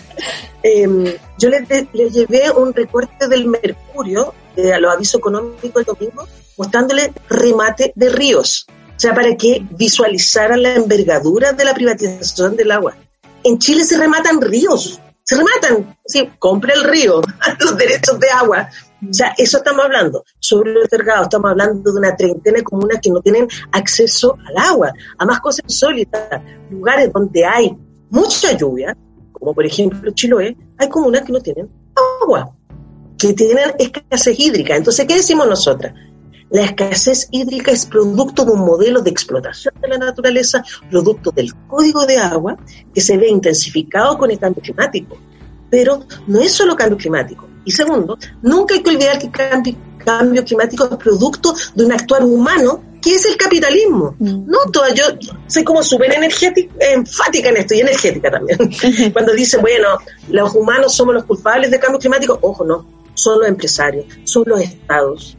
Eh, 0.64 1.18
yo 1.40 1.50
les, 1.50 1.68
les, 1.92 2.14
llevé 2.14 2.52
un 2.52 2.72
recorte 2.72 3.28
del 3.28 3.48
Mercurio, 3.48 4.32
de 4.56 4.80
los 4.80 4.94
avisos 4.94 5.16
económicos 5.16 5.72
el 5.76 5.86
domingo, 5.86 6.28
mostrándole 6.56 7.12
remate 7.28 7.92
de 7.96 8.10
ríos. 8.10 8.68
O 9.02 9.04
sea, 9.04 9.16
para 9.16 9.36
que 9.36 9.66
visualizaran 9.72 10.62
la 10.62 10.76
envergadura 10.76 11.54
de 11.54 11.66
la 11.66 11.74
privatización 11.74 12.56
del 12.56 12.70
agua. 12.70 12.96
En 13.44 13.58
Chile 13.58 13.84
se 13.84 13.98
rematan 13.98 14.40
ríos, 14.40 15.02
se 15.24 15.36
rematan. 15.38 15.98
Sí, 16.06 16.30
compre 16.38 16.74
el 16.76 16.84
río, 16.84 17.20
los 17.62 17.76
derechos 17.78 18.20
de 18.20 18.30
agua. 18.30 18.70
O 19.02 19.12
sea, 19.12 19.34
eso 19.40 19.58
estamos 19.58 19.86
hablando. 19.86 20.24
Sobre 20.38 20.72
los 20.72 20.86
otorgados, 20.86 21.24
estamos 21.24 21.50
hablando 21.50 21.92
de 21.92 21.98
una 21.98 22.16
treintena 22.16 22.58
de 22.58 22.64
comunas 22.64 23.00
que 23.02 23.10
no 23.10 23.22
tienen 23.22 23.48
acceso 23.72 24.38
al 24.48 24.58
agua. 24.70 24.94
A 25.18 25.26
más 25.26 25.40
cosas 25.40 25.66
insólitas, 25.68 26.40
lugares 26.70 27.12
donde 27.12 27.44
hay 27.44 27.76
mucha 28.12 28.56
lluvia, 28.56 28.96
como 29.32 29.56
por 29.56 29.66
ejemplo 29.66 30.12
Chiloé, 30.12 30.56
hay 30.78 30.90
comunas 30.90 31.24
que 31.24 31.34
no 31.34 31.40
tienen 31.40 31.72
agua, 32.22 32.56
que 33.18 33.34
tienen 33.34 33.74
escasez 33.80 34.40
hídrica. 34.40 34.76
Entonces, 34.76 35.08
¿qué 35.08 35.16
decimos 35.16 35.48
nosotras? 35.48 35.92
La 36.52 36.66
escasez 36.66 37.30
hídrica 37.32 37.72
es 37.72 37.86
producto 37.86 38.44
de 38.44 38.52
un 38.52 38.60
modelo 38.60 39.02
de 39.02 39.10
explotación 39.10 39.74
de 39.82 39.88
la 39.88 39.98
naturaleza, 39.98 40.64
producto 40.90 41.32
del 41.32 41.54
código 41.68 42.06
de 42.06 42.18
agua 42.18 42.58
que 42.94 43.00
se 43.00 43.18
ve 43.18 43.30
intensificado 43.30 44.18
con 44.18 44.30
el 44.30 44.38
cambio 44.38 44.62
climático. 44.62 45.18
Pero 45.70 46.06
no 46.28 46.42
es 46.42 46.52
solo 46.52 46.76
cambio 46.76 46.98
climático. 46.98 47.48
Y 47.64 47.72
segundo, 47.72 48.18
nunca 48.42 48.76
hay 48.76 48.84
que 48.84 48.90
olvidar 48.90 49.18
que 49.18 49.28
el 49.28 49.32
cambio, 49.32 49.76
cambio 50.04 50.44
climático 50.44 50.90
es 50.92 50.98
producto 50.98 51.54
de 51.74 51.86
un 51.86 51.94
actuar 51.94 52.24
humano 52.26 52.84
que 53.02 53.16
es 53.16 53.26
el 53.26 53.38
capitalismo. 53.38 54.16
No, 54.20 54.60
toda, 54.74 54.94
yo 54.94 55.06
soy 55.48 55.64
como 55.64 55.82
súper 55.82 56.14
energética, 56.14 56.74
enfática 56.80 57.50
en 57.50 57.58
esto 57.58 57.76
y 57.76 57.80
energética 57.80 58.30
también. 58.30 58.58
Cuando 59.14 59.34
dicen, 59.34 59.62
bueno, 59.62 59.88
los 60.30 60.54
humanos 60.54 60.94
somos 60.94 61.14
los 61.16 61.24
culpables 61.24 61.72
del 61.72 61.80
cambio 61.80 62.00
climático, 62.00 62.38
ojo, 62.42 62.66
no, 62.66 62.86
son 63.14 63.40
los 63.40 63.48
empresarios, 63.48 64.06
son 64.26 64.44
los 64.46 64.62
estados, 64.62 65.38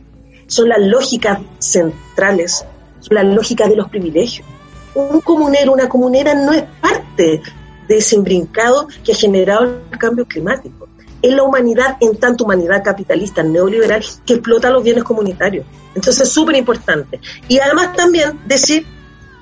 son 0.53 0.69
las 0.69 0.81
lógicas 0.81 1.39
centrales, 1.59 2.65
son 3.01 3.15
las 3.15 3.25
lógicas 3.25 3.71
de 3.71 3.77
los 3.77 3.89
privilegios. 3.89 4.47
Un 4.95 5.23
comunero, 5.23 5.73
una 5.73 5.89
comunera 5.89 6.35
no 6.35 6.53
es 6.53 6.65
parte 6.81 7.41
de 7.89 7.97
ese 7.97 8.17
imbrincado 8.17 8.87
que 9.03 9.13
ha 9.13 9.15
generado 9.15 9.65
el 9.91 9.99
cambio 9.99 10.27
climático. 10.27 10.89
Es 11.23 11.33
la 11.33 11.43
humanidad, 11.43 11.97
en 12.01 12.17
tanto 12.17 12.45
humanidad 12.45 12.85
capitalista 12.85 13.43
neoliberal, 13.43 14.05
que 14.27 14.35
explota 14.35 14.69
los 14.69 14.83
bienes 14.83 15.05
comunitarios. 15.05 15.65
Entonces 15.95 16.29
es 16.29 16.33
súper 16.33 16.57
importante. 16.57 17.19
Y 17.49 17.59
además 17.59 17.97
también 17.97 18.39
decir 18.47 18.85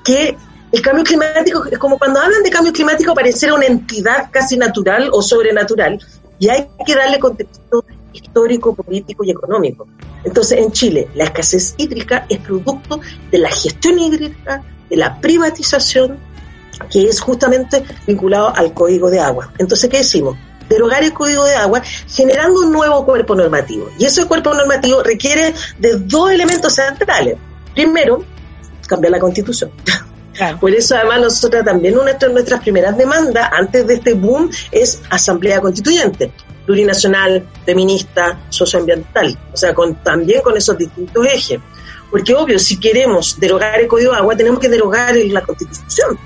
que 0.05 0.37
el 0.71 0.81
cambio 0.81 1.03
climático 1.03 1.65
es 1.65 1.77
como 1.77 1.97
cuando 1.97 2.21
hablan 2.21 2.41
de 2.41 2.49
cambio 2.49 2.71
climático 2.71 3.13
pareciera 3.13 3.53
una 3.53 3.65
entidad 3.65 4.29
casi 4.31 4.55
natural 4.55 5.09
o 5.11 5.21
sobrenatural 5.21 5.99
y 6.39 6.47
hay 6.47 6.69
que 6.85 6.95
darle 6.95 7.19
contexto 7.19 7.83
histórico, 8.13 8.75
político 8.75 9.23
y 9.23 9.31
económico. 9.31 9.87
Entonces, 10.23 10.59
en 10.59 10.71
Chile, 10.71 11.09
la 11.15 11.25
escasez 11.25 11.75
hídrica 11.77 12.25
es 12.29 12.39
producto 12.39 12.99
de 13.31 13.37
la 13.37 13.49
gestión 13.49 13.99
hídrica, 13.99 14.63
de 14.89 14.97
la 14.97 15.19
privatización, 15.19 16.17
que 16.89 17.07
es 17.07 17.19
justamente 17.19 17.83
vinculado 18.07 18.55
al 18.55 18.73
código 18.73 19.09
de 19.09 19.19
agua. 19.19 19.51
Entonces, 19.57 19.89
¿qué 19.89 19.97
decimos? 19.97 20.37
Derogar 20.69 21.03
el 21.03 21.13
código 21.13 21.43
de 21.43 21.55
agua 21.55 21.81
generando 22.07 22.61
un 22.61 22.71
nuevo 22.71 23.05
cuerpo 23.05 23.35
normativo. 23.35 23.89
Y 23.97 24.05
ese 24.05 24.25
cuerpo 24.25 24.53
normativo 24.53 25.03
requiere 25.03 25.53
de 25.79 25.99
dos 25.99 26.31
elementos 26.31 26.73
centrales. 26.73 27.37
Primero, 27.73 28.23
cambiar 28.87 29.11
la 29.11 29.19
constitución. 29.19 29.71
Por 30.59 30.71
eso, 30.71 30.95
además, 30.95 31.21
nosotros 31.21 31.63
también 31.65 31.97
una 31.97 32.13
de 32.13 32.29
nuestras 32.29 32.61
primeras 32.61 32.97
demandas 32.97 33.49
antes 33.51 33.85
de 33.85 33.95
este 33.95 34.13
boom 34.13 34.49
es 34.71 35.01
asamblea 35.09 35.59
constituyente 35.59 36.31
plurinacional, 36.65 37.45
feminista, 37.65 38.39
socioambiental, 38.49 39.37
o 39.53 39.57
sea, 39.57 39.73
con, 39.73 39.95
también 39.95 40.41
con 40.41 40.55
esos 40.55 40.77
distintos 40.77 41.25
ejes. 41.25 41.59
Porque 42.09 42.33
obvio, 42.33 42.59
si 42.59 42.79
queremos 42.79 43.39
derogar 43.39 43.79
el 43.79 43.87
Código 43.87 44.11
de 44.11 44.17
Agua, 44.17 44.35
tenemos 44.35 44.59
que 44.59 44.69
derogar 44.69 45.15
la 45.15 45.41
Constitución. 45.41 46.17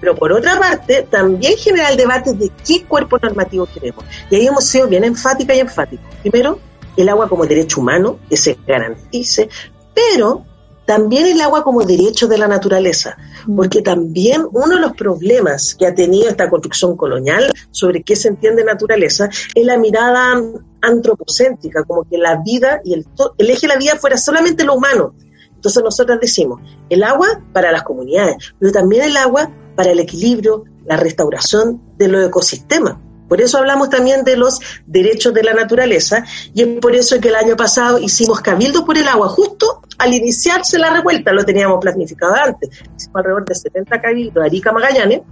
Pero 0.00 0.14
por 0.14 0.32
otra 0.32 0.58
parte, 0.58 1.06
también 1.10 1.56
genera 1.56 1.88
el 1.88 1.96
debate 1.96 2.34
de 2.34 2.50
qué 2.66 2.84
cuerpo 2.84 3.18
normativo 3.18 3.66
queremos. 3.66 4.04
Y 4.30 4.36
ahí 4.36 4.46
hemos 4.46 4.64
sido 4.64 4.86
bien 4.86 5.04
enfática 5.04 5.54
y 5.54 5.60
enfáticos. 5.60 6.06
Primero, 6.20 6.58
el 6.96 7.08
agua 7.08 7.28
como 7.28 7.46
derecho 7.46 7.80
humano, 7.80 8.18
que 8.28 8.36
se 8.36 8.58
garantice, 8.66 9.48
pero 9.94 10.44
también 10.86 11.26
el 11.26 11.40
agua 11.40 11.64
como 11.64 11.84
derecho 11.84 12.26
de 12.26 12.38
la 12.38 12.48
naturaleza, 12.48 13.16
mm. 13.46 13.56
porque 13.56 13.82
también 13.82 14.46
uno 14.52 14.74
de 14.74 14.80
los 14.80 14.92
problemas 14.92 15.74
que 15.74 15.86
ha 15.86 15.94
tenido 15.94 16.28
esta 16.28 16.50
construcción 16.50 16.96
colonial 16.96 17.50
sobre 17.70 18.02
qué 18.02 18.16
se 18.16 18.28
entiende 18.28 18.64
naturaleza 18.64 19.28
es 19.54 19.64
la 19.64 19.78
mirada 19.78 20.40
antropocéntrica, 20.80 21.84
como 21.84 22.04
que 22.04 22.18
la 22.18 22.42
vida 22.44 22.80
y 22.84 22.94
el, 22.94 23.06
el 23.38 23.50
eje 23.50 23.62
de 23.62 23.68
la 23.68 23.78
vida 23.78 23.96
fuera 23.96 24.16
solamente 24.16 24.64
lo 24.64 24.74
humano. 24.74 25.14
Entonces 25.54 25.82
nosotros 25.82 26.18
decimos, 26.20 26.60
el 26.90 27.02
agua 27.02 27.42
para 27.52 27.72
las 27.72 27.84
comunidades, 27.84 28.36
pero 28.58 28.70
también 28.70 29.04
el 29.04 29.16
agua 29.16 29.50
para 29.74 29.92
el 29.92 29.98
equilibrio, 29.98 30.64
la 30.84 30.96
restauración 30.96 31.80
de 31.96 32.08
los 32.08 32.26
ecosistemas. 32.26 32.96
Por 33.34 33.40
eso 33.40 33.58
hablamos 33.58 33.90
también 33.90 34.22
de 34.22 34.36
los 34.36 34.60
derechos 34.86 35.34
de 35.34 35.42
la 35.42 35.54
naturaleza 35.54 36.24
y 36.54 36.62
es 36.62 36.68
por 36.80 36.94
eso 36.94 37.20
que 37.20 37.30
el 37.30 37.34
año 37.34 37.56
pasado 37.56 37.98
hicimos 37.98 38.40
cabildo 38.40 38.84
por 38.84 38.96
el 38.96 39.08
agua, 39.08 39.28
justo 39.28 39.82
al 39.98 40.14
iniciarse 40.14 40.78
la 40.78 40.90
revuelta, 40.90 41.32
lo 41.32 41.44
teníamos 41.44 41.80
planificado 41.80 42.32
antes, 42.32 42.70
hicimos 42.96 43.16
alrededor 43.16 43.44
de 43.44 43.56
70 43.56 44.00
cabildos, 44.00 44.44
Arica 44.44 44.70
Magallanes, 44.70 45.22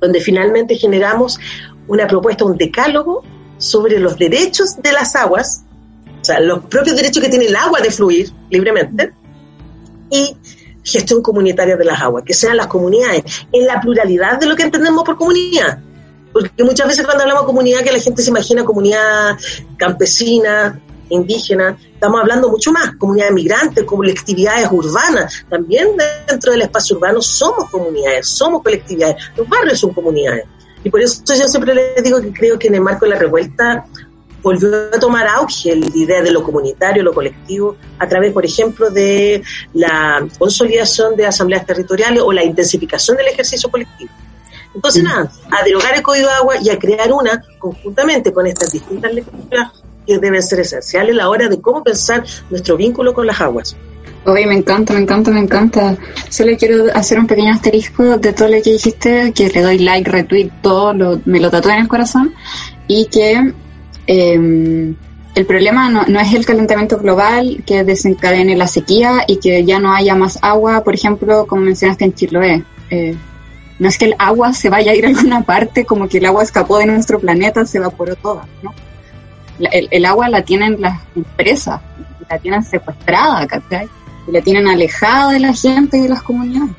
donde 0.00 0.20
finalmente 0.20 0.76
generamos 0.76 1.40
una 1.88 2.06
propuesta, 2.06 2.44
un 2.44 2.56
decálogo 2.56 3.24
sobre 3.58 3.98
los 3.98 4.16
derechos 4.16 4.80
de 4.80 4.92
las 4.92 5.16
aguas, 5.16 5.64
o 6.20 6.24
sea, 6.24 6.38
los 6.38 6.66
propios 6.66 6.94
derechos 6.94 7.20
que 7.20 7.28
tiene 7.28 7.46
el 7.46 7.56
agua 7.56 7.80
de 7.80 7.90
fluir 7.90 8.30
libremente, 8.50 9.14
y 10.10 10.36
gestión 10.84 11.20
comunitaria 11.20 11.76
de 11.76 11.86
las 11.86 12.00
aguas, 12.00 12.22
que 12.24 12.34
sean 12.34 12.56
las 12.56 12.68
comunidades, 12.68 13.24
en 13.50 13.66
la 13.66 13.80
pluralidad 13.80 14.38
de 14.38 14.46
lo 14.46 14.54
que 14.54 14.62
entendemos 14.62 15.02
por 15.02 15.16
comunidad 15.16 15.80
porque 16.32 16.64
muchas 16.64 16.88
veces 16.88 17.04
cuando 17.04 17.22
hablamos 17.22 17.44
de 17.44 17.46
comunidad, 17.46 17.82
que 17.82 17.92
la 17.92 17.98
gente 17.98 18.22
se 18.22 18.30
imagina 18.30 18.64
comunidad 18.64 19.36
campesina, 19.76 20.80
indígena, 21.08 21.76
estamos 21.94 22.20
hablando 22.20 22.48
mucho 22.48 22.72
más, 22.72 22.96
comunidades 22.96 23.34
migrantes, 23.34 23.84
colectividades 23.84 24.68
urbanas. 24.70 25.44
También 25.48 25.88
dentro 26.28 26.52
del 26.52 26.62
espacio 26.62 26.96
urbano 26.96 27.20
somos 27.20 27.70
comunidades, 27.70 28.28
somos 28.28 28.62
colectividades. 28.62 29.16
Los 29.36 29.48
barrios 29.48 29.78
son 29.78 29.92
comunidades. 29.92 30.44
Y 30.84 30.90
por 30.90 31.00
eso 31.00 31.22
yo 31.26 31.48
siempre 31.48 31.74
les 31.74 32.02
digo 32.02 32.20
que 32.20 32.32
creo 32.32 32.58
que 32.58 32.68
en 32.68 32.76
el 32.76 32.80
marco 32.80 33.04
de 33.04 33.12
la 33.12 33.18
revuelta 33.18 33.84
volvió 34.42 34.88
a 34.92 34.98
tomar 34.98 35.28
auge 35.28 35.76
la 35.76 35.86
idea 35.94 36.22
de 36.22 36.32
lo 36.32 36.42
comunitario, 36.42 37.02
lo 37.04 37.12
colectivo, 37.12 37.76
a 37.98 38.08
través, 38.08 38.32
por 38.32 38.44
ejemplo, 38.44 38.90
de 38.90 39.42
la 39.74 40.26
consolidación 40.36 41.14
de 41.14 41.26
asambleas 41.26 41.64
territoriales 41.64 42.22
o 42.24 42.32
la 42.32 42.42
intensificación 42.42 43.16
del 43.16 43.28
ejercicio 43.28 43.70
colectivo. 43.70 44.10
Entonces, 44.74 45.02
nada, 45.02 45.30
a 45.50 45.64
derogar 45.64 45.94
el 45.94 46.02
código 46.02 46.28
de 46.28 46.34
agua 46.34 46.54
y 46.62 46.70
a 46.70 46.78
crear 46.78 47.12
una 47.12 47.42
conjuntamente 47.58 48.32
con 48.32 48.46
estas 48.46 48.72
distintas 48.72 49.12
lecturas 49.12 49.72
que 50.06 50.18
deben 50.18 50.42
ser 50.42 50.60
esenciales 50.60 51.14
a 51.14 51.18
la 51.18 51.28
hora 51.28 51.48
de 51.48 51.60
cómo 51.60 51.82
pensar 51.82 52.24
nuestro 52.50 52.76
vínculo 52.76 53.12
con 53.12 53.26
las 53.26 53.40
aguas. 53.40 53.76
Oye, 54.24 54.46
me 54.46 54.54
encanta, 54.54 54.94
me 54.94 55.00
encanta, 55.00 55.30
me 55.32 55.40
encanta. 55.40 55.96
Solo 56.28 56.52
quiero 56.56 56.86
hacer 56.94 57.18
un 57.18 57.26
pequeño 57.26 57.52
asterisco 57.52 58.18
de 58.18 58.32
todo 58.32 58.48
lo 58.48 58.62
que 58.62 58.72
dijiste, 58.72 59.32
que 59.32 59.48
le 59.48 59.62
doy 59.62 59.78
like, 59.78 60.08
retweet, 60.08 60.50
todo, 60.62 60.94
lo, 60.94 61.20
me 61.24 61.40
lo 61.40 61.50
tatué 61.50 61.72
en 61.74 61.80
el 61.80 61.88
corazón, 61.88 62.32
y 62.86 63.06
que 63.06 63.52
em, 64.06 64.94
el 65.34 65.46
problema 65.46 65.88
no, 65.90 66.20
es 66.20 66.34
el 66.34 66.46
calentamiento 66.46 66.98
global 66.98 67.64
que 67.66 67.82
desencadene 67.82 68.56
la 68.56 68.68
sequía 68.68 69.24
y 69.26 69.38
que 69.38 69.64
ya 69.64 69.80
no 69.80 69.92
haya 69.92 70.14
más 70.14 70.38
agua, 70.42 70.84
por 70.84 70.94
ejemplo, 70.94 71.46
como 71.46 71.62
mencionaste 71.62 72.04
en 72.04 72.14
Chiloé. 72.14 72.64
Eh, 72.90 73.16
no 73.82 73.88
es 73.88 73.98
que 73.98 74.04
el 74.04 74.14
agua 74.16 74.52
se 74.52 74.70
vaya 74.70 74.92
a 74.92 74.94
ir 74.94 75.04
a 75.04 75.08
alguna 75.08 75.42
parte, 75.42 75.84
como 75.84 76.08
que 76.08 76.18
el 76.18 76.26
agua 76.26 76.44
escapó 76.44 76.78
de 76.78 76.86
nuestro 76.86 77.18
planeta, 77.18 77.66
se 77.66 77.78
evaporó 77.78 78.14
toda, 78.14 78.46
¿no? 78.62 78.72
el, 79.58 80.04
agua 80.04 80.28
la 80.28 80.42
tienen 80.42 80.80
las 80.80 81.00
empresas, 81.16 81.80
la 82.30 82.38
tienen 82.38 82.62
secuestrada, 82.62 83.44
¿cachai? 83.48 83.88
Y 84.28 84.30
la 84.30 84.40
tienen 84.40 84.68
alejada 84.68 85.32
de 85.32 85.40
la 85.40 85.52
gente 85.52 85.98
y 85.98 86.02
de 86.02 86.10
las 86.10 86.22
comunidades. 86.22 86.76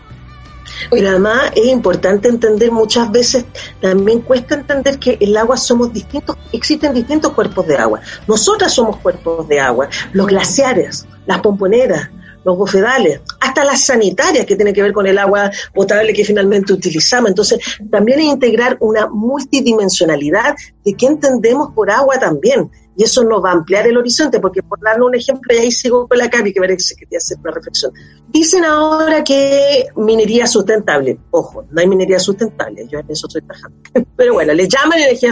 Pero 0.89 1.09
además 1.09 1.51
es 1.57 1.65
importante 1.65 2.29
entender, 2.29 2.71
muchas 2.71 3.11
veces 3.11 3.43
también 3.81 4.21
cuesta 4.21 4.55
entender 4.55 4.97
que 4.97 5.17
el 5.19 5.35
agua 5.35 5.57
somos 5.57 5.91
distintos, 5.91 6.37
existen 6.53 6.93
distintos 6.93 7.33
cuerpos 7.33 7.67
de 7.67 7.75
agua. 7.75 7.99
Nosotras 8.29 8.73
somos 8.73 8.95
cuerpos 8.95 9.45
de 9.49 9.59
agua, 9.59 9.89
los 10.13 10.27
glaciares, 10.27 11.05
las 11.25 11.41
pomponeras, 11.41 12.09
los 12.43 12.57
bofedales, 12.57 13.21
hasta 13.39 13.63
las 13.63 13.85
sanitarias 13.85 14.45
que 14.45 14.55
tienen 14.55 14.73
que 14.73 14.81
ver 14.81 14.93
con 14.93 15.07
el 15.07 15.17
agua 15.17 15.51
potable 15.73 16.13
que 16.13 16.25
finalmente 16.25 16.73
utilizamos. 16.73 17.29
Entonces, 17.29 17.59
también 17.89 18.19
es 18.19 18.25
integrar 18.25 18.77
una 18.79 19.07
multidimensionalidad 19.07 20.55
de 20.83 20.93
qué 20.93 21.05
entendemos 21.05 21.71
por 21.73 21.89
agua 21.89 22.19
también. 22.19 22.69
Y 22.95 23.03
eso 23.03 23.23
nos 23.23 23.43
va 23.43 23.49
a 23.49 23.53
ampliar 23.53 23.87
el 23.87 23.97
horizonte, 23.97 24.39
porque 24.39 24.61
por 24.61 24.79
darle 24.79 25.03
un 25.05 25.15
ejemplo, 25.15 25.53
y 25.55 25.57
ahí 25.57 25.71
sigo 25.71 26.07
con 26.07 26.17
la 26.17 26.29
Capi, 26.29 26.53
que 26.53 26.59
parece 26.59 26.95
que 26.95 27.07
te 27.07 27.17
hacer 27.17 27.37
una 27.39 27.51
reflexión. 27.51 27.91
Dicen 28.29 28.63
ahora 28.63 29.23
que 29.23 29.87
minería 29.95 30.45
sustentable. 30.45 31.17
Ojo, 31.31 31.65
no 31.71 31.81
hay 31.81 31.87
minería 31.87 32.19
sustentable, 32.19 32.87
yo 32.87 32.99
en 32.99 33.09
eso 33.09 33.25
estoy 33.27 33.41
trabajando. 33.41 33.77
Pero 34.15 34.33
bueno, 34.33 34.53
le 34.53 34.67
llaman 34.67 34.99
energía, 34.99 35.31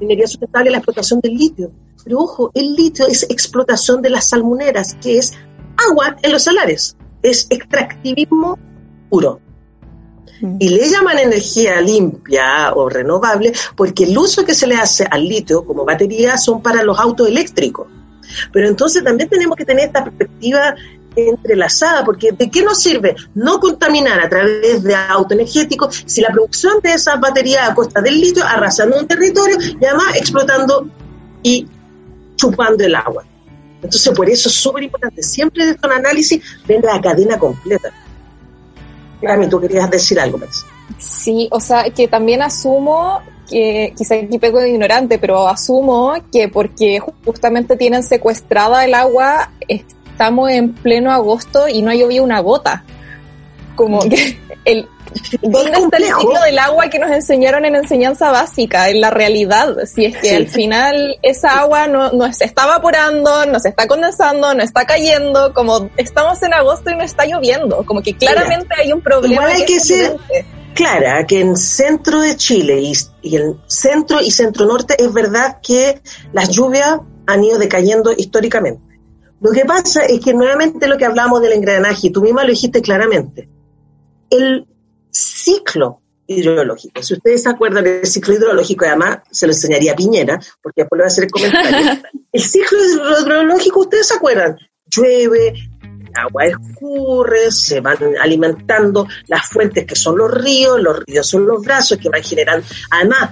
minería 0.00 0.26
sustentable 0.26 0.70
la 0.70 0.78
explotación 0.78 1.20
del 1.20 1.34
litio. 1.34 1.70
Pero 2.04 2.18
ojo, 2.18 2.50
el 2.54 2.74
litio 2.74 3.06
es 3.06 3.24
explotación 3.24 4.02
de 4.02 4.10
las 4.10 4.28
salmoneras, 4.30 4.96
que 5.00 5.18
es 5.18 5.34
agua 5.88 6.16
en 6.22 6.32
los 6.32 6.42
salares. 6.42 6.96
Es 7.22 7.46
extractivismo 7.50 8.58
puro. 9.10 9.40
Mm. 10.40 10.56
Y 10.58 10.68
le 10.70 10.88
llaman 10.88 11.18
energía 11.18 11.80
limpia 11.80 12.72
o 12.74 12.88
renovable 12.88 13.52
porque 13.76 14.04
el 14.04 14.16
uso 14.18 14.44
que 14.44 14.54
se 14.54 14.66
le 14.66 14.74
hace 14.74 15.06
al 15.10 15.26
litio 15.26 15.64
como 15.64 15.84
batería 15.84 16.36
son 16.36 16.62
para 16.62 16.82
los 16.82 16.98
autos 16.98 17.28
eléctricos. 17.28 17.86
Pero 18.52 18.68
entonces 18.68 19.04
también 19.04 19.28
tenemos 19.28 19.56
que 19.56 19.64
tener 19.64 19.86
esta 19.86 20.04
perspectiva 20.04 20.74
entrelazada, 21.14 22.04
porque 22.04 22.32
¿de 22.32 22.50
qué 22.50 22.62
nos 22.62 22.80
sirve 22.80 23.14
no 23.34 23.60
contaminar 23.60 24.20
a 24.20 24.28
través 24.28 24.82
de 24.82 24.94
auto 24.94 25.34
energético 25.34 25.90
si 25.90 26.20
la 26.22 26.30
producción 26.30 26.80
de 26.82 26.94
esas 26.94 27.20
baterías 27.20 27.68
a 27.68 27.74
costa 27.74 28.00
del 28.00 28.18
litio 28.18 28.44
arrasando 28.44 28.98
un 28.98 29.06
territorio 29.06 29.58
y 29.60 29.84
además 29.84 30.16
explotando 30.16 30.88
y 31.42 31.66
chupando 32.36 32.84
el 32.84 32.94
agua? 32.94 33.24
Entonces, 33.82 34.12
por 34.14 34.28
eso 34.28 34.48
es 34.48 34.54
súper 34.54 34.84
importante, 34.84 35.22
siempre 35.22 35.66
de 35.66 35.76
un 35.82 35.92
análisis, 35.92 36.40
ver 36.66 36.82
la 36.84 37.00
cadena 37.00 37.38
completa. 37.38 37.92
Claro, 39.20 39.48
tú 39.48 39.60
querías 39.60 39.90
decir 39.90 40.18
algo, 40.20 40.38
más. 40.38 40.64
Sí, 40.98 41.48
o 41.50 41.60
sea, 41.60 41.84
que 41.90 42.08
también 42.08 42.42
asumo 42.42 43.20
que, 43.48 43.92
quizá 43.96 44.14
aquí 44.14 44.38
pego 44.38 44.60
de 44.60 44.70
ignorante, 44.70 45.18
pero 45.18 45.48
asumo 45.48 46.14
que 46.32 46.48
porque 46.48 47.00
justamente 47.24 47.76
tienen 47.76 48.02
secuestrada 48.02 48.84
el 48.84 48.94
agua, 48.94 49.50
estamos 49.68 50.50
en 50.50 50.72
pleno 50.72 51.10
agosto 51.10 51.68
y 51.68 51.82
no 51.82 51.90
ha 51.90 51.94
llovido 51.94 52.24
una 52.24 52.40
gota. 52.40 52.84
Como 53.74 54.00
que 54.08 54.38
el, 54.64 54.88
¿Dónde 55.42 55.78
está 55.78 55.96
el 55.96 56.04
ciclo 56.04 56.40
del 56.44 56.58
agua 56.58 56.88
que 56.88 56.98
nos 56.98 57.10
enseñaron 57.10 57.64
en 57.64 57.76
enseñanza 57.76 58.30
básica, 58.30 58.88
en 58.90 59.00
la 59.00 59.10
realidad? 59.10 59.76
Si 59.86 60.04
es 60.06 60.16
que 60.16 60.28
Sí. 60.28 60.34
al 60.34 60.48
final 60.48 61.18
esa 61.22 61.60
agua 61.60 61.86
no, 61.86 62.12
no 62.12 62.32
se 62.32 62.44
está 62.44 62.64
evaporando, 62.64 63.46
no 63.46 63.58
se 63.60 63.68
está 63.68 63.86
condensando, 63.86 64.54
no 64.54 64.62
está 64.62 64.84
cayendo, 64.86 65.52
como 65.54 65.90
estamos 65.96 66.42
en 66.42 66.54
agosto 66.54 66.90
y 66.90 66.96
no 66.96 67.02
está 67.02 67.26
lloviendo, 67.26 67.84
como 67.84 68.02
que 68.02 68.16
claramente 68.16 68.74
hay 68.78 68.92
un 68.92 69.00
problema. 69.00 69.34
Igual 69.34 69.50
hay 69.50 69.64
que 69.64 69.76
es 69.76 69.86
ser 69.88 70.16
clara 70.74 71.26
que 71.26 71.40
en 71.40 71.56
centro 71.56 72.20
de 72.22 72.36
Chile 72.36 72.80
y, 72.80 72.92
y 73.22 73.36
el 73.36 73.56
centro 73.66 74.20
y 74.20 74.30
centro 74.30 74.64
norte 74.66 74.94
es 74.98 75.12
verdad 75.12 75.58
que 75.62 76.00
las 76.32 76.48
lluvias 76.48 77.00
han 77.26 77.44
ido 77.44 77.58
decayendo 77.58 78.12
históricamente. 78.16 78.82
Lo 79.40 79.50
que 79.50 79.64
pasa 79.64 80.04
es 80.04 80.20
que 80.20 80.32
nuevamente 80.34 80.86
lo 80.86 80.96
que 80.96 81.04
hablamos 81.04 81.42
del 81.42 81.52
engranaje, 81.52 82.06
y 82.06 82.10
tú 82.10 82.22
misma 82.22 82.44
lo 82.44 82.50
dijiste 82.50 82.80
claramente, 82.80 83.48
el 84.30 84.66
ciclo 85.12 86.00
hidrológico, 86.26 87.02
si 87.02 87.14
ustedes 87.14 87.42
se 87.42 87.50
acuerdan 87.50 87.84
del 87.84 88.06
ciclo 88.06 88.34
hidrológico, 88.34 88.84
además 88.86 89.18
se 89.30 89.46
lo 89.46 89.52
enseñaría 89.52 89.92
a 89.92 89.96
Piñera, 89.96 90.40
porque 90.62 90.82
después 90.82 90.98
le 90.98 91.02
voy 91.02 91.04
a 91.04 91.06
hacer 91.06 91.24
el 91.24 91.30
comentario, 91.30 92.02
el 92.32 92.42
ciclo 92.42 92.78
hidrológico, 93.20 93.80
ustedes 93.80 94.08
se 94.08 94.14
acuerdan, 94.14 94.56
llueve, 94.86 95.54
agua 96.14 96.44
escurre, 96.46 97.50
se 97.50 97.80
van 97.80 97.98
alimentando 98.20 99.06
las 99.26 99.48
fuentes 99.48 99.86
que 99.86 99.96
son 99.96 100.18
los 100.18 100.30
ríos, 100.30 100.80
los 100.80 101.04
ríos 101.04 101.26
son 101.26 101.46
los 101.46 101.62
brazos 101.62 101.98
que 101.98 102.08
van 102.08 102.22
generando, 102.22 102.66
además, 102.90 103.30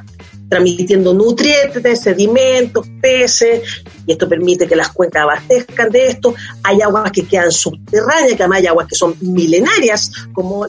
transmitiendo 0.51 1.15
nutrientes, 1.15 2.01
sedimentos, 2.01 2.87
peces, 3.01 3.63
y 4.05 4.13
esto 4.13 4.29
permite 4.29 4.67
que 4.67 4.75
las 4.75 4.91
cuencas 4.91 5.23
abastezcan 5.23 5.91
de 5.91 6.09
esto. 6.09 6.35
Hay 6.65 6.83
aguas 6.83 7.13
que 7.13 7.25
quedan 7.25 7.53
subterráneas, 7.53 8.37
que 8.37 8.43
además 8.43 8.59
hay 8.59 8.67
aguas 8.67 8.89
que 8.89 8.97
son 8.97 9.15
milenarias, 9.21 10.11
como 10.33 10.67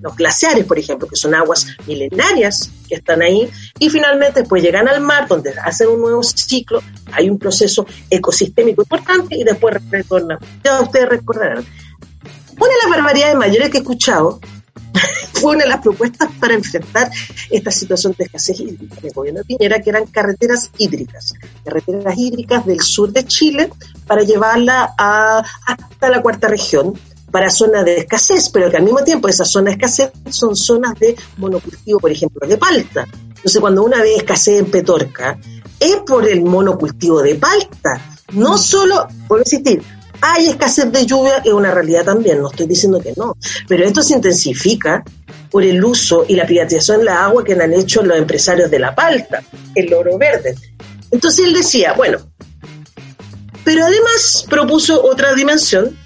los 0.00 0.16
glaciares, 0.16 0.64
por 0.64 0.78
ejemplo, 0.78 1.06
que 1.06 1.16
son 1.16 1.34
aguas 1.34 1.66
milenarias 1.86 2.70
que 2.88 2.96
están 2.96 3.20
ahí, 3.20 3.48
y 3.78 3.90
finalmente 3.90 4.40
después 4.40 4.62
llegan 4.62 4.88
al 4.88 5.02
mar, 5.02 5.28
donde 5.28 5.52
hacen 5.62 5.88
un 5.88 6.00
nuevo 6.00 6.22
ciclo, 6.22 6.82
hay 7.12 7.28
un 7.28 7.38
proceso 7.38 7.86
ecosistémico 8.08 8.82
importante 8.82 9.36
y 9.36 9.44
después 9.44 9.76
retornan. 9.90 10.38
Ya 10.64 10.80
ustedes 10.80 11.10
recordarán. 11.10 11.64
Una 12.56 12.68
de 12.68 12.78
las 12.82 12.90
barbaridades 12.90 13.36
mayores 13.36 13.68
que 13.68 13.78
he 13.78 13.80
escuchado 13.80 14.40
fue 15.34 15.56
una 15.56 15.64
de 15.64 15.70
las 15.70 15.80
propuestas 15.80 16.30
para 16.40 16.54
enfrentar 16.54 17.10
esta 17.50 17.70
situación 17.70 18.14
de 18.16 18.24
escasez 18.24 18.60
hídrica 18.60 19.00
del 19.00 19.12
gobierno 19.12 19.40
de 19.40 19.44
Piñera, 19.44 19.80
que 19.80 19.90
eran 19.90 20.06
carreteras 20.06 20.70
hídricas, 20.78 21.34
carreteras 21.64 22.14
hídricas 22.16 22.64
del 22.64 22.80
sur 22.80 23.12
de 23.12 23.24
Chile 23.26 23.70
para 24.06 24.22
llevarla 24.22 24.94
a, 24.96 25.44
hasta 25.66 26.08
la 26.08 26.22
cuarta 26.22 26.48
región 26.48 26.94
para 27.30 27.50
zonas 27.50 27.84
de 27.84 27.98
escasez, 27.98 28.48
pero 28.50 28.70
que 28.70 28.76
al 28.76 28.84
mismo 28.84 29.02
tiempo 29.02 29.28
esas 29.28 29.50
zonas 29.50 29.76
de 29.76 29.84
escasez 29.84 30.12
son 30.30 30.54
zonas 30.54 30.98
de 31.00 31.16
monocultivo, 31.36 31.98
por 31.98 32.12
ejemplo, 32.12 32.46
de 32.46 32.56
palta. 32.56 33.06
Entonces, 33.28 33.60
cuando 33.60 33.82
una 33.82 34.00
ve 34.00 34.16
escasez 34.16 34.60
en 34.60 34.70
Petorca, 34.70 35.38
es 35.80 35.96
por 36.06 36.28
el 36.28 36.42
monocultivo 36.42 37.20
de 37.20 37.34
palta, 37.34 38.00
no 38.32 38.56
solo, 38.56 39.06
por 39.26 39.40
insistir, 39.40 39.82
hay 40.26 40.48
escasez 40.48 40.90
de 40.90 41.04
lluvia, 41.04 41.42
es 41.44 41.52
una 41.52 41.70
realidad 41.70 42.04
también, 42.04 42.40
no 42.40 42.48
estoy 42.48 42.66
diciendo 42.66 42.98
que 42.98 43.12
no, 43.16 43.36
pero 43.68 43.84
esto 43.84 44.02
se 44.02 44.14
intensifica 44.14 45.04
por 45.50 45.62
el 45.62 45.84
uso 45.84 46.24
y 46.26 46.34
la 46.34 46.46
privatización 46.46 47.00
de 47.00 47.04
la 47.04 47.24
agua 47.24 47.44
que 47.44 47.52
han 47.52 47.72
hecho 47.74 48.02
los 48.02 48.16
empresarios 48.16 48.70
de 48.70 48.78
la 48.78 48.94
palta, 48.94 49.42
el 49.74 49.92
oro 49.92 50.16
verde. 50.16 50.54
Entonces 51.10 51.44
él 51.44 51.52
decía, 51.52 51.92
bueno, 51.92 52.18
pero 53.64 53.84
además 53.84 54.46
propuso 54.48 55.04
otra 55.04 55.34
dimensión, 55.34 55.96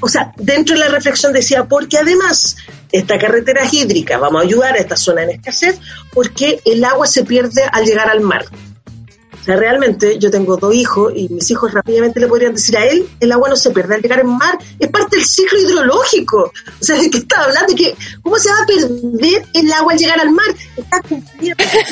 o 0.00 0.08
sea, 0.08 0.32
dentro 0.36 0.74
de 0.74 0.80
la 0.80 0.88
reflexión 0.88 1.32
decía, 1.32 1.64
porque 1.64 1.98
además 1.98 2.56
esta 2.92 3.18
carretera 3.18 3.62
hídrica 3.70 4.18
vamos 4.18 4.42
a 4.42 4.44
ayudar 4.44 4.74
a 4.74 4.78
esta 4.78 4.96
zona 4.96 5.24
en 5.24 5.30
escasez, 5.30 5.80
porque 6.12 6.60
el 6.64 6.84
agua 6.84 7.08
se 7.08 7.24
pierde 7.24 7.62
al 7.72 7.84
llegar 7.84 8.08
al 8.08 8.20
mar. 8.20 8.44
O 9.44 9.46
sea, 9.46 9.56
realmente 9.56 10.18
yo 10.18 10.30
tengo 10.30 10.56
dos 10.56 10.74
hijos 10.74 11.12
y 11.14 11.28
mis 11.28 11.50
hijos 11.50 11.70
rápidamente 11.70 12.18
le 12.18 12.28
podrían 12.28 12.54
decir 12.54 12.78
a 12.78 12.86
él, 12.86 13.06
el 13.20 13.30
agua 13.30 13.50
no 13.50 13.56
se 13.56 13.72
pierde 13.72 13.96
al 13.96 14.00
llegar 14.00 14.20
al 14.20 14.26
mar, 14.26 14.58
es 14.78 14.88
parte 14.88 15.16
del 15.16 15.24
ciclo 15.26 15.60
hidrológico. 15.60 16.50
O 16.80 16.82
sea, 16.82 16.98
¿de 16.98 17.10
qué 17.10 17.18
estaba 17.18 17.44
hablando? 17.44 17.74
que 17.74 17.94
¿Cómo 18.22 18.38
se 18.38 18.48
va 18.48 18.62
a 18.62 18.66
perder 18.66 19.44
el 19.52 19.72
agua 19.74 19.92
al 19.92 19.98
llegar 19.98 20.18
al 20.18 20.30
mar? 20.30 20.46
Está 20.78 21.02
cumpliendo 21.02 21.62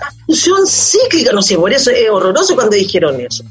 la 0.00 0.12
función 0.26 0.66
cíclica, 0.66 1.30
no 1.30 1.42
sé, 1.42 1.56
por 1.56 1.72
eso 1.72 1.92
es 1.92 2.10
horroroso 2.10 2.56
cuando 2.56 2.74
dijeron 2.74 3.20
eso. 3.20 3.44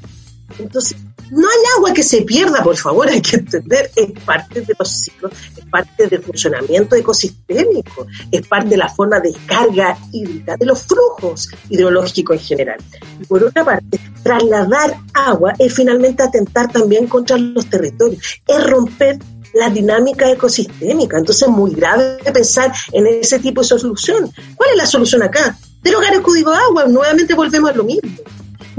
Entonces, 0.60 0.97
no 1.32 1.47
hay 1.47 1.57
agua 1.78 1.93
que 1.93 2.03
se 2.03 2.24
pierda, 2.24 2.64
por 2.64 2.76
favor, 2.76 3.07
hay 3.07 3.22
que 3.22 3.38
entender, 3.38 3.91
es 3.95 4.12
parte 4.24 4.62
de 4.62 4.76
los 4.78 4.89
ciclos, 4.89 5.32
es 5.55 5.66
parte 5.66 6.07
del 6.07 6.22
funcionamiento 6.24 6.95
ecosistémico, 6.95 8.07
es 8.32 8.47
parte 8.47 8.70
de 8.70 8.78
la 8.78 8.89
forma 8.89 9.20
de 9.20 9.34
carga 9.45 9.97
hídrica, 10.12 10.57
de 10.57 10.66
los 10.66 10.84
flujos 10.84 11.49
hidrológicos 11.70 12.38
en 12.38 12.43
general. 12.43 12.78
Y 13.22 13.26
por 13.26 13.43
otra 13.43 13.64
parte, 13.64 13.99
trasladar 14.24 14.97
agua 15.14 15.53
es 15.60 15.74
finalmente 15.74 16.24
atentar 16.24 16.72
también 16.72 17.07
contra 17.07 17.38
los 17.38 17.70
territorios, 17.70 18.22
es 18.47 18.64
romper 18.64 19.20
la 19.53 19.70
dinámica 19.70 20.30
ecosistémica. 20.30 21.18
Entonces 21.18 21.47
es 21.47 21.49
muy 21.49 21.74
grave 21.74 22.20
pensar 22.32 22.72
en 22.91 23.07
ese 23.07 23.39
tipo 23.39 23.62
de 23.62 23.68
solución. 23.68 24.32
¿Cuál 24.55 24.72
es 24.72 24.78
la 24.78 24.86
solución 24.86 25.24
acá? 25.24 25.57
Derogar 25.82 26.14
el 26.14 26.22
código 26.22 26.51
de 26.51 26.57
agua, 26.57 26.86
nuevamente 26.86 27.34
volvemos 27.34 27.72
a 27.72 27.74
lo 27.74 27.84
mismo 27.84 28.10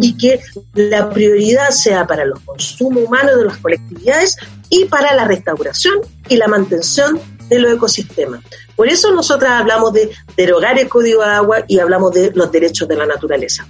y 0.00 0.16
que 0.16 0.40
la 0.74 1.10
prioridad 1.10 1.70
sea 1.70 2.06
para 2.06 2.24
los 2.24 2.40
consumos 2.40 3.04
humanos 3.04 3.36
de 3.36 3.44
las 3.44 3.56
colectividades 3.58 4.36
y 4.68 4.84
para 4.86 5.14
la 5.14 5.24
restauración 5.24 5.94
y 6.28 6.36
la 6.36 6.48
mantención 6.48 7.20
de 7.48 7.58
los 7.58 7.72
ecosistemas. 7.72 8.40
Por 8.76 8.88
eso 8.88 9.12
nosotras 9.12 9.52
hablamos 9.52 9.92
de 9.92 10.10
derogar 10.36 10.78
el 10.78 10.88
código 10.88 11.22
de 11.22 11.30
agua 11.30 11.64
y 11.66 11.78
hablamos 11.78 12.12
de 12.14 12.30
los 12.34 12.50
derechos 12.50 12.88
de 12.88 12.96
la 12.96 13.06
naturaleza. 13.06 13.66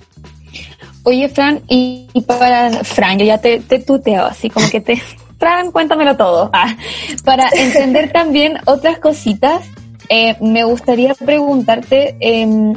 Oye, 1.02 1.28
Fran, 1.30 1.62
y, 1.66 2.08
para 2.26 2.84
Fran, 2.84 3.18
yo 3.18 3.24
ya 3.24 3.38
te, 3.38 3.60
te 3.60 3.78
tuteo, 3.78 4.26
así 4.26 4.50
como 4.50 4.68
que 4.68 4.80
te... 4.80 5.02
Fran, 5.38 5.72
cuéntamelo 5.72 6.16
todo. 6.18 6.50
Ah, 6.52 6.76
para 7.24 7.48
entender 7.54 8.12
también 8.12 8.58
otras 8.66 8.98
cositas, 8.98 9.64
eh, 10.10 10.36
me 10.42 10.64
gustaría 10.64 11.14
preguntarte, 11.14 12.16
em, 12.20 12.74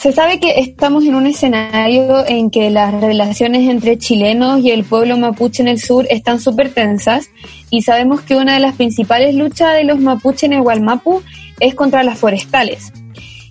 se 0.00 0.12
sabe 0.12 0.40
que 0.40 0.60
estamos 0.60 1.04
en 1.04 1.14
un 1.14 1.26
escenario 1.26 2.26
en 2.26 2.50
que 2.50 2.70
las 2.70 2.98
relaciones 3.02 3.68
entre 3.68 3.98
chilenos 3.98 4.60
y 4.60 4.70
el 4.70 4.84
pueblo 4.84 5.18
mapuche 5.18 5.62
en 5.62 5.68
el 5.68 5.78
sur 5.78 6.06
están 6.08 6.40
súper 6.40 6.72
tensas 6.72 7.28
y 7.68 7.82
sabemos 7.82 8.22
que 8.22 8.34
una 8.34 8.54
de 8.54 8.60
las 8.60 8.76
principales 8.76 9.34
luchas 9.34 9.74
de 9.74 9.84
los 9.84 10.00
mapuches 10.00 10.44
en 10.44 10.54
el 10.54 10.62
Gualmapu 10.62 11.22
es 11.60 11.74
contra 11.74 12.02
las 12.02 12.18
forestales. 12.18 12.94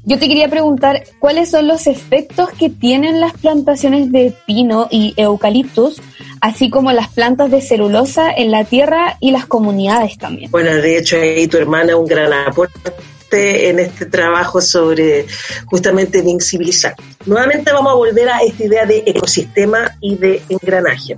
Yo 0.05 0.17
te 0.17 0.27
quería 0.27 0.49
preguntar 0.49 1.03
cuáles 1.19 1.51
son 1.51 1.67
los 1.67 1.85
efectos 1.85 2.49
que 2.57 2.71
tienen 2.71 3.21
las 3.21 3.33
plantaciones 3.33 4.11
de 4.11 4.33
pino 4.47 4.87
y 4.89 5.13
eucaliptus, 5.17 6.01
así 6.41 6.71
como 6.71 6.91
las 6.93 7.09
plantas 7.09 7.51
de 7.51 7.61
celulosa 7.61 8.31
en 8.31 8.49
la 8.49 8.63
tierra 8.63 9.17
y 9.19 9.29
las 9.29 9.45
comunidades 9.45 10.17
también. 10.17 10.49
Bueno, 10.49 10.71
de 10.71 10.97
hecho 10.97 11.17
ahí 11.17 11.47
tu 11.47 11.57
hermana 11.57 11.95
un 11.95 12.07
gran 12.07 12.33
aporte 12.33 12.91
en 13.31 13.79
este 13.79 14.05
trabajo 14.05 14.61
sobre 14.61 15.25
justamente 15.65 16.21
de 16.21 16.29
incivilizar. 16.29 16.95
Nuevamente 17.25 17.71
vamos 17.71 17.91
a 17.91 17.95
volver 17.95 18.29
a 18.29 18.39
esta 18.39 18.63
idea 18.63 18.85
de 18.85 19.03
ecosistema 19.05 19.97
y 20.01 20.15
de 20.15 20.41
engranaje. 20.49 21.17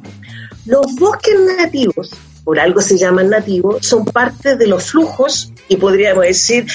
Los 0.66 0.96
bosques 0.96 1.40
nativos, 1.58 2.12
por 2.44 2.60
algo 2.60 2.82
se 2.82 2.98
llaman 2.98 3.30
nativos, 3.30 3.86
son 3.86 4.06
parte 4.06 4.56
de 4.56 4.68
los 4.68 4.92
flujos 4.92 5.52
y 5.68 5.78
podríamos 5.78 6.24
decir 6.26 6.66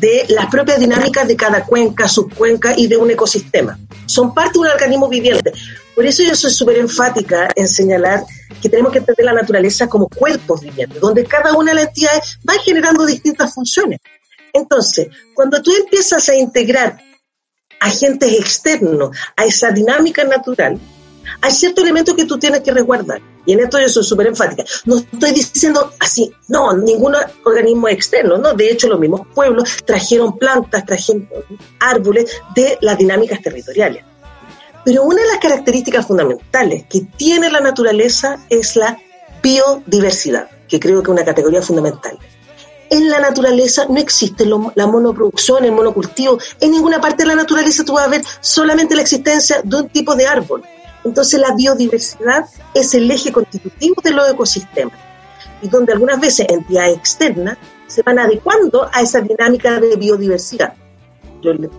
de 0.00 0.24
las 0.28 0.46
propias 0.46 0.80
dinámicas 0.80 1.28
de 1.28 1.36
cada 1.36 1.64
cuenca, 1.64 2.08
subcuenca 2.08 2.74
y 2.76 2.86
de 2.86 2.96
un 2.96 3.10
ecosistema. 3.10 3.78
Son 4.06 4.34
parte 4.34 4.54
de 4.54 4.60
un 4.60 4.66
organismo 4.68 5.08
viviente. 5.08 5.52
Por 5.94 6.04
eso 6.04 6.22
yo 6.22 6.34
soy 6.34 6.52
súper 6.52 6.78
enfática 6.78 7.48
en 7.54 7.68
señalar 7.68 8.24
que 8.60 8.68
tenemos 8.68 8.92
que 8.92 8.98
entender 8.98 9.26
la 9.26 9.32
naturaleza 9.32 9.88
como 9.88 10.08
cuerpos 10.08 10.60
vivientes, 10.60 11.00
donde 11.00 11.24
cada 11.24 11.54
una 11.54 11.70
de 11.70 11.76
las 11.76 11.86
entidades 11.88 12.38
va 12.48 12.54
generando 12.64 13.06
distintas 13.06 13.54
funciones. 13.54 14.00
Entonces, 14.56 15.08
cuando 15.34 15.60
tú 15.62 15.70
empiezas 15.76 16.28
a 16.28 16.34
integrar 16.34 16.98
agentes 17.78 18.32
externos 18.32 19.16
a 19.36 19.44
esa 19.44 19.70
dinámica 19.70 20.24
natural, 20.24 20.78
hay 21.42 21.52
ciertos 21.52 21.84
elementos 21.84 22.14
que 22.14 22.24
tú 22.24 22.38
tienes 22.38 22.60
que 22.60 22.72
resguardar. 22.72 23.20
Y 23.44 23.52
en 23.52 23.60
esto 23.60 23.78
yo 23.78 23.88
soy 23.88 24.02
súper 24.02 24.28
enfática. 24.28 24.64
No 24.86 24.96
estoy 24.96 25.32
diciendo 25.32 25.92
así, 26.00 26.32
no, 26.48 26.72
ningún 26.72 27.14
organismo 27.44 27.88
externo, 27.88 28.38
¿no? 28.38 28.54
De 28.54 28.70
hecho, 28.70 28.88
los 28.88 28.98
mismos 28.98 29.26
pueblos 29.34 29.76
trajeron 29.84 30.38
plantas, 30.38 30.86
trajeron 30.86 31.28
árboles 31.78 32.40
de 32.54 32.78
las 32.80 32.96
dinámicas 32.96 33.42
territoriales. 33.42 34.04
Pero 34.84 35.02
una 35.02 35.20
de 35.20 35.28
las 35.28 35.38
características 35.38 36.06
fundamentales 36.06 36.86
que 36.88 37.02
tiene 37.16 37.50
la 37.50 37.60
naturaleza 37.60 38.38
es 38.48 38.74
la 38.74 38.98
biodiversidad, 39.42 40.48
que 40.66 40.80
creo 40.80 41.02
que 41.02 41.10
es 41.10 41.16
una 41.16 41.24
categoría 41.24 41.60
fundamental 41.60 42.18
en 42.90 43.10
la 43.10 43.20
naturaleza 43.20 43.86
no 43.88 43.98
existe 43.98 44.44
la 44.46 44.86
monoproducción, 44.86 45.64
el 45.64 45.72
monocultivo. 45.72 46.38
En 46.60 46.70
ninguna 46.70 47.00
parte 47.00 47.22
de 47.22 47.28
la 47.28 47.34
naturaleza 47.34 47.84
tú 47.84 47.94
vas 47.94 48.06
a 48.06 48.10
ver 48.10 48.22
solamente 48.40 48.94
la 48.94 49.02
existencia 49.02 49.60
de 49.62 49.76
un 49.76 49.88
tipo 49.88 50.14
de 50.14 50.26
árbol. 50.26 50.62
Entonces 51.04 51.40
la 51.40 51.54
biodiversidad 51.54 52.46
es 52.74 52.94
el 52.94 53.10
eje 53.10 53.32
constitutivo 53.32 54.00
de 54.02 54.10
los 54.10 54.30
ecosistemas. 54.30 54.98
Y 55.62 55.68
donde 55.68 55.92
algunas 55.92 56.20
veces 56.20 56.46
entidades 56.48 56.96
externas 56.96 57.56
se 57.86 58.02
van 58.02 58.18
adecuando 58.18 58.88
a 58.92 59.00
esa 59.00 59.20
dinámica 59.20 59.80
de 59.80 59.96
biodiversidad. 59.96 60.74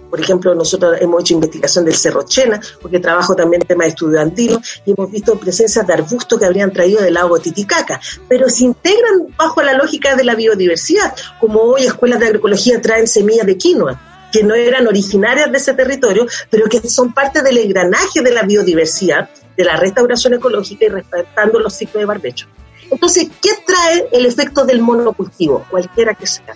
Por 0.10 0.20
ejemplo, 0.20 0.54
nosotros 0.56 0.98
hemos 1.00 1.22
hecho 1.22 1.34
investigación 1.34 1.86
del 1.86 1.96
Cerro 1.96 2.24
Chena, 2.24 2.60
porque 2.82 3.00
trabajo 3.00 3.36
también 3.36 3.62
en 3.62 3.68
temas 3.68 3.88
estudiantinos, 3.88 4.82
y 4.86 4.92
hemos 4.92 5.12
visto 5.12 5.38
presencias 5.38 5.86
de 5.86 5.94
arbustos 5.94 6.40
que 6.40 6.46
habrían 6.46 6.72
traído 6.72 7.02
del 7.02 7.14
lago 7.14 7.40
Titicaca, 7.40 8.00
pero 8.28 8.50
se 8.50 8.66
integran 8.66 9.28
bajo 9.38 9.62
la 9.62 9.74
lógica 9.74 10.16
de 10.16 10.24
la 10.24 10.36
biodiversidad, 10.36 11.16
como 11.40 11.62
hoy 11.62 11.86
escuelas 11.86 12.20
de 12.20 12.28
agroecología 12.28 12.82
traen 12.82 13.08
semillas 13.08 13.46
de 13.46 13.58
quinoa 13.58 14.02
que 14.32 14.44
no 14.44 14.56
eran 14.56 14.86
originarias 14.88 15.52
de 15.52 15.58
ese 15.58 15.74
territorio, 15.74 16.28
pero 16.50 16.68
que 16.68 16.82
son 16.82 17.14
parte 17.14 17.42
del 17.42 17.58
engranaje 17.58 18.22
de 18.22 18.32
la 18.32 18.44
biodiversidad, 18.44 19.30
de 19.56 19.64
la 19.64 19.78
restauración 19.78 20.34
ecológica 20.34 20.86
y 20.86 20.90
respetando 20.90 21.60
los 21.60 21.74
ciclos 21.74 22.02
de 22.02 22.06
barbecho. 22.06 22.48
Entonces, 22.92 23.28
¿qué 23.42 23.52
trae 23.66 24.08
el 24.12 24.26
efecto 24.26 24.66
del 24.66 24.82
monocultivo, 24.82 25.66
cualquiera 25.70 26.14
que 26.14 26.28
sea? 26.28 26.56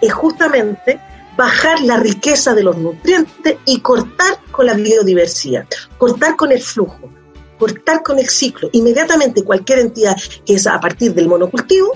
Es 0.00 0.12
justamente 0.12 1.00
bajar 1.36 1.80
la 1.82 1.96
riqueza 1.96 2.54
de 2.54 2.62
los 2.62 2.76
nutrientes 2.76 3.56
y 3.64 3.80
cortar 3.80 4.38
con 4.50 4.66
la 4.66 4.74
biodiversidad, 4.74 5.66
cortar 5.98 6.36
con 6.36 6.52
el 6.52 6.60
flujo, 6.60 7.10
cortar 7.58 8.02
con 8.02 8.18
el 8.18 8.28
ciclo. 8.28 8.68
Inmediatamente 8.72 9.44
cualquier 9.44 9.80
entidad 9.80 10.16
que 10.44 10.54
es 10.54 10.66
a 10.66 10.80
partir 10.80 11.14
del 11.14 11.28
monocultivo 11.28 11.92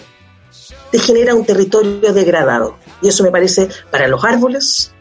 te 0.90 0.98
genera 0.98 1.34
un 1.34 1.44
territorio 1.44 2.12
degradado. 2.12 2.76
Y 3.02 3.08
eso 3.08 3.24
me 3.24 3.30
parece 3.30 3.68
para 3.90 4.06
los 4.06 4.24
árboles, 4.24 4.92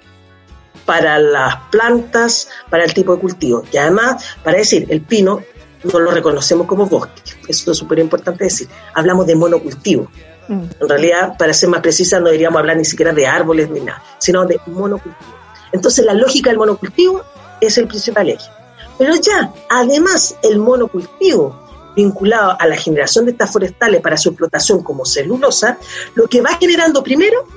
para 0.86 1.20
las 1.20 1.56
plantas, 1.72 2.50
para 2.70 2.84
el 2.84 2.94
tipo 2.94 3.14
de 3.14 3.22
cultivo. 3.22 3.64
Y 3.72 3.78
además, 3.78 4.24
para 4.44 4.58
decir, 4.58 4.88
el 4.90 5.02
pino 5.02 5.42
no 5.84 6.00
lo 6.00 6.12
reconocemos 6.12 6.68
como 6.68 6.88
bosque. 6.88 7.22
Eso 7.48 7.72
es 7.72 7.78
súper 7.78 8.00
importante 8.00 8.46
decir. 8.46 8.68
Hablamos 8.94 9.28
de 9.28 9.36
monocultivo. 9.36 10.10
En 10.50 10.90
realidad, 10.90 11.38
para 11.38 11.54
ser 11.54 11.70
más 11.70 11.82
precisa, 11.82 12.20
no 12.20 12.26
deberíamos 12.26 12.60
hablar 12.60 12.78
ni 12.78 12.86
siquiera 12.86 13.14
de 13.14 13.26
árboles 13.26 13.70
ni 13.70 13.80
nada, 13.80 14.04
sino 14.20 14.46
de 14.46 14.60
monocultivo. 14.68 15.34
Entonces, 15.72 16.06
la 16.06 16.14
lógica 16.14 16.50
del 16.50 16.60
monocultivo 16.60 17.24
es 17.62 17.78
el 17.78 17.88
principal 17.88 18.30
eje. 18.30 18.50
Pero 18.98 19.16
ya, 19.16 19.54
además, 19.70 20.36
el 20.44 20.60
monocultivo 20.60 21.64
vinculado 21.96 22.56
a 22.60 22.68
la 22.68 22.76
generación 22.76 23.26
de 23.26 23.32
estas 23.32 23.52
forestales 23.52 24.02
para 24.02 24.18
su 24.18 24.30
explotación 24.30 24.84
como 24.84 25.06
celulosa, 25.06 25.78
lo 26.16 26.28
que 26.28 26.42
va 26.42 26.58
generando 26.60 27.04
primero, 27.04 27.48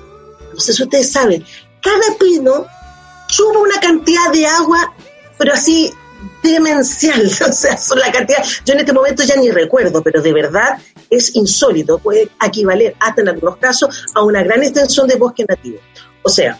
no 0.52 0.60
sé 0.60 0.72
si 0.72 0.82
ustedes 0.82 1.10
saben, 1.10 1.44
cada 1.80 2.16
pino 2.18 2.66
chupa 3.28 3.58
una 3.58 3.80
cantidad 3.80 4.30
de 4.32 4.46
agua, 4.46 4.94
pero 5.38 5.52
así 5.52 5.92
demencial, 6.42 7.26
o 7.48 7.52
sea, 7.52 7.76
son 7.76 7.98
la 7.98 8.12
cantidad, 8.12 8.44
yo 8.64 8.74
en 8.74 8.80
este 8.80 8.92
momento 8.92 9.22
ya 9.22 9.36
ni 9.36 9.50
recuerdo, 9.50 10.02
pero 10.02 10.22
de 10.22 10.32
verdad 10.32 10.78
es 11.10 11.34
insólito, 11.36 11.98
puede 11.98 12.28
equivaler 12.44 12.94
hasta 13.00 13.22
en 13.22 13.28
algunos 13.28 13.56
casos 13.58 14.06
a 14.14 14.22
una 14.22 14.42
gran 14.42 14.62
extensión 14.62 15.06
de 15.06 15.16
bosque 15.16 15.44
nativo. 15.48 15.78
O 16.22 16.28
sea, 16.28 16.58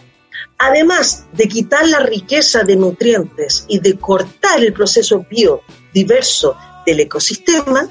además 0.58 1.26
de 1.32 1.48
quitar 1.48 1.86
la 1.88 2.00
riqueza 2.00 2.62
de 2.62 2.76
nutrientes 2.76 3.64
y 3.68 3.80
de 3.80 3.98
cortar 3.98 4.62
el 4.62 4.72
proceso 4.72 5.26
biodiverso 5.28 6.56
del 6.84 7.00
ecosistema, 7.00 7.88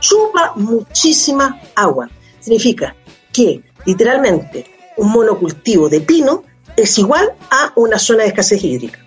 chupa 0.00 0.52
muchísima 0.56 1.60
agua. 1.74 2.08
Significa 2.40 2.94
que 3.32 3.62
literalmente 3.84 4.66
un 4.96 5.10
monocultivo 5.10 5.88
de 5.88 6.00
pino 6.00 6.44
es 6.76 6.98
igual 6.98 7.32
a 7.50 7.72
una 7.76 7.98
zona 7.98 8.22
de 8.22 8.28
escasez 8.28 8.62
hídrica. 8.62 8.98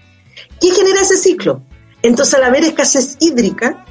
¿Qué 0.59 0.71
genera 0.71 1.01
ese 1.01 1.17
ciclo? 1.17 1.63
Entonces, 2.01 2.35
al 2.35 2.43
haber 2.43 2.63
escasez 2.63 3.17
hídrica, 3.19 3.85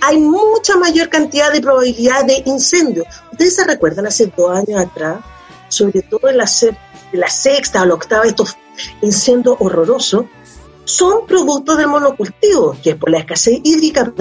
hay 0.00 0.18
mucha 0.18 0.76
mayor 0.76 1.08
cantidad 1.08 1.52
de 1.52 1.60
probabilidad 1.60 2.24
de 2.24 2.42
incendio. 2.46 3.04
Ustedes 3.32 3.56
se 3.56 3.64
recuerdan 3.64 4.06
hace 4.06 4.32
dos 4.36 4.50
años 4.56 4.80
atrás, 4.80 5.18
sobre 5.68 6.02
todo 6.02 6.28
en 6.28 6.38
la, 6.38 6.48
la 7.12 7.28
sexta 7.28 7.82
o 7.82 7.86
la 7.86 7.94
octava, 7.94 8.24
estos 8.24 8.56
incendios 9.02 9.56
horrorosos, 9.58 10.26
son 10.84 11.26
productos 11.26 11.76
del 11.76 11.88
monocultivo, 11.88 12.76
que 12.82 12.90
es 12.90 12.96
por 12.96 13.10
la 13.10 13.18
escasez 13.18 13.58
hídrica, 13.62 14.12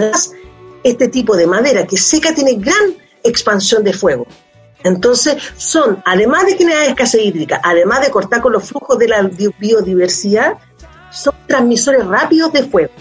este 0.83 1.07
tipo 1.07 1.37
de 1.37 1.47
madera 1.47 1.87
que 1.87 1.97
seca 1.97 2.33
tiene 2.33 2.55
gran 2.55 2.95
expansión 3.23 3.83
de 3.83 3.93
fuego. 3.93 4.27
Entonces, 4.83 5.37
son, 5.57 6.01
además 6.05 6.45
de 6.45 6.57
generar 6.57 6.83
escasez 6.83 7.21
hídrica, 7.23 7.61
además 7.63 8.01
de 8.01 8.11
cortar 8.11 8.41
con 8.41 8.53
los 8.53 8.65
flujos 8.65 8.97
de 8.97 9.07
la 9.07 9.21
biodiversidad, 9.57 10.57
son 11.11 11.33
transmisores 11.47 12.05
rápidos 12.05 12.51
de 12.53 12.63
fuego. 12.63 12.91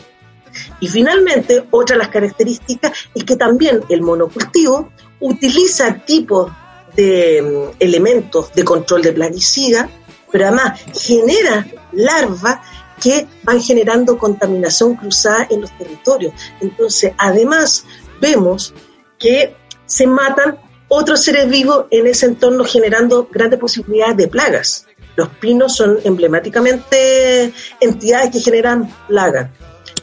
Y 0.80 0.88
finalmente, 0.88 1.64
otra 1.70 1.96
de 1.96 2.02
las 2.02 2.08
características 2.08 2.92
es 3.14 3.24
que 3.24 3.36
también 3.36 3.82
el 3.88 4.02
monocultivo 4.02 4.90
utiliza 5.20 5.94
tipos 6.04 6.50
de 6.94 7.42
mm, 7.42 7.76
elementos 7.78 8.52
de 8.52 8.64
control 8.64 9.02
de 9.02 9.12
plaguicida, 9.12 9.88
pero 10.30 10.46
además 10.46 10.80
genera 10.94 11.66
larvas 11.92 12.60
que 13.00 13.26
van 13.42 13.60
generando 13.60 14.18
contaminación 14.18 14.96
cruzada 14.96 15.46
en 15.50 15.60
los 15.60 15.76
territorios. 15.76 16.32
Entonces, 16.60 17.12
además, 17.18 17.84
vemos 18.20 18.72
que 19.18 19.54
se 19.84 20.06
matan 20.06 20.58
otros 20.88 21.22
seres 21.22 21.48
vivos 21.48 21.86
en 21.90 22.06
ese 22.06 22.26
entorno 22.26 22.64
generando 22.64 23.28
grandes 23.30 23.58
posibilidades 23.58 24.16
de 24.16 24.28
plagas. 24.28 24.86
Los 25.16 25.28
pinos 25.28 25.76
son 25.76 25.98
emblemáticamente 26.04 27.52
entidades 27.80 28.30
que 28.30 28.40
generan 28.40 28.92
plagas. 29.08 29.50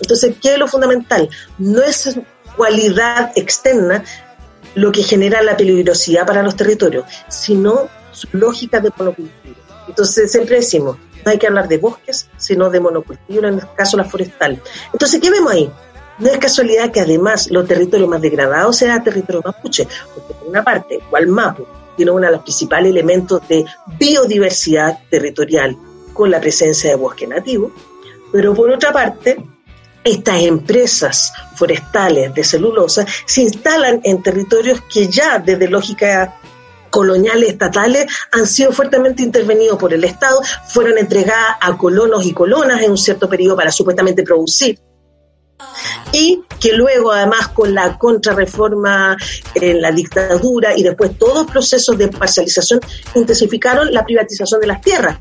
Entonces, 0.03 0.35
¿qué 0.41 0.53
es 0.53 0.59
lo 0.59 0.67
fundamental? 0.67 1.29
No 1.57 1.81
es 1.81 2.19
cualidad 2.57 3.31
externa 3.35 4.03
lo 4.75 4.91
que 4.91 5.01
genera 5.01 5.41
la 5.41 5.55
peligrosidad 5.55 6.25
para 6.25 6.43
los 6.43 6.55
territorios, 6.55 7.05
sino 7.29 7.87
su 8.11 8.27
lógica 8.33 8.81
de 8.81 8.91
monocultivo. 8.97 9.55
Entonces, 9.87 10.31
siempre 10.31 10.57
decimos, 10.57 10.97
no 11.23 11.31
hay 11.31 11.37
que 11.37 11.47
hablar 11.47 11.69
de 11.69 11.77
bosques, 11.77 12.29
sino 12.37 12.69
de 12.69 12.81
monocultivo, 12.81 13.47
en 13.47 13.55
el 13.55 13.61
caso 13.75 13.95
la 13.95 14.03
forestal. 14.03 14.61
Entonces, 14.91 15.21
¿qué 15.21 15.29
vemos 15.31 15.51
ahí? 15.53 15.71
No 16.19 16.27
es 16.27 16.37
casualidad 16.37 16.91
que 16.91 16.99
además 16.99 17.49
los 17.49 17.65
territorios 17.65 18.09
más 18.09 18.21
degradados 18.21 18.75
sean 18.75 19.03
territorio 19.03 19.41
mapuche, 19.43 19.87
porque 20.13 20.33
por 20.33 20.47
una 20.49 20.63
parte, 20.63 20.99
Gualmapu 21.09 21.65
tiene 21.95 22.11
uno 22.11 22.25
de 22.25 22.33
los 22.33 22.43
principales 22.43 22.91
elementos 22.91 23.47
de 23.47 23.65
biodiversidad 23.97 24.99
territorial 25.09 25.77
con 26.13 26.29
la 26.29 26.41
presencia 26.41 26.89
de 26.89 26.95
bosque 26.97 27.25
nativo, 27.25 27.71
pero 28.31 28.53
por 28.53 28.69
otra 28.69 28.91
parte, 28.91 29.37
estas 30.03 30.41
empresas 30.41 31.33
forestales 31.55 32.33
de 32.33 32.43
celulosa 32.43 33.05
se 33.25 33.41
instalan 33.41 34.01
en 34.03 34.21
territorios 34.21 34.81
que 34.91 35.07
ya 35.07 35.39
desde 35.39 35.69
lógica 35.69 36.39
coloniales 36.89 37.49
estatales 37.49 38.05
han 38.31 38.45
sido 38.45 38.71
fuertemente 38.71 39.23
intervenidos 39.23 39.79
por 39.79 39.93
el 39.93 40.03
Estado, 40.03 40.41
fueron 40.67 40.97
entregadas 40.97 41.57
a 41.59 41.75
colonos 41.75 42.25
y 42.25 42.33
colonas 42.33 42.81
en 42.81 42.91
un 42.91 42.97
cierto 42.97 43.27
periodo 43.27 43.55
para 43.55 43.71
supuestamente 43.71 44.21
producir 44.21 44.79
y 46.11 46.43
que 46.59 46.73
luego 46.73 47.11
además 47.11 47.49
con 47.49 47.73
la 47.73 47.97
contrarreforma 47.97 49.17
en 49.55 49.81
la 49.81 49.91
dictadura 49.91 50.77
y 50.77 50.83
después 50.83 51.17
todos 51.17 51.49
procesos 51.49 51.97
de 51.97 52.07
parcialización 52.07 52.79
intensificaron 53.15 53.91
la 53.91 54.05
privatización 54.05 54.61
de 54.61 54.67
las 54.67 54.81
tierras. 54.81 55.19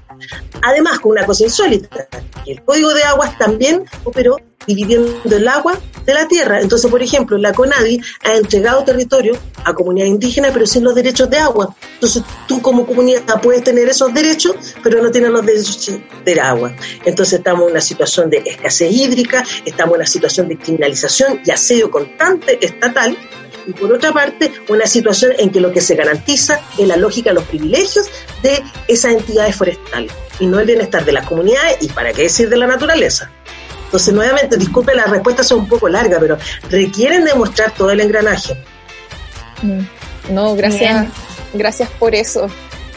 Además, 0.62 1.00
con 1.00 1.12
una 1.12 1.24
cosa 1.24 1.44
insólita, 1.44 2.06
el 2.46 2.62
Código 2.62 2.92
de 2.92 3.02
Aguas 3.04 3.36
también 3.38 3.84
operó 4.04 4.36
dividiendo 4.66 5.36
el 5.36 5.48
agua 5.48 5.78
de 6.04 6.14
la 6.14 6.26
tierra. 6.28 6.60
Entonces, 6.60 6.90
por 6.90 7.02
ejemplo, 7.02 7.38
la 7.38 7.52
CONADI 7.52 8.00
ha 8.24 8.36
entregado 8.36 8.84
territorio 8.84 9.36
a 9.64 9.72
comunidades 9.74 10.12
indígenas, 10.12 10.50
pero 10.52 10.66
sin 10.66 10.84
los 10.84 10.94
derechos 10.94 11.30
de 11.30 11.38
agua. 11.38 11.74
Entonces, 11.94 12.22
tú 12.46 12.60
como 12.60 12.86
comunidad 12.86 13.40
puedes 13.40 13.62
tener 13.62 13.88
esos 13.88 14.12
derechos, 14.12 14.56
pero 14.82 15.02
no 15.02 15.10
tienes 15.10 15.30
los 15.30 15.44
derechos 15.44 15.98
de 16.24 16.40
agua. 16.40 16.74
Entonces, 17.04 17.38
estamos 17.38 17.64
en 17.64 17.72
una 17.72 17.80
situación 17.80 18.30
de 18.30 18.38
escasez 18.44 18.92
hídrica, 18.92 19.44
estamos 19.64 19.94
en 19.94 20.00
una 20.00 20.06
situación 20.06 20.48
de 20.48 20.58
criminalización 20.58 21.40
y 21.44 21.50
asedio 21.50 21.90
constante 21.90 22.58
estatal. 22.64 23.16
Y 23.64 23.72
por 23.72 23.92
otra 23.92 24.12
parte, 24.12 24.52
una 24.68 24.86
situación 24.86 25.32
en 25.38 25.50
que 25.50 25.60
lo 25.60 25.70
que 25.70 25.80
se 25.80 25.94
garantiza 25.94 26.60
es 26.76 26.88
la 26.88 26.96
lógica 26.96 27.30
de 27.30 27.34
los 27.34 27.44
privilegios 27.44 28.10
de 28.42 28.60
esas 28.88 29.12
entidades 29.12 29.54
forestales 29.54 30.10
y 30.40 30.46
no 30.46 30.58
el 30.58 30.66
bienestar 30.66 31.04
de 31.04 31.12
las 31.12 31.26
comunidades 31.26 31.76
y 31.80 31.86
para 31.86 32.12
qué 32.12 32.22
decir 32.22 32.48
de 32.48 32.56
la 32.56 32.66
naturaleza. 32.66 33.30
Entonces, 33.92 34.14
nuevamente, 34.14 34.56
disculpe, 34.56 34.94
las 34.94 35.10
respuestas 35.10 35.46
son 35.46 35.58
un 35.58 35.68
poco 35.68 35.86
largas, 35.86 36.18
pero 36.18 36.38
requieren 36.70 37.26
demostrar 37.26 37.72
todo 37.72 37.90
el 37.90 38.00
engranaje. 38.00 38.56
Mm. 39.60 40.32
No, 40.32 40.56
gracias, 40.56 41.08
gracias 41.52 41.90
por 41.98 42.14
eso. 42.14 42.46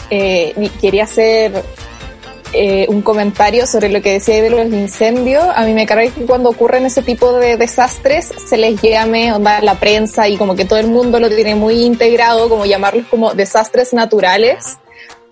Eh, 0.10 0.70
quería 0.80 1.04
hacer 1.04 1.52
eh, 2.54 2.86
un 2.88 3.02
comentario 3.02 3.68
sobre 3.68 3.90
lo 3.90 4.02
que 4.02 4.14
decía 4.14 4.42
de 4.42 4.50
los 4.50 4.68
incendios. 4.68 5.44
A 5.54 5.66
mí 5.66 5.74
me 5.74 5.86
carga 5.86 6.10
que 6.10 6.26
cuando 6.26 6.50
ocurren 6.50 6.86
ese 6.86 7.02
tipo 7.02 7.34
de 7.34 7.58
desastres 7.58 8.32
se 8.48 8.56
les 8.56 8.82
llame 8.82 9.34
onda 9.34 9.60
la 9.60 9.78
prensa 9.78 10.30
y 10.30 10.38
como 10.38 10.56
que 10.56 10.64
todo 10.64 10.80
el 10.80 10.88
mundo 10.88 11.20
lo 11.20 11.28
tiene 11.28 11.56
muy 11.56 11.84
integrado, 11.84 12.48
como 12.48 12.66
llamarlos 12.66 13.06
como 13.08 13.34
desastres 13.34 13.92
naturales 13.92 14.78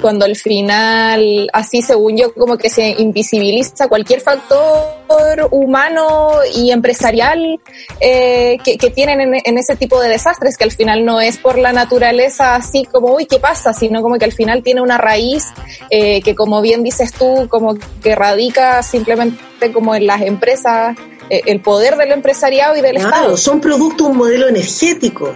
cuando 0.03 0.25
al 0.25 0.35
final, 0.35 1.49
así 1.53 1.81
según 1.81 2.17
yo, 2.17 2.33
como 2.33 2.57
que 2.57 2.69
se 2.69 2.89
invisibiliza 2.89 3.87
cualquier 3.87 4.19
factor 4.19 5.47
humano 5.49 6.31
y 6.53 6.71
empresarial 6.71 7.61
eh, 8.01 8.57
que, 8.65 8.77
que, 8.77 8.89
tienen 8.89 9.21
en, 9.21 9.41
en, 9.45 9.57
ese 9.57 9.77
tipo 9.77 10.01
de 10.01 10.09
desastres, 10.09 10.57
que 10.57 10.65
al 10.65 10.73
final 10.73 11.05
no 11.05 11.21
es 11.21 11.37
por 11.37 11.57
la 11.57 11.71
naturaleza 11.71 12.55
así 12.55 12.83
como, 12.83 13.15
uy, 13.15 13.27
¿qué 13.27 13.39
pasa? 13.39 13.71
Sino 13.71 14.01
como 14.01 14.17
que 14.17 14.25
al 14.25 14.33
final 14.33 14.61
tiene 14.61 14.81
una 14.81 14.97
raíz 14.97 15.45
eh, 15.89 16.21
que, 16.21 16.35
como 16.35 16.61
bien 16.61 16.83
dices 16.83 17.13
tú, 17.13 17.47
como 17.47 17.77
que 18.01 18.13
radica 18.13 18.83
simplemente 18.83 19.71
como 19.71 19.95
en 19.95 20.05
las 20.05 20.21
empresas, 20.21 20.97
eh, 21.29 21.43
el 21.45 21.61
poder 21.61 21.95
del 21.95 22.11
empresariado 22.11 22.75
y 22.75 22.81
del 22.81 22.95
claro, 22.97 23.09
Estado. 23.09 23.37
Son 23.37 23.61
productos 23.61 24.07
de 24.07 24.11
un 24.11 24.17
modelo 24.17 24.49
energético 24.49 25.33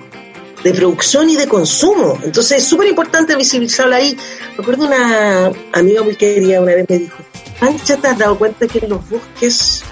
de 0.64 0.74
producción 0.74 1.30
y 1.30 1.36
de 1.36 1.47
consumo. 1.47 2.18
Entonces 2.24 2.64
es 2.64 2.68
súper 2.68 2.88
importante 2.88 3.36
visibilizarlo 3.36 3.95
ahí. 3.95 4.18
Me 4.55 4.62
acuerdo 4.62 4.86
una 4.86 5.51
amiga 5.74 6.03
muy 6.03 6.16
querida 6.16 6.62
una 6.62 6.76
vez 6.76 6.86
me 6.89 6.99
dijo, 6.99 7.18
Ancha, 7.62 7.97
¿te 7.97 8.08
has 8.08 8.18
dado 8.18 8.38
cuenta 8.38 8.68
que 8.68 8.80
en 8.80 8.89
los 8.89 9.10
bosques, 9.10 9.84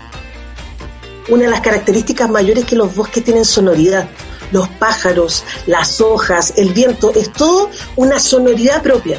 una 1.30 1.44
de 1.44 1.50
las 1.50 1.62
características 1.62 2.30
mayores 2.30 2.66
que 2.66 2.76
los 2.76 2.96
bosques 2.96 3.24
tienen 3.24 3.46
sonoridad? 3.46 4.08
Los 4.52 4.68
pájaros, 4.70 5.44
las 5.66 6.00
hojas, 6.02 6.54
el 6.56 6.72
viento, 6.74 7.12
es 7.16 7.32
todo 7.32 7.70
una 7.96 8.20
sonoridad 8.20 8.84
propia. 8.84 9.18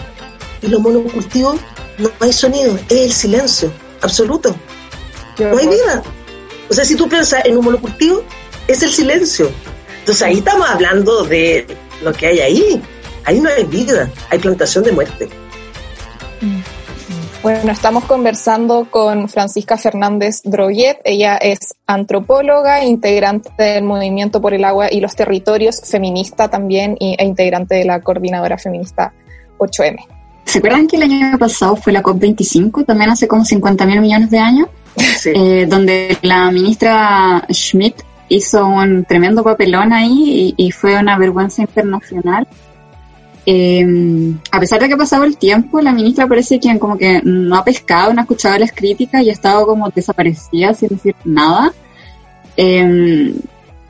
Y 0.62 0.68
los 0.68 0.80
monocultivos 0.80 1.56
no 1.98 2.10
hay 2.20 2.32
sonido, 2.32 2.78
es 2.88 3.00
el 3.00 3.12
silencio 3.12 3.72
absoluto. 4.00 4.54
No 5.38 5.58
hay 5.58 5.68
vida. 5.68 6.02
O 6.68 6.74
sea, 6.74 6.84
si 6.84 6.96
tú 6.96 7.08
piensas 7.08 7.44
en 7.44 7.56
un 7.56 7.64
monocultivo, 7.64 8.24
es 8.66 8.82
el 8.82 8.90
silencio. 8.90 9.50
Entonces 10.06 10.22
ahí 10.22 10.38
estamos 10.38 10.70
hablando 10.70 11.24
de 11.24 11.66
lo 12.00 12.12
que 12.12 12.28
hay 12.28 12.38
ahí. 12.38 12.80
Ahí 13.24 13.40
no 13.40 13.50
hay 13.50 13.64
vida, 13.64 14.08
hay 14.30 14.38
plantación 14.38 14.84
de 14.84 14.92
muerte. 14.92 15.28
Bueno, 17.42 17.72
estamos 17.72 18.04
conversando 18.04 18.86
con 18.88 19.28
Francisca 19.28 19.76
Fernández 19.76 20.42
Droguet. 20.44 20.98
Ella 21.02 21.38
es 21.38 21.74
antropóloga, 21.88 22.84
integrante 22.84 23.50
del 23.58 23.82
Movimiento 23.82 24.40
por 24.40 24.54
el 24.54 24.64
Agua 24.64 24.86
y 24.92 25.00
los 25.00 25.16
Territorios, 25.16 25.80
feminista 25.84 26.46
también 26.46 26.96
e 27.00 27.24
integrante 27.24 27.74
de 27.74 27.84
la 27.84 28.00
Coordinadora 28.00 28.58
Feminista 28.58 29.12
8M. 29.58 29.96
¿Se 30.44 30.58
acuerdan 30.58 30.86
que 30.86 30.98
el 30.98 31.02
año 31.02 31.36
pasado 31.36 31.74
fue 31.74 31.92
la 31.92 32.04
COP25, 32.04 32.86
también 32.86 33.10
hace 33.10 33.26
como 33.26 33.44
50 33.44 33.84
mil 33.86 34.00
millones 34.00 34.30
de 34.30 34.38
años? 34.38 34.68
Sí. 35.18 35.32
Eh, 35.34 35.66
donde 35.68 36.16
la 36.22 36.52
ministra 36.52 37.44
Schmidt 37.50 38.05
hizo 38.28 38.66
un 38.66 39.04
tremendo 39.04 39.42
papelón 39.42 39.92
ahí 39.92 40.54
y, 40.56 40.66
y 40.66 40.70
fue 40.70 40.98
una 40.98 41.18
vergüenza 41.18 41.62
internacional. 41.62 42.46
Eh, 43.48 44.34
a 44.50 44.58
pesar 44.58 44.80
de 44.80 44.88
que 44.88 44.94
ha 44.94 44.98
pasado 44.98 45.22
el 45.22 45.36
tiempo, 45.36 45.80
la 45.80 45.92
ministra 45.92 46.26
parece 46.26 46.58
que 46.58 46.76
como 46.80 46.98
que 46.98 47.20
no 47.22 47.56
ha 47.56 47.64
pescado, 47.64 48.12
no 48.12 48.20
ha 48.20 48.24
escuchado 48.24 48.58
las 48.58 48.72
críticas 48.72 49.22
y 49.22 49.30
ha 49.30 49.32
estado 49.32 49.66
como 49.66 49.88
desaparecida 49.90 50.74
sin 50.74 50.88
decir 50.88 51.14
nada. 51.24 51.72
Eh, 52.56 53.34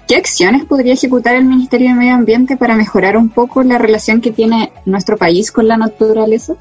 ¿Qué 0.06 0.14
acciones 0.14 0.64
podría 0.64 0.92
ejecutar 0.92 1.34
el 1.34 1.46
Ministerio 1.46 1.88
de 1.88 1.94
Medio 1.94 2.14
Ambiente 2.14 2.56
para 2.56 2.76
mejorar 2.76 3.16
un 3.16 3.28
poco 3.28 3.62
la 3.64 3.78
relación 3.78 4.20
que 4.20 4.30
tiene 4.30 4.72
nuestro 4.84 5.16
país 5.16 5.50
con 5.50 5.66
la 5.66 5.76
naturaleza? 5.76 6.54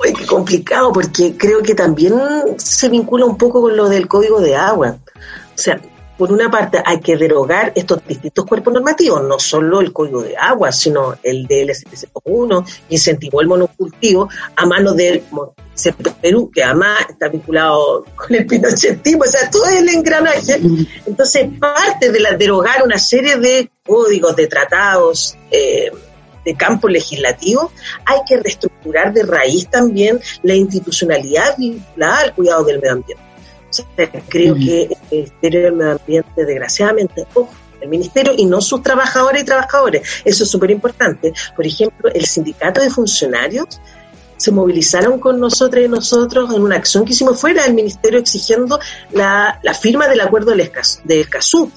Uy, 0.00 0.12
qué 0.12 0.24
complicado, 0.26 0.92
porque 0.92 1.36
creo 1.36 1.60
que 1.62 1.74
también 1.74 2.14
se 2.56 2.88
vincula 2.88 3.24
un 3.24 3.36
poco 3.36 3.62
con 3.62 3.76
lo 3.76 3.88
del 3.88 4.06
código 4.06 4.40
de 4.40 4.54
agua. 4.54 4.98
O 5.16 5.58
sea, 5.58 5.80
por 6.18 6.32
una 6.32 6.50
parte 6.50 6.82
hay 6.84 6.98
que 7.00 7.16
derogar 7.16 7.72
estos 7.76 8.04
distintos 8.06 8.44
cuerpos 8.44 8.74
normativos, 8.74 9.22
no 9.22 9.38
solo 9.38 9.80
el 9.80 9.92
código 9.92 10.20
de 10.20 10.36
agua, 10.36 10.72
sino 10.72 11.16
el 11.22 11.46
DLCC1, 11.46 12.66
incentivó 12.88 13.40
el 13.40 13.46
monocultivo 13.46 14.28
a 14.56 14.66
mano 14.66 14.92
del 14.94 15.22
Perú, 16.20 16.50
que 16.52 16.64
además 16.64 17.06
está 17.08 17.28
vinculado 17.28 18.04
con 18.16 18.34
el 18.34 18.44
pinochetismo, 18.46 19.22
o 19.22 19.30
sea, 19.30 19.48
todo 19.48 19.66
el 19.66 19.88
engranaje. 19.88 20.60
Entonces, 21.06 21.48
parte 21.60 22.10
de 22.10 22.18
la, 22.18 22.32
derogar 22.32 22.82
una 22.82 22.98
serie 22.98 23.36
de 23.36 23.70
códigos, 23.86 24.34
de 24.34 24.48
tratados, 24.48 25.36
eh, 25.52 25.92
de 26.44 26.54
campo 26.56 26.88
legislativo, 26.88 27.70
hay 28.04 28.18
que 28.26 28.38
reestructurar 28.38 29.12
de 29.12 29.22
raíz 29.22 29.68
también 29.68 30.18
la 30.42 30.54
institucionalidad 30.54 31.56
vinculada 31.56 32.20
al 32.22 32.34
cuidado 32.34 32.64
del 32.64 32.80
medio 32.80 32.94
ambiente. 32.94 33.27
O 33.70 33.72
sea, 33.72 33.86
creo 34.28 34.54
mm. 34.54 34.58
que 34.58 34.82
el 34.82 34.98
Ministerio 35.10 35.62
del 35.62 35.72
Medio 35.74 35.92
Ambiente, 35.92 36.44
desgraciadamente, 36.44 37.26
ojo, 37.34 37.50
el 37.80 37.88
Ministerio 37.88 38.32
y 38.36 38.44
no 38.44 38.60
sus 38.60 38.82
trabajadores 38.82 39.42
y 39.42 39.44
trabajadores, 39.44 40.02
eso 40.24 40.44
es 40.44 40.50
súper 40.50 40.70
importante. 40.70 41.32
Por 41.54 41.66
ejemplo, 41.66 42.10
el 42.12 42.24
sindicato 42.24 42.80
de 42.80 42.90
funcionarios 42.90 43.80
se 44.36 44.52
movilizaron 44.52 45.18
con 45.18 45.38
nosotros 45.40 45.84
y 45.84 45.88
nosotros 45.88 46.54
en 46.54 46.62
una 46.62 46.76
acción 46.76 47.04
que 47.04 47.12
hicimos 47.12 47.40
fuera 47.40 47.64
del 47.64 47.74
Ministerio 47.74 48.20
exigiendo 48.20 48.78
la, 49.12 49.58
la 49.62 49.74
firma 49.74 50.08
del 50.08 50.20
acuerdo 50.20 50.52
del, 50.52 50.70
Escazú. 51.08 51.70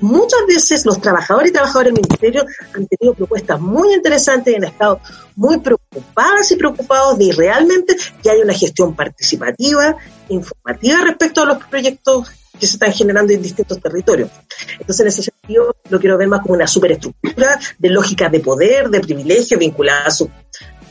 Muchas 0.00 0.40
veces 0.46 0.86
los 0.86 1.00
trabajadores 1.00 1.50
y 1.50 1.52
trabajadoras 1.52 1.86
del 1.86 1.94
Ministerio 1.94 2.44
han 2.74 2.86
tenido 2.86 3.14
propuestas 3.14 3.60
muy 3.60 3.94
interesantes 3.94 4.52
y 4.52 4.56
han 4.56 4.64
estado 4.64 5.00
muy 5.36 5.58
preocupadas 5.58 6.50
y 6.50 6.56
preocupados 6.56 7.18
de 7.18 7.32
realmente 7.32 7.96
que 8.22 8.30
haya 8.30 8.42
una 8.44 8.54
gestión 8.54 8.94
participativa, 8.94 9.96
informativa 10.28 11.04
respecto 11.04 11.42
a 11.42 11.46
los 11.46 11.64
proyectos 11.64 12.30
que 12.58 12.66
se 12.66 12.74
están 12.74 12.92
generando 12.92 13.32
en 13.32 13.42
distintos 13.42 13.80
territorios. 13.80 14.30
Entonces, 14.72 15.00
en 15.00 15.06
ese 15.06 15.22
sentido, 15.22 15.74
lo 15.88 15.98
quiero 15.98 16.18
ver 16.18 16.28
más 16.28 16.42
como 16.42 16.54
una 16.54 16.66
superestructura 16.66 17.58
de 17.78 17.88
lógica 17.88 18.28
de 18.28 18.40
poder, 18.40 18.90
de 18.90 19.00
privilegio 19.00 19.58
vinculada 19.58 20.10
su, 20.10 20.30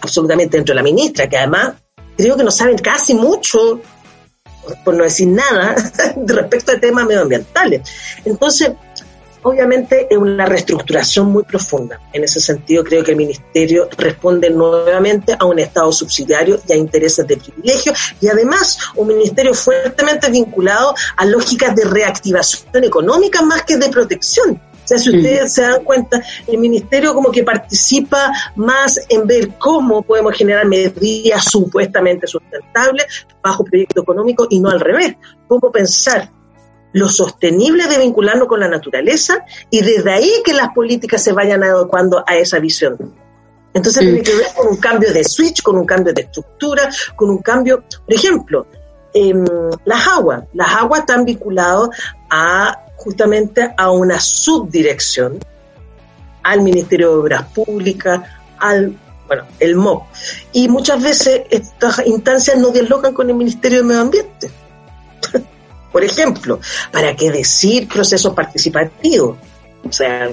absolutamente 0.02 0.58
dentro 0.58 0.74
de 0.74 0.78
la 0.78 0.84
ministra, 0.84 1.30
que 1.30 1.38
además 1.38 1.74
creo 2.18 2.36
que 2.36 2.44
no 2.44 2.52
saben 2.52 2.78
casi 2.80 3.14
mucho 3.14 3.82
por 4.84 4.94
no 4.94 5.04
decir 5.04 5.28
nada, 5.28 5.76
respecto 6.26 6.72
a 6.72 6.80
temas 6.80 7.06
medioambientales. 7.06 7.90
Entonces, 8.26 8.72
obviamente 9.44 10.08
es 10.10 10.18
una 10.18 10.46
reestructuración 10.46 11.32
muy 11.32 11.44
profunda. 11.44 12.00
En 12.14 12.24
ese 12.24 12.40
sentido, 12.40 12.84
creo 12.84 13.04
que 13.04 13.12
el 13.12 13.18
Ministerio 13.18 13.90
responde 13.98 14.50
nuevamente 14.50 15.36
a 15.38 15.46
un 15.46 15.60
Estado 15.60 15.92
subsidiario 15.92 16.60
y 16.68 16.74
a 16.74 16.76
intereses 16.76 17.28
de 17.28 17.38
privilegio 17.38 17.94
y 18.22 18.28
además 18.28 18.78
un 18.96 19.08
Ministerio 19.08 19.54
fuertemente 19.54 20.30
vinculado 20.30 20.94
a 21.18 21.26
lógicas 21.26 21.76
de 21.76 21.86
reactivación 21.86 22.84
económica 22.84 23.42
más 23.42 23.64
que 23.64 23.78
de 23.78 23.90
protección. 23.90 24.62
O 24.84 24.88
sea, 24.90 24.98
si 24.98 25.16
ustedes 25.16 25.54
se 25.54 25.62
dan 25.62 25.84
cuenta, 25.84 26.20
el 26.48 26.58
ministerio 26.58 27.14
como 27.14 27.30
que 27.32 27.44
participa 27.44 28.32
más 28.56 29.00
en 29.10 29.28
ver 29.28 29.50
cómo 29.60 30.02
podemos 30.02 30.36
generar 30.36 30.66
medidas 30.66 31.44
supuestamente 31.44 32.26
sustentables 32.26 33.06
bajo 33.44 33.64
proyecto 33.64 34.02
económico 34.02 34.48
y 34.50 34.60
no 34.60 34.70
al 34.70 34.80
revés. 34.80 35.16
Cómo 35.48 35.72
pensar 35.72 36.32
lo 36.94 37.08
sostenible 37.08 37.88
de 37.88 38.00
vincularnos 38.00 38.48
con 38.48 38.60
la 38.60 38.68
naturaleza 38.68 39.46
y 39.70 39.82
desde 39.82 40.12
ahí 40.12 40.32
que 40.44 40.54
las 40.54 40.70
políticas 40.70 41.24
se 41.24 41.34
vayan 41.34 41.64
adecuando 41.64 42.24
a 42.26 42.36
esa 42.36 42.60
visión. 42.60 42.98
Entonces 43.74 44.02
tiene 44.02 44.24
que 44.24 44.36
ver 44.36 44.48
con 44.56 44.68
un 44.68 44.78
cambio 44.78 45.14
de 45.14 45.24
switch, 45.24 45.62
con 45.62 45.78
un 45.78 45.86
cambio 45.86 46.14
de 46.14 46.24
estructura, 46.24 46.90
con 47.16 47.30
un 47.30 47.38
cambio, 47.40 47.84
por 48.06 48.14
ejemplo, 48.14 48.66
eh, 49.14 49.34
las 49.86 50.08
aguas. 50.08 50.44
Las 50.54 50.74
aguas 50.74 51.02
están 51.02 51.26
vinculadas 51.26 51.90
a 52.30 52.86
justamente 52.96 53.74
a 53.78 53.92
una 53.92 54.20
subdirección, 54.20 55.40
al 56.44 56.62
Ministerio 56.62 57.10
de 57.10 57.16
Obras 57.16 57.44
Públicas, 57.54 58.22
al, 58.58 58.98
bueno, 59.28 59.44
el 59.60 59.76
MOP. 59.76 60.04
Y 60.52 60.68
muchas 60.68 61.02
veces 61.02 61.44
estas 61.50 62.06
instancias 62.06 62.58
no 62.58 62.70
dialogan 62.70 63.14
con 63.14 63.30
el 63.30 63.36
Ministerio 63.36 63.80
de 63.80 63.84
Medio 63.86 64.02
Ambiente. 64.02 64.50
Por 65.92 66.04
ejemplo, 66.04 66.60
¿para 66.92 67.16
qué 67.16 67.32
decir 67.32 67.88
procesos 67.88 68.34
participativos? 68.34 69.38
O 69.88 69.92
sea, 69.92 70.30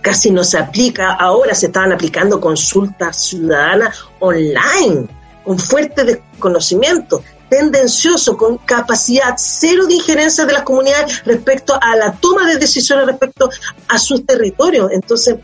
casi 0.00 0.30
no 0.30 0.44
se 0.44 0.58
aplica, 0.58 1.12
ahora 1.12 1.54
se 1.54 1.66
estaban 1.66 1.92
aplicando 1.92 2.40
consultas 2.40 3.24
ciudadanas 3.24 3.96
online, 4.20 5.08
con 5.44 5.58
fuerte 5.58 6.04
desconocimiento 6.04 7.22
tendencioso, 7.48 8.36
con 8.36 8.56
capacidad 8.58 9.34
cero 9.36 9.86
de 9.86 9.94
injerencia 9.94 10.46
de 10.46 10.54
las 10.54 10.62
comunidades 10.62 11.22
respecto 11.24 11.78
a 11.78 11.94
la 11.96 12.12
toma 12.12 12.46
de 12.46 12.56
decisiones 12.56 13.06
respecto 13.06 13.50
a 13.88 13.98
sus 13.98 14.24
territorios. 14.24 14.90
Entonces, 14.90 15.36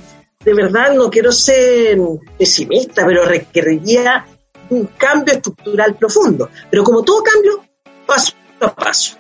de 0.43 0.55
verdad 0.55 0.95
no 0.95 1.11
quiero 1.11 1.31
ser 1.33 1.99
pesimista, 2.39 3.05
pero 3.05 3.27
requeriría 3.27 4.25
un 4.71 4.87
cambio 4.97 5.35
estructural 5.35 5.97
profundo. 5.97 6.49
Pero 6.71 6.83
como 6.83 7.03
todo 7.03 7.23
cambio, 7.23 7.63
paso 8.07 8.33
a 8.61 8.75
paso. 8.75 9.17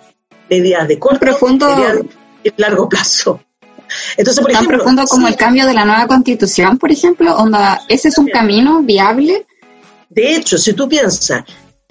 Medidas 0.49 0.89
de 0.89 0.99
corto, 0.99 1.21
profundo, 1.21 1.69
y 2.43 2.53
largo 2.57 2.89
plazo. 2.89 3.41
Entonces, 4.17 4.43
por 4.43 4.53
tan 4.53 4.67
profundo 4.67 5.05
como 5.05 5.29
el 5.29 5.37
cambio 5.37 5.67
de 5.67 5.75
la 5.75 5.85
nueva 5.85 6.07
constitución, 6.07 6.79
por 6.79 6.93
ejemplo, 6.93 7.35
onda, 7.37 7.83
ese 7.89 8.09
es 8.09 8.19
un 8.19 8.29
camino 8.29 8.83
viable. 8.83 9.47
De 10.09 10.35
hecho, 10.35 10.59
si 10.59 10.73
tú 10.73 10.89
piensas, 10.89 11.45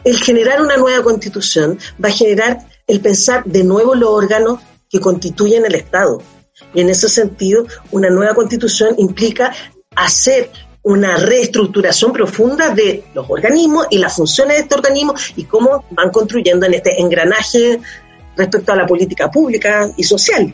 el 0.04 0.18
generar 0.18 0.62
una 0.62 0.78
nueva 0.78 1.04
constitución 1.04 1.78
va 2.04 2.10
a 2.10 2.12
generar 2.12 2.60
el 2.88 3.02
pensar 3.02 3.44
de 3.46 3.64
nuevo 3.64 3.96
los 3.96 4.10
órganos 4.10 4.60
que 4.90 5.00
constituyen 5.00 5.66
el 5.66 5.76
Estado. 5.76 6.22
Y 6.74 6.82
en 6.82 6.90
ese 6.90 7.10
sentido, 7.10 7.68
una 7.92 8.10
nueva 8.10 8.34
constitución 8.34 8.96
implica 8.98 9.54
hacer 9.96 10.52
una 10.88 11.18
reestructuración 11.18 12.14
profunda 12.14 12.70
de 12.70 13.04
los 13.14 13.30
organismos 13.30 13.88
y 13.90 13.98
las 13.98 14.16
funciones 14.16 14.56
de 14.56 14.64
este 14.64 14.76
organismo 14.76 15.14
y 15.36 15.44
cómo 15.44 15.84
van 15.92 16.12
construyendo 16.12 16.66
en 16.66 16.76
este 16.76 17.02
engranaje 17.02 17.82
respecto 18.38 18.72
a 18.72 18.78
la 18.78 18.88
política 18.88 19.30
pública 19.30 19.92
y 19.98 20.04
social. 20.06 20.54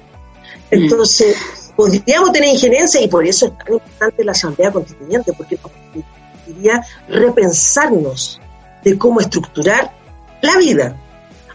Entonces, 0.72 1.38
podríamos 1.76 2.32
tener 2.32 2.50
injerencia 2.50 3.00
y 3.00 3.08
por 3.08 3.28
eso 3.28 3.46
es 3.46 3.58
tan 3.60 3.74
importante 3.74 4.24
la 4.24 4.32
Asamblea 4.32 4.72
Constituyente, 4.72 5.34
porque 5.34 5.60
nos 5.62 5.72
permitiría 5.72 6.84
repensarnos 7.08 8.42
de 8.84 8.98
cómo 8.98 9.20
estructurar 9.20 9.92
la 10.42 10.58
vida. 10.58 10.98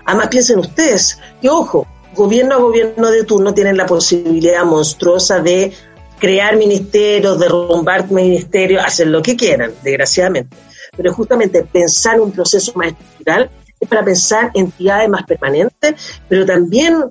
Además, 0.04 0.28
piensen 0.28 0.60
ustedes 0.60 1.18
que, 1.42 1.48
ojo, 1.48 1.84
gobierno 2.14 2.54
a 2.54 2.58
gobierno 2.58 3.10
de 3.10 3.24
turno 3.24 3.52
tienen 3.52 3.76
la 3.76 3.86
posibilidad 3.86 4.64
monstruosa 4.64 5.40
de 5.40 5.72
crear 6.18 6.56
ministerios, 6.56 7.38
derrumbar 7.38 8.10
ministerios, 8.10 8.84
hacer 8.84 9.08
lo 9.08 9.22
que 9.22 9.36
quieran, 9.36 9.72
desgraciadamente. 9.82 10.56
Pero 10.96 11.12
justamente 11.12 11.62
pensar 11.64 12.20
un 12.20 12.32
proceso 12.32 12.72
más 12.74 12.88
estructural 12.88 13.50
es 13.78 13.88
para 13.88 14.04
pensar 14.04 14.50
entidades 14.54 15.08
más 15.08 15.22
permanentes, 15.24 15.94
pero 16.28 16.44
también 16.44 17.04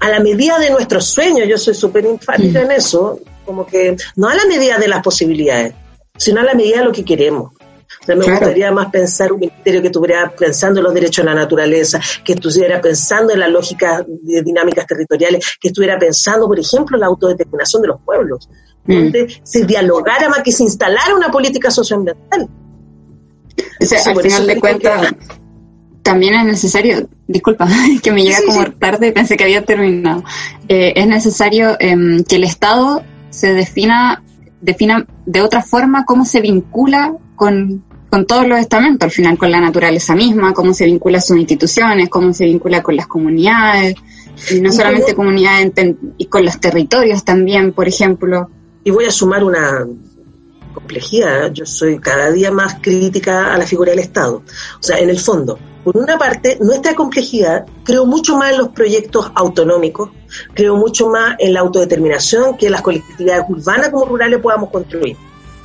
a 0.00 0.08
la 0.08 0.20
medida 0.20 0.58
de 0.58 0.70
nuestros 0.70 1.06
sueños, 1.06 1.48
yo 1.48 1.58
soy 1.58 1.74
súper 1.74 2.06
enfática 2.06 2.62
en 2.62 2.70
eso, 2.72 3.20
como 3.44 3.66
que 3.66 3.96
no 4.16 4.28
a 4.28 4.34
la 4.34 4.44
medida 4.46 4.78
de 4.78 4.88
las 4.88 5.02
posibilidades, 5.02 5.74
sino 6.16 6.40
a 6.40 6.44
la 6.44 6.54
medida 6.54 6.78
de 6.78 6.84
lo 6.84 6.92
que 6.92 7.04
queremos. 7.04 7.52
Me 8.16 8.24
gustaría 8.24 8.70
más 8.72 8.90
pensar 8.90 9.32
un 9.32 9.40
ministerio 9.40 9.80
que 9.80 9.88
estuviera 9.88 10.30
pensando 10.30 10.80
en 10.80 10.84
los 10.84 10.94
derechos 10.94 11.24
de 11.24 11.30
la 11.30 11.34
naturaleza, 11.34 12.00
que 12.24 12.34
estuviera 12.34 12.80
pensando 12.80 13.32
en 13.32 13.40
la 13.40 13.48
lógica 13.48 14.04
de 14.06 14.42
dinámicas 14.42 14.86
territoriales, 14.86 15.44
que 15.60 15.68
estuviera 15.68 15.98
pensando, 15.98 16.46
por 16.46 16.58
ejemplo, 16.58 16.96
en 16.96 17.00
la 17.00 17.06
autodeterminación 17.06 17.82
de 17.82 17.88
los 17.88 18.00
pueblos, 18.02 18.48
donde 18.86 19.40
se 19.42 19.64
dialogara 19.64 20.28
más 20.28 20.42
que 20.42 20.52
se 20.52 20.62
instalara 20.62 21.14
una 21.14 21.30
política 21.30 21.70
socioambiental. 21.70 22.48
O 23.80 23.84
sea, 23.84 24.00
al 24.04 24.20
final 24.20 24.46
de 24.46 24.60
cuentas, 24.60 25.14
también 26.02 26.34
es 26.34 26.44
necesario, 26.44 27.08
disculpa, 27.26 27.68
que 28.02 28.12
me 28.12 28.22
llega 28.22 28.38
como 28.46 28.64
tarde 28.72 29.08
y 29.08 29.12
pensé 29.12 29.36
que 29.36 29.44
había 29.44 29.64
terminado, 29.64 30.24
eh, 30.68 30.94
es 30.96 31.06
necesario 31.06 31.76
em, 31.80 32.24
que 32.24 32.36
el 32.36 32.44
Estado 32.44 33.02
se 33.28 33.52
defina, 33.52 34.22
defina 34.60 35.06
de 35.26 35.42
otra 35.42 35.62
forma 35.62 36.04
cómo 36.06 36.24
se 36.24 36.40
vincula 36.40 37.14
con, 37.36 37.84
con 38.10 38.26
todos 38.26 38.46
los 38.46 38.58
estamentos, 38.58 39.04
al 39.04 39.10
final 39.10 39.38
con 39.38 39.50
la 39.50 39.60
naturaleza 39.60 40.14
misma, 40.14 40.54
cómo 40.54 40.72
se 40.72 40.86
vincula 40.86 41.18
a 41.18 41.20
sus 41.20 41.36
instituciones, 41.36 42.08
cómo 42.08 42.32
se 42.32 42.44
vincula 42.44 42.82
con 42.82 42.96
las 42.96 43.06
comunidades, 43.06 43.96
y 44.50 44.60
no 44.60 44.72
solamente 44.72 45.14
comunidades, 45.14 45.72
y 46.16 46.26
con 46.26 46.44
los 46.44 46.58
territorios 46.60 47.24
también, 47.24 47.72
por 47.72 47.88
ejemplo. 47.88 48.50
Y 48.84 48.90
voy 48.90 49.04
a 49.04 49.10
sumar 49.10 49.44
una 49.44 49.86
complejidad, 50.72 51.52
yo 51.52 51.66
soy 51.66 51.98
cada 51.98 52.30
día 52.30 52.50
más 52.50 52.76
crítica 52.80 53.52
a 53.52 53.58
la 53.58 53.66
figura 53.66 53.90
del 53.90 54.00
Estado. 54.00 54.42
O 54.78 54.82
sea, 54.82 54.98
en 54.98 55.10
el 55.10 55.18
fondo, 55.18 55.58
por 55.84 55.96
una 55.96 56.16
parte, 56.16 56.56
nuestra 56.60 56.94
complejidad 56.94 57.66
creo 57.84 58.06
mucho 58.06 58.36
más 58.36 58.52
en 58.52 58.58
los 58.58 58.68
proyectos 58.68 59.30
autonómicos, 59.34 60.10
creo 60.54 60.76
mucho 60.76 61.08
más 61.08 61.34
en 61.38 61.52
la 61.52 61.60
autodeterminación 61.60 62.56
que 62.56 62.70
las 62.70 62.82
colectividades 62.82 63.44
urbanas 63.48 63.88
como 63.90 64.06
rurales 64.06 64.38
podamos 64.40 64.70
construir 64.70 65.16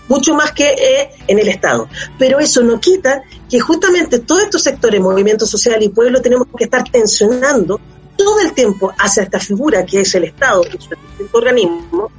mucho 0.08 0.34
más 0.34 0.52
que 0.52 0.70
eh, 0.70 1.10
en 1.28 1.40
el 1.40 1.48
Estado. 1.50 1.88
Pero 2.18 2.40
eso 2.40 2.62
no 2.64 2.80
quita 2.80 3.24
que 3.50 3.60
justamente 3.60 4.20
todos 4.20 4.44
estos 4.44 4.64
sectores, 4.64 5.00
movimiento 5.00 5.46
social 5.46 5.82
y 5.82 5.90
pueblo, 5.90 6.22
tenemos 6.22 6.48
que 6.58 6.66
estar 6.66 6.84
tensionando 6.90 7.80
todo 8.16 8.40
el 8.40 8.54
tiempo 8.54 8.94
hacia 8.98 9.24
esta 9.24 9.40
figura 9.40 9.86
que 9.86 10.02
es 10.02 10.16
el 10.16 10.26
Estado, 10.26 10.64
es 10.64 10.88
un 11.20 11.30
organismo, 11.32 12.12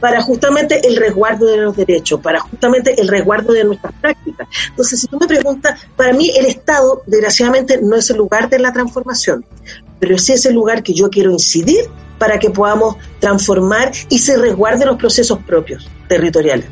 para 0.00 0.20
justamente 0.22 0.86
el 0.86 0.96
resguardo 0.96 1.46
de 1.46 1.56
los 1.58 1.76
derechos, 1.76 2.20
para 2.20 2.40
justamente 2.40 3.00
el 3.00 3.08
resguardo 3.08 3.52
de 3.52 3.64
nuestras 3.64 3.92
prácticas. 3.94 4.46
Entonces, 4.68 5.00
si 5.00 5.06
tú 5.06 5.18
me 5.18 5.26
preguntas, 5.26 5.80
para 5.96 6.12
mí 6.12 6.30
el 6.36 6.46
Estado, 6.46 7.02
desgraciadamente, 7.06 7.80
no 7.82 7.96
es 7.96 8.10
el 8.10 8.18
lugar 8.18 8.48
de 8.48 8.58
la 8.58 8.72
transformación, 8.72 9.44
pero 9.98 10.18
sí 10.18 10.32
es 10.32 10.44
el 10.46 10.54
lugar 10.54 10.82
que 10.82 10.92
yo 10.92 11.08
quiero 11.10 11.30
incidir 11.30 11.88
para 12.18 12.38
que 12.38 12.50
podamos 12.50 12.96
transformar 13.20 13.92
y 14.08 14.18
se 14.18 14.36
resguarden 14.36 14.88
los 14.88 14.96
procesos 14.96 15.38
propios 15.46 15.88
territoriales. 16.08 16.66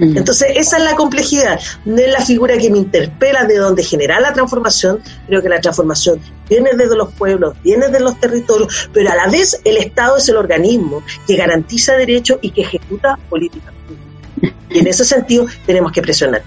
Entonces, 0.00 0.48
esa 0.56 0.78
es 0.78 0.84
la 0.84 0.94
complejidad. 0.94 1.60
No 1.84 1.98
es 1.98 2.10
la 2.10 2.24
figura 2.24 2.56
que 2.56 2.70
me 2.70 2.78
interpela 2.78 3.44
de 3.44 3.56
donde 3.56 3.84
genera 3.84 4.18
la 4.18 4.32
transformación. 4.32 5.00
Creo 5.26 5.42
que 5.42 5.48
la 5.48 5.60
transformación 5.60 6.20
viene 6.48 6.70
desde 6.74 6.96
los 6.96 7.12
pueblos, 7.12 7.54
viene 7.62 7.88
de 7.88 8.00
los 8.00 8.18
territorios, 8.18 8.88
pero 8.92 9.10
a 9.10 9.14
la 9.14 9.28
vez 9.28 9.60
el 9.64 9.76
Estado 9.76 10.16
es 10.16 10.28
el 10.28 10.36
organismo 10.36 11.02
que 11.26 11.36
garantiza 11.36 11.94
derechos 11.94 12.38
y 12.40 12.50
que 12.50 12.62
ejecuta 12.62 13.18
políticas 13.28 13.72
Y 14.70 14.78
en 14.78 14.86
ese 14.86 15.04
sentido 15.04 15.46
tenemos 15.66 15.92
que 15.92 16.00
presionar. 16.00 16.42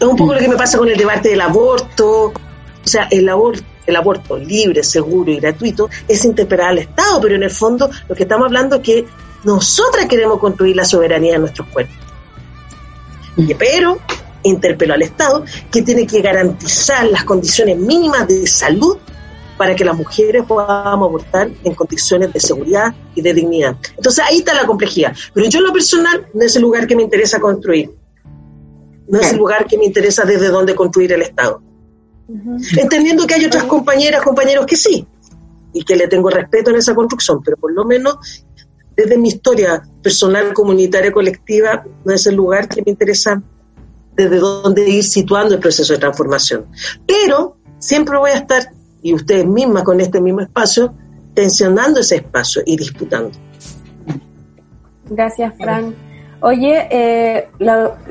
Es 0.00 0.06
un 0.06 0.16
poco 0.16 0.34
lo 0.34 0.40
que 0.40 0.48
me 0.48 0.56
pasa 0.56 0.78
con 0.78 0.88
el 0.88 0.96
debate 0.96 1.30
del 1.30 1.40
aborto. 1.40 2.32
O 2.32 2.88
sea, 2.88 3.08
el 3.10 3.28
aborto 3.28 3.62
el 3.86 3.94
aborto 3.94 4.36
libre, 4.36 4.82
seguro 4.82 5.30
y 5.30 5.36
gratuito 5.36 5.88
es 6.08 6.24
interpelar 6.24 6.70
al 6.70 6.78
Estado, 6.78 7.20
pero 7.20 7.36
en 7.36 7.44
el 7.44 7.50
fondo 7.50 7.88
lo 8.08 8.16
que 8.16 8.24
estamos 8.24 8.46
hablando 8.46 8.76
es 8.76 8.82
que 8.82 9.06
nosotras 9.44 10.06
queremos 10.06 10.40
construir 10.40 10.74
la 10.74 10.84
soberanía 10.84 11.34
de 11.34 11.38
nuestros 11.38 11.68
cuerpos. 11.68 12.05
Pero 13.58 13.98
interpeló 14.42 14.94
al 14.94 15.02
Estado 15.02 15.44
que 15.70 15.82
tiene 15.82 16.06
que 16.06 16.20
garantizar 16.20 17.06
las 17.06 17.24
condiciones 17.24 17.78
mínimas 17.78 18.26
de 18.28 18.46
salud 18.46 18.96
para 19.56 19.74
que 19.74 19.84
las 19.84 19.96
mujeres 19.96 20.44
podamos 20.44 21.08
abortar 21.08 21.50
en 21.64 21.74
condiciones 21.74 22.32
de 22.32 22.40
seguridad 22.40 22.94
y 23.14 23.22
de 23.22 23.32
dignidad. 23.32 23.76
Entonces 23.96 24.24
ahí 24.28 24.38
está 24.38 24.54
la 24.54 24.66
complejidad. 24.66 25.16
Pero 25.32 25.48
yo 25.48 25.58
en 25.58 25.64
lo 25.64 25.72
personal 25.72 26.26
no 26.34 26.44
es 26.44 26.56
el 26.56 26.62
lugar 26.62 26.86
que 26.86 26.94
me 26.94 27.02
interesa 27.02 27.40
construir. 27.40 27.90
No 29.08 29.20
es 29.20 29.32
el 29.32 29.38
lugar 29.38 29.66
que 29.66 29.78
me 29.78 29.84
interesa 29.84 30.24
desde 30.24 30.48
dónde 30.48 30.74
construir 30.74 31.12
el 31.12 31.22
Estado. 31.22 31.62
Entendiendo 32.76 33.26
que 33.26 33.34
hay 33.34 33.44
otras 33.44 33.64
compañeras, 33.64 34.22
compañeros 34.22 34.66
que 34.66 34.76
sí, 34.76 35.06
y 35.72 35.84
que 35.84 35.94
le 35.94 36.08
tengo 36.08 36.30
respeto 36.30 36.70
en 36.70 36.76
esa 36.76 36.94
construcción, 36.94 37.42
pero 37.44 37.56
por 37.56 37.72
lo 37.72 37.84
menos 37.84 38.45
desde 38.96 39.18
mi 39.18 39.28
historia 39.28 39.82
personal, 40.02 40.52
comunitaria, 40.54 41.12
colectiva, 41.12 41.84
no 42.04 42.12
es 42.14 42.26
el 42.26 42.34
lugar 42.34 42.68
que 42.68 42.82
me 42.82 42.92
interesa 42.92 43.42
desde 44.14 44.38
dónde 44.38 44.88
ir 44.88 45.04
situando 45.04 45.54
el 45.54 45.60
proceso 45.60 45.92
de 45.92 45.98
transformación. 45.98 46.66
Pero 47.06 47.58
siempre 47.78 48.16
voy 48.16 48.30
a 48.30 48.36
estar, 48.36 48.70
y 49.02 49.12
ustedes 49.12 49.46
mismas 49.46 49.84
con 49.84 50.00
este 50.00 50.20
mismo 50.20 50.40
espacio, 50.40 50.94
tensionando 51.34 52.00
ese 52.00 52.16
espacio 52.16 52.62
y 52.64 52.76
disputando. 52.76 53.30
Gracias, 55.10 55.54
Fran. 55.58 55.94
Oye, 56.40 56.88
eh, 56.90 57.48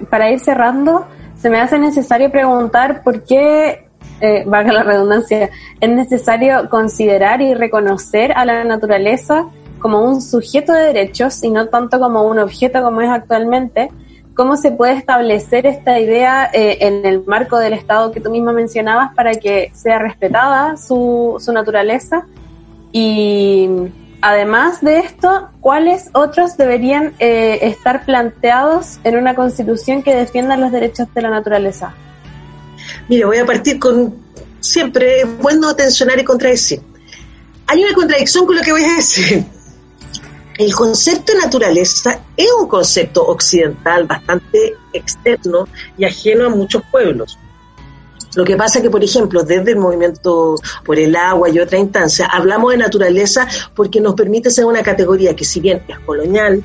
para 0.09 0.31
ir 0.31 0.39
cerrando, 0.39 1.07
se 1.35 1.49
me 1.49 1.59
hace 1.59 1.79
necesario 1.79 2.31
preguntar 2.31 3.03
por 3.03 3.23
qué, 3.23 3.87
eh, 4.21 4.43
valga 4.45 4.71
la 4.71 4.83
redundancia, 4.83 5.49
es 5.81 5.89
necesario 5.89 6.69
considerar 6.69 7.41
y 7.41 7.53
reconocer 7.53 8.31
a 8.33 8.45
la 8.45 8.63
naturaleza 8.63 9.47
como 9.79 10.01
un 10.01 10.21
sujeto 10.21 10.73
de 10.73 10.93
derechos 10.93 11.43
y 11.43 11.49
no 11.49 11.67
tanto 11.67 11.99
como 11.99 12.23
un 12.23 12.39
objeto 12.39 12.81
como 12.81 13.01
es 13.01 13.09
actualmente, 13.09 13.89
¿cómo 14.33 14.57
se 14.57 14.71
puede 14.71 14.93
establecer 14.93 15.65
esta 15.65 15.99
idea 15.99 16.49
eh, 16.53 16.77
en 16.81 17.05
el 17.05 17.23
marco 17.25 17.57
del 17.57 17.73
Estado 17.73 18.11
que 18.11 18.19
tú 18.19 18.29
misma 18.29 18.51
mencionabas 18.51 19.13
para 19.15 19.35
que 19.35 19.71
sea 19.73 19.99
respetada 19.99 20.77
su, 20.77 21.37
naturaleza? 21.53 22.25
Y 22.91 23.69
además 24.21 24.81
de 24.81 24.99
esto, 24.99 25.49
¿cuáles 25.61 26.09
otros 26.13 26.57
deberían 26.57 27.13
eh, 27.19 27.59
estar 27.63 28.05
planteados 28.05 28.99
en 29.03 29.17
una 29.17 29.35
constitución 29.35 30.03
que 30.03 30.15
defienda 30.15 30.57
los 30.57 30.71
derechos 30.71 31.07
de 31.13 31.21
la 31.21 31.29
naturaleza? 31.29 31.93
Mire, 33.07 33.25
voy 33.25 33.37
a 33.37 33.45
partir 33.45 33.79
con 33.79 34.15
siempre 34.59 35.21
es 35.21 35.37
bueno 35.37 35.75
tensionar 35.75 36.19
y 36.19 36.23
contradecir. 36.23 36.81
Hay 37.67 37.83
una 37.83 37.93
contradicción 37.93 38.45
con 38.45 38.55
lo 38.55 38.61
que 38.61 38.71
voy 38.71 38.83
a 38.83 38.95
decir 38.95 39.45
el 40.57 40.73
concepto 40.73 41.33
de 41.33 41.39
naturaleza 41.39 42.19
es 42.37 42.51
un 42.53 42.67
concepto 42.67 43.25
occidental 43.25 44.05
bastante 44.05 44.75
externo 44.93 45.67
y 45.97 46.05
ajeno 46.05 46.45
a 46.45 46.49
muchos 46.49 46.81
pueblos. 46.89 47.37
Lo 48.35 48.43
que 48.43 48.57
pasa 48.57 48.79
es 48.79 48.83
que, 48.83 48.89
por 48.89 49.03
ejemplo, 49.03 49.43
desde 49.43 49.71
el 49.71 49.77
movimiento 49.77 50.55
por 50.83 50.99
el 50.99 51.15
agua 51.15 51.49
y 51.49 51.59
otra 51.59 51.77
instancia, 51.77 52.27
hablamos 52.27 52.71
de 52.71 52.77
naturaleza 52.77 53.47
porque 53.73 54.01
nos 54.01 54.13
permite 54.13 54.49
ser 54.49 54.65
una 54.65 54.83
categoría 54.83 55.35
que 55.35 55.45
si 55.45 55.61
bien 55.61 55.83
es 55.87 55.99
colonial, 55.99 56.63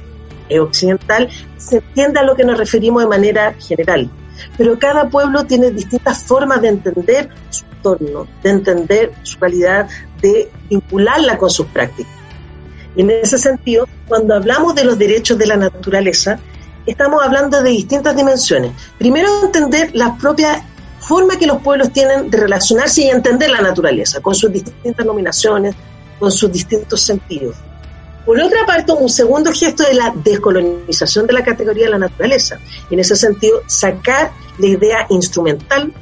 es 0.49 0.59
occidental, 0.59 1.29
se 1.57 1.77
entiende 1.77 2.19
a 2.19 2.25
lo 2.25 2.35
que 2.35 2.45
nos 2.45 2.59
referimos 2.59 3.03
de 3.03 3.09
manera 3.09 3.55
general. 3.55 4.11
Pero 4.57 4.79
cada 4.79 5.09
pueblo 5.09 5.45
tiene 5.45 5.71
distintas 5.71 6.25
formas 6.25 6.61
de 6.63 6.69
entender 6.69 7.29
su 7.51 7.65
entorno, 7.67 8.27
de 8.43 8.51
entender 8.51 9.13
su 9.23 9.39
calidad, 9.39 9.89
de 10.21 10.51
vincularla 10.69 11.39
con 11.39 11.51
sus 11.51 11.67
prácticas. 11.67 12.20
En 12.97 13.11
ese 13.11 13.39
sentido, 13.39 13.87
cuando 14.09 14.35
hablamos 14.35 14.75
de 14.75 14.85
los 14.85 14.99
derechos 14.99 15.39
de 15.39 15.47
la 15.47 15.57
naturaleza, 15.57 16.39
estamos 16.87 17.23
hablando 17.23 17.63
de 17.63 17.71
distintas 17.71 18.17
dimensiones. 18.17 18.73
Primero, 18.99 19.45
entender 19.45 19.91
la 19.95 20.17
propia 20.17 20.65
forma 20.99 21.37
que 21.37 21.47
los 21.47 21.63
pueblos 21.63 21.93
tienen 21.93 22.31
de 22.31 22.39
relacionarse 22.39 23.03
y 23.03 23.09
entender 23.09 23.51
la 23.51 23.61
naturaleza, 23.61 24.21
con 24.21 24.35
sus 24.35 24.53
distintas 24.53 25.07
nominaciones, 25.07 25.75
con 26.19 26.31
sus 26.31 26.53
distintos 26.53 27.01
sentidos. 27.01 27.57
Por 28.27 28.39
otra 28.39 28.67
parte, 28.67 28.93
un 28.93 29.09
segundo 29.09 29.51
gesto 29.53 29.83
es 29.83 29.97
la 29.97 30.13
descolonización 30.15 31.27
de 31.27 31.33
la 31.33 31.43
categoría 31.43 31.87
de 31.87 31.91
la 31.91 31.99
naturaleza. 31.99 32.59
En 32.91 33.01
ese 33.01 33.17
sentido, 33.17 33.63
sacar 33.67 34.31
la 34.59 34.67
idea 34.67 35.07
instrumental, 35.09 35.93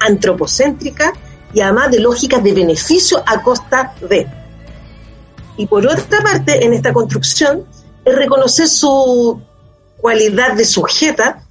antropocéntrica 0.00 1.12
y 1.54 1.60
además 1.60 1.90
de 1.90 2.00
lógica 2.00 2.38
de 2.40 2.52
beneficio 2.52 3.22
a 3.26 3.42
costa 3.42 3.94
de. 4.08 4.41
Y 5.56 5.66
por 5.66 5.86
otra 5.86 6.20
parte, 6.22 6.64
en 6.64 6.72
esta 6.72 6.92
construcción, 6.92 7.64
es 8.04 8.14
reconocer 8.14 8.68
su 8.68 9.40
cualidad 9.98 10.54
de 10.56 10.64
sujeta, 10.64 11.46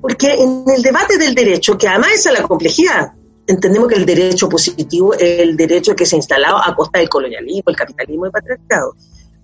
porque 0.00 0.34
en 0.34 0.64
el 0.66 0.82
debate 0.82 1.18
del 1.18 1.34
derecho, 1.34 1.78
que 1.78 1.88
además 1.88 2.10
es 2.12 2.32
la 2.32 2.42
complejidad, 2.42 3.12
entendemos 3.46 3.88
que 3.88 3.96
el 3.96 4.06
derecho 4.06 4.48
positivo 4.48 5.14
es 5.14 5.40
el 5.40 5.56
derecho 5.56 5.96
que 5.96 6.04
se 6.04 6.16
ha 6.16 6.18
instalado 6.18 6.58
a 6.58 6.74
costa 6.74 6.98
del 6.98 7.08
colonialismo, 7.08 7.64
el 7.66 7.76
capitalismo 7.76 8.26
y 8.26 8.28
el 8.28 8.32
patriarcado. 8.32 8.94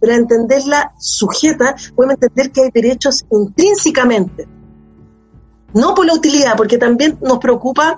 Pero 0.01 0.13
a 0.13 0.17
entenderla 0.17 0.93
sujeta, 0.99 1.75
podemos 1.97 2.17
entender 2.21 2.53
que 2.53 2.63
hay 2.63 2.71
derechos 2.71 3.25
intrínsecamente, 3.31 4.47
no 5.73 5.95
por 5.95 6.05
la 6.05 6.15
utilidad, 6.15 6.57
porque 6.57 6.77
también 6.77 7.19
nos 7.23 7.39
preocupa 7.39 7.97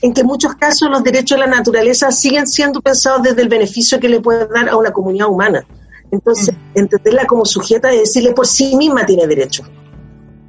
en 0.00 0.14
que 0.14 0.20
en 0.20 0.26
muchos 0.26 0.54
casos 0.54 0.88
los 0.90 1.02
derechos 1.02 1.38
de 1.38 1.46
la 1.46 1.56
naturaleza 1.56 2.10
siguen 2.10 2.46
siendo 2.46 2.80
pensados 2.80 3.22
desde 3.22 3.42
el 3.42 3.48
beneficio 3.48 3.98
que 3.98 4.08
le 4.08 4.20
puede 4.20 4.46
dar 4.46 4.68
a 4.68 4.76
una 4.76 4.92
comunidad 4.92 5.28
humana. 5.28 5.64
Entonces, 6.10 6.54
mm. 6.54 6.78
entenderla 6.78 7.26
como 7.26 7.44
sujeta 7.44 7.92
es 7.92 8.00
decirle 8.00 8.32
por 8.32 8.46
sí 8.46 8.76
misma 8.76 9.04
tiene 9.04 9.26
derecho. 9.26 9.64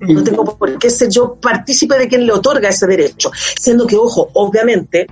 No 0.02 0.24
tengo 0.24 0.46
por 0.46 0.80
qué 0.80 0.90
ser 0.90 1.10
yo 1.10 1.36
partícipe 1.36 1.98
de 1.98 2.08
quien 2.08 2.26
le 2.26 2.32
otorga 2.32 2.70
ese 2.70 2.88
derecho. 2.88 3.32
Siendo 3.60 3.86
que, 3.86 3.98
ojo, 3.98 4.30
obviamente, 4.34 5.08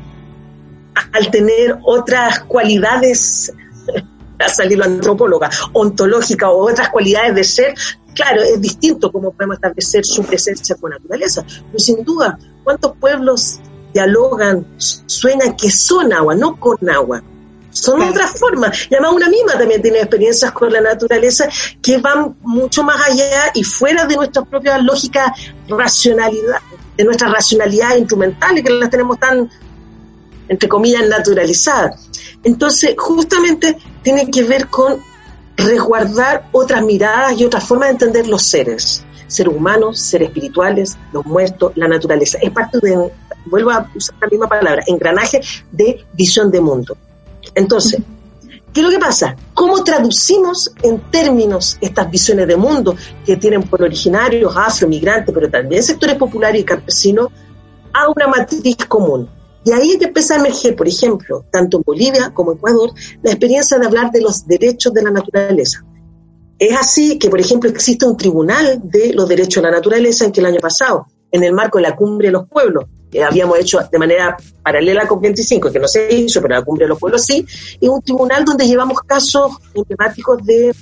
al 1.12 1.30
tener 1.30 1.78
otras 1.84 2.40
cualidades, 2.42 3.52
a 4.40 4.48
salir 4.48 4.78
la 4.78 4.86
antropóloga, 4.86 5.50
ontológica 5.74 6.50
o 6.50 6.72
otras 6.72 6.90
cualidades 6.90 7.36
de 7.36 7.44
ser, 7.44 7.74
claro, 8.14 8.42
es 8.44 8.62
distinto 8.62 9.12
cómo 9.12 9.32
podemos 9.32 9.56
establecer 9.56 10.06
su 10.06 10.24
presencia 10.24 10.76
con 10.80 10.92
la 10.92 10.98
naturaleza. 10.98 11.44
Pero 11.46 11.80
sin 11.80 12.04
duda, 12.06 12.40
¿cuántos 12.64 12.96
pueblos 12.96 13.60
dialogan, 13.98 14.66
sueñan 14.78 15.56
que 15.56 15.70
son 15.72 16.14
agua, 16.14 16.36
no 16.36 16.60
con 16.60 16.78
agua? 16.90 17.24
son 17.78 18.02
otras 18.02 18.40
formas. 18.40 18.88
Y 18.90 18.96
además 18.96 19.14
una 19.14 19.30
misma 19.30 19.58
también 19.58 19.82
tiene 19.82 20.00
experiencias 20.00 20.52
con 20.52 20.72
la 20.72 20.82
naturaleza 20.82 21.48
que 21.82 21.98
van 21.98 22.36
mucho 22.42 22.84
más 22.84 23.00
allá 23.10 23.52
y 23.54 23.64
fuera 23.64 24.06
de 24.06 24.16
nuestra 24.16 24.44
propia 24.44 24.78
lógica 24.80 25.34
racionalidad, 25.68 26.58
de 26.96 27.04
nuestra 27.04 27.30
racionalidad 27.30 27.96
instrumental 27.96 28.58
y 28.58 28.64
que 28.64 28.72
las 28.72 28.90
tenemos 28.90 29.20
tan, 29.20 29.50
entre 30.48 30.68
comillas, 30.68 31.08
naturalizadas. 31.08 32.10
Entonces, 32.44 32.96
justamente 32.98 33.78
tiene 34.02 34.30
que 34.30 34.44
ver 34.44 34.68
con 34.68 35.00
resguardar 35.56 36.48
otras 36.52 36.84
miradas 36.84 37.40
y 37.40 37.46
otras 37.46 37.64
formas 37.64 37.90
de 37.90 37.94
entender 37.94 38.28
los 38.28 38.44
seres, 38.44 39.04
seres 39.28 39.54
humanos, 39.54 40.00
seres 40.00 40.30
espirituales, 40.30 40.98
los 41.12 41.26
muertos, 41.26 41.74
la 41.76 41.88
naturaleza. 41.88 42.38
Es 42.42 42.52
parte 42.52 42.80
de, 42.82 43.12
vuelvo 43.50 43.72
a 43.72 43.90
usar 43.96 44.16
la 44.22 44.28
misma 44.28 44.48
palabra, 44.48 44.84
engranaje 44.88 45.42
de 45.72 46.06
visión 46.14 46.52
de 46.52 46.62
mundo. 46.62 46.98
Entonces, 47.56 48.02
¿qué 48.74 48.82
es 48.82 48.86
lo 48.86 48.92
que 48.92 49.00
pasa? 49.00 49.36
¿Cómo 49.54 49.84
traducimos 49.84 50.72
en 50.82 51.00
términos 51.12 51.78
estas 51.82 52.10
visiones 52.10 52.48
de 52.48 52.56
mundo 52.56 52.96
que 53.26 53.38
tienen 53.38 53.64
por 53.64 53.82
originarios 53.82 54.56
afro, 54.56 54.88
migrantes, 54.88 55.34
pero 55.34 55.50
también 55.50 55.84
sectores 55.84 56.16
populares 56.16 56.62
y 56.62 56.66
campesinos, 56.66 57.30
a 57.94 58.10
una 58.10 58.28
matriz 58.28 58.78
común? 58.88 59.30
Y 59.64 59.72
ahí 59.74 59.92
es 59.92 59.98
que 59.98 60.06
empieza 60.06 60.36
a 60.36 60.38
emerger, 60.38 60.76
por 60.76 60.88
ejemplo, 60.88 61.46
tanto 61.52 61.78
en 61.78 61.84
Bolivia 61.86 62.32
como 62.34 62.54
en 62.54 62.58
Ecuador, 62.58 62.92
la 63.22 63.32
experiencia 63.32 63.78
de 63.78 63.86
hablar 63.86 64.12
de 64.12 64.22
los 64.22 64.48
derechos 64.48 64.94
de 64.94 65.04
la 65.04 65.12
naturaleza. 65.12 65.84
Es 66.60 66.76
así 66.76 67.20
que, 67.20 67.30
por 67.30 67.40
ejemplo, 67.40 67.70
existe 67.70 68.06
un 68.06 68.18
tribunal 68.18 68.80
de 68.84 69.14
los 69.14 69.28
derechos 69.28 69.62
de 69.62 69.70
la 69.70 69.76
naturaleza 69.76 70.26
en 70.26 70.32
que 70.32 70.40
el 70.40 70.46
año 70.46 70.60
pasado, 70.60 71.08
en 71.32 71.44
el 71.44 71.54
marco 71.54 71.78
de 71.78 71.84
la 71.84 71.96
Cumbre 71.96 72.30
de 72.30 72.32
los 72.32 72.48
Pueblos, 72.48 72.86
que 73.12 73.24
habíamos 73.24 73.60
hecho 73.60 73.80
de 73.92 73.98
manera 73.98 74.36
paralela 74.64 75.08
con 75.08 75.22
25, 75.22 75.72
que 75.72 75.80
no 75.80 75.88
se 75.88 76.14
hizo, 76.14 76.42
pero 76.42 76.56
la 76.56 76.64
Cumbre 76.64 76.86
de 76.86 76.90
los 76.90 77.00
Pueblos 77.00 77.24
sí, 77.26 77.46
y 77.80 77.88
un 77.88 78.02
tribunal 78.02 78.44
donde 78.46 78.68
llevamos 78.68 79.00
casos 79.02 79.54
emblemáticos 79.74 80.46
de, 80.46 80.76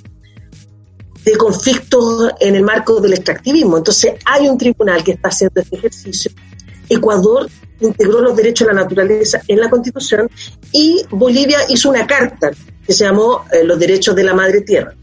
de 1.24 1.36
conflictos 1.36 2.32
en 2.40 2.56
el 2.56 2.62
marco 2.62 3.00
del 3.00 3.14
extractivismo. 3.14 3.78
Entonces, 3.78 4.14
hay 4.24 4.48
un 4.48 4.58
tribunal 4.58 5.04
que 5.04 5.12
está 5.12 5.28
haciendo 5.28 5.60
este 5.60 5.76
ejercicio. 5.76 6.32
Ecuador 6.88 7.48
integró 7.80 8.20
los 8.20 8.36
derechos 8.36 8.66
de 8.66 8.74
la 8.74 8.82
naturaleza 8.82 9.42
en 9.48 9.60
la 9.60 9.68
Constitución 9.68 10.30
y 10.72 11.04
Bolivia 11.10 11.58
hizo 11.68 11.90
una 11.90 12.06
carta 12.06 12.50
que 12.86 12.92
se 12.92 13.04
llamó 13.04 13.44
eh, 13.52 13.64
Los 13.64 13.78
derechos 13.78 14.14
de 14.14 14.24
la 14.24 14.34
madre 14.34 14.60
tierra. 14.62 14.94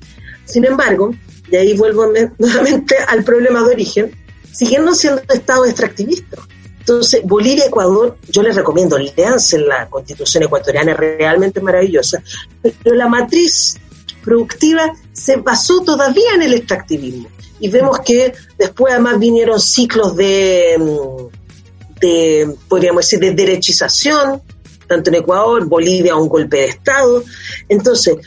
Sin 0.45 0.65
embargo, 0.65 1.13
y 1.51 1.55
ahí 1.55 1.77
vuelvo 1.77 2.11
nuevamente 2.37 2.95
al 3.07 3.23
problema 3.23 3.63
de 3.63 3.73
origen, 3.73 4.11
siguiendo 4.51 4.93
siendo 4.95 5.21
estados 5.29 5.67
extractivistas. 5.67 6.39
Entonces, 6.83 7.21
Bolivia, 7.23 7.67
Ecuador, 7.67 8.17
yo 8.27 8.43
les 8.43 8.57
recomiendo, 8.57 8.97
leanse 8.97 9.57
la 9.57 9.89
constitución 9.89 10.43
ecuatoriana, 10.43 10.91
es 10.91 10.97
realmente 10.97 11.61
maravillosa, 11.61 12.21
pero 12.61 12.93
la 12.93 13.07
matriz 13.07 13.77
productiva 14.21 14.93
se 15.13 15.37
basó 15.37 15.79
todavía 15.79 16.33
en 16.35 16.41
el 16.41 16.55
extractivismo. 16.55 17.29
Y 17.61 17.69
vemos 17.69 18.01
que 18.01 18.33
después 18.57 18.93
además 18.93 19.17
vinieron 19.17 19.61
ciclos 19.61 20.17
de, 20.17 20.75
mm, 20.77 21.99
de 22.01 22.53
podríamos 22.67 23.05
decir, 23.05 23.19
de 23.19 23.31
derechización, 23.31 24.41
tanto 24.85 25.09
en 25.09 25.15
Ecuador, 25.15 25.65
Bolivia, 25.65 26.17
un 26.17 26.27
golpe 26.27 26.57
de 26.57 26.65
Estado. 26.65 27.23
Entonces, 27.69 28.17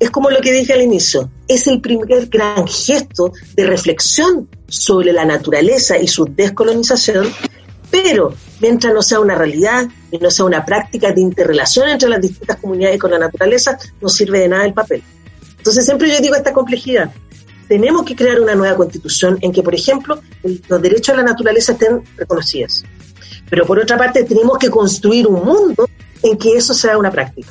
es 0.00 0.10
como 0.10 0.28
lo 0.28 0.40
que 0.40 0.50
dije 0.50 0.72
al 0.72 0.82
inicio, 0.82 1.30
es 1.46 1.68
el 1.68 1.80
primer 1.80 2.26
gran 2.26 2.66
gesto 2.66 3.32
de 3.54 3.64
reflexión 3.64 4.48
sobre 4.66 5.12
la 5.12 5.24
naturaleza 5.24 5.96
y 5.98 6.08
su 6.08 6.24
descolonización 6.24 7.32
pero 7.92 8.34
mientras 8.60 8.94
no 8.94 9.02
sea 9.02 9.20
una 9.20 9.36
realidad 9.36 9.86
y 10.10 10.18
no 10.18 10.30
sea 10.30 10.46
una 10.46 10.64
práctica 10.64 11.12
de 11.12 11.20
interrelación 11.20 11.90
entre 11.90 12.08
las 12.08 12.22
distintas 12.22 12.56
comunidades 12.56 12.98
con 12.98 13.10
la 13.10 13.18
naturaleza, 13.18 13.78
no 14.00 14.08
sirve 14.08 14.40
de 14.40 14.48
nada 14.48 14.64
el 14.64 14.72
papel. 14.72 15.02
Entonces 15.58 15.84
siempre 15.84 16.10
yo 16.10 16.18
digo 16.20 16.34
esta 16.34 16.54
complejidad. 16.54 17.12
Tenemos 17.68 18.04
que 18.04 18.16
crear 18.16 18.40
una 18.40 18.54
nueva 18.54 18.76
constitución 18.76 19.38
en 19.42 19.52
que, 19.52 19.62
por 19.62 19.74
ejemplo, 19.74 20.20
los 20.68 20.82
derechos 20.82 21.14
a 21.14 21.18
la 21.18 21.22
naturaleza 21.22 21.72
estén 21.72 22.02
reconocidos. 22.16 22.82
Pero 23.48 23.66
por 23.66 23.78
otra 23.78 23.98
parte, 23.98 24.24
tenemos 24.24 24.58
que 24.58 24.70
construir 24.70 25.26
un 25.26 25.44
mundo 25.44 25.88
en 26.22 26.38
que 26.38 26.56
eso 26.56 26.72
sea 26.72 26.96
una 26.96 27.10
práctica. 27.10 27.50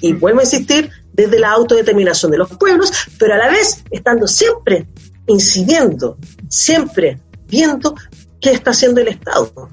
Y 0.00 0.12
vuelvo 0.12 0.40
a 0.40 0.42
insistir, 0.42 0.90
desde 1.12 1.38
la 1.38 1.50
autodeterminación 1.52 2.30
de 2.30 2.38
los 2.38 2.50
pueblos, 2.50 2.92
pero 3.18 3.34
a 3.34 3.38
la 3.38 3.48
vez 3.48 3.82
estando 3.90 4.26
siempre 4.26 4.86
incidiendo, 5.26 6.16
siempre 6.48 7.20
viendo 7.48 7.94
qué 8.40 8.52
está 8.52 8.70
haciendo 8.70 9.00
el 9.00 9.08
Estado. 9.08 9.70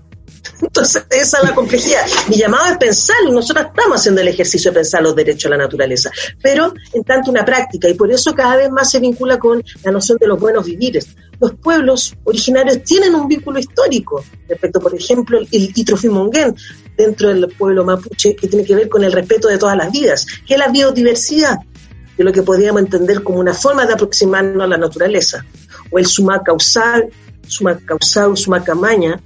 Entonces, 0.62 1.06
esa 1.10 1.38
es 1.40 1.44
la 1.44 1.56
complejidad. 1.56 2.06
Mi 2.30 2.38
llamado 2.38 2.72
es 2.72 2.78
pensar, 2.78 3.18
y 3.28 3.32
nosotros 3.32 3.68
estamos 3.68 4.00
haciendo 4.00 4.22
el 4.22 4.28
ejercicio 4.28 4.72
de 4.72 4.76
pensar 4.76 5.02
los 5.02 5.16
derechos 5.16 5.46
a 5.46 5.56
la 5.56 5.64
naturaleza, 5.64 6.12
pero 6.42 6.74
en 6.94 7.04
tanto 7.04 7.32
una 7.32 7.44
práctica, 7.44 7.90
y 7.90 7.94
por 7.94 8.12
eso 8.12 8.34
cada 8.34 8.56
vez 8.56 8.70
más 8.70 8.92
se 8.92 9.00
vincula 9.00 9.38
con 9.38 9.64
la 9.84 9.92
noción 9.92 10.18
de 10.20 10.28
los 10.28 10.40
buenos 10.40 10.66
vivires. 10.66 11.08
Los 11.40 11.54
pueblos 11.56 12.14
originarios 12.24 12.84
tienen 12.84 13.14
un 13.16 13.28
vínculo 13.28 13.60
histórico 13.60 14.24
respecto, 14.48 14.80
por 14.80 14.96
ejemplo, 14.96 15.40
el 15.40 15.48
Itrofimonguén, 15.52 16.56
dentro 16.96 17.30
del 17.30 17.48
pueblo 17.50 17.84
mapuche, 17.84 18.36
que 18.36 18.48
tiene 18.48 18.64
que 18.64 18.76
ver 18.76 18.90
con 18.90 19.04
el 19.04 19.12
respeto 19.12 19.50
de 19.50 19.58
todas 19.58 19.76
las 19.76 19.92
vidas, 19.92 20.26
que 20.48 20.54
es 20.54 20.60
la 20.60 20.70
biodiversidad, 20.70 21.58
de 22.18 22.24
lo 22.24 22.32
que 22.32 22.44
podríamos 22.44 22.82
entender 22.82 23.24
como 23.24 23.40
una 23.40 23.54
forma 23.54 23.86
de 23.86 23.94
aproximarnos 23.94 24.64
a 24.64 24.68
la 24.68 24.78
naturaleza, 24.78 25.46
o 25.92 26.00
el 26.00 26.06
Sumacausal, 26.06 27.10
Sumacausau, 27.48 28.36
Sumacamaña, 28.36 29.20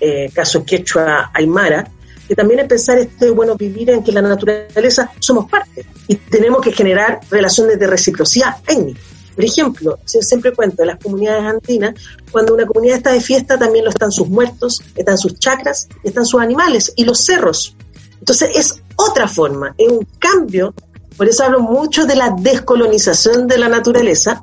eh, 0.00 0.30
caso 0.34 0.64
quechua 0.64 1.30
aymara, 1.32 1.90
que 2.28 2.34
también 2.34 2.60
es 2.60 2.66
pensar 2.66 2.98
este 2.98 3.30
bueno 3.30 3.56
vivir 3.56 3.90
en 3.90 4.02
que 4.02 4.12
la 4.12 4.22
naturaleza 4.22 5.10
somos 5.20 5.48
parte 5.48 5.86
y 6.08 6.16
tenemos 6.16 6.60
que 6.60 6.72
generar 6.72 7.20
relaciones 7.30 7.78
de 7.78 7.86
reciprocidad 7.86 8.56
étnica. 8.66 9.00
Por 9.34 9.44
ejemplo, 9.44 9.98
siempre 10.06 10.52
cuento 10.54 10.76
de 10.78 10.86
las 10.86 10.98
comunidades 10.98 11.44
andinas, 11.44 11.94
cuando 12.32 12.54
una 12.54 12.64
comunidad 12.64 12.96
está 12.96 13.12
de 13.12 13.20
fiesta 13.20 13.58
también 13.58 13.84
lo 13.84 13.90
están 13.90 14.10
sus 14.10 14.28
muertos, 14.28 14.80
están 14.94 15.18
sus 15.18 15.38
chacras, 15.38 15.88
están 16.02 16.24
sus 16.24 16.40
animales 16.40 16.92
y 16.96 17.04
los 17.04 17.22
cerros. 17.22 17.76
Entonces 18.18 18.50
es 18.54 18.82
otra 18.96 19.28
forma, 19.28 19.74
es 19.76 19.92
un 19.92 20.06
cambio, 20.18 20.74
por 21.18 21.28
eso 21.28 21.44
hablo 21.44 21.60
mucho 21.60 22.06
de 22.06 22.16
la 22.16 22.34
descolonización 22.38 23.46
de 23.46 23.58
la 23.58 23.68
naturaleza, 23.68 24.40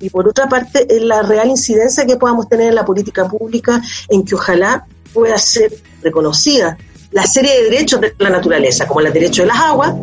y 0.00 0.10
por 0.10 0.28
otra 0.28 0.48
parte 0.48 0.86
la 1.00 1.22
real 1.22 1.48
incidencia 1.48 2.06
que 2.06 2.16
podamos 2.16 2.48
tener 2.48 2.68
en 2.68 2.74
la 2.74 2.84
política 2.84 3.28
pública 3.28 3.82
en 4.08 4.24
que 4.24 4.34
ojalá 4.34 4.86
pueda 5.12 5.38
ser 5.38 5.72
reconocida 6.02 6.76
la 7.12 7.26
serie 7.26 7.54
de 7.56 7.70
derechos 7.70 8.00
de 8.00 8.14
la 8.18 8.30
naturaleza, 8.30 8.86
como 8.86 9.00
el 9.00 9.12
derecho 9.12 9.42
de 9.42 9.48
las 9.48 9.58
aguas, 9.58 9.94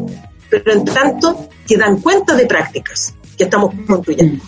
pero 0.49 0.73
en 0.73 0.85
tanto 0.85 1.49
que 1.67 1.77
dan 1.77 2.01
cuenta 2.01 2.35
de 2.35 2.45
prácticas 2.45 3.13
que 3.37 3.43
estamos 3.43 3.73
construyendo. 3.85 4.43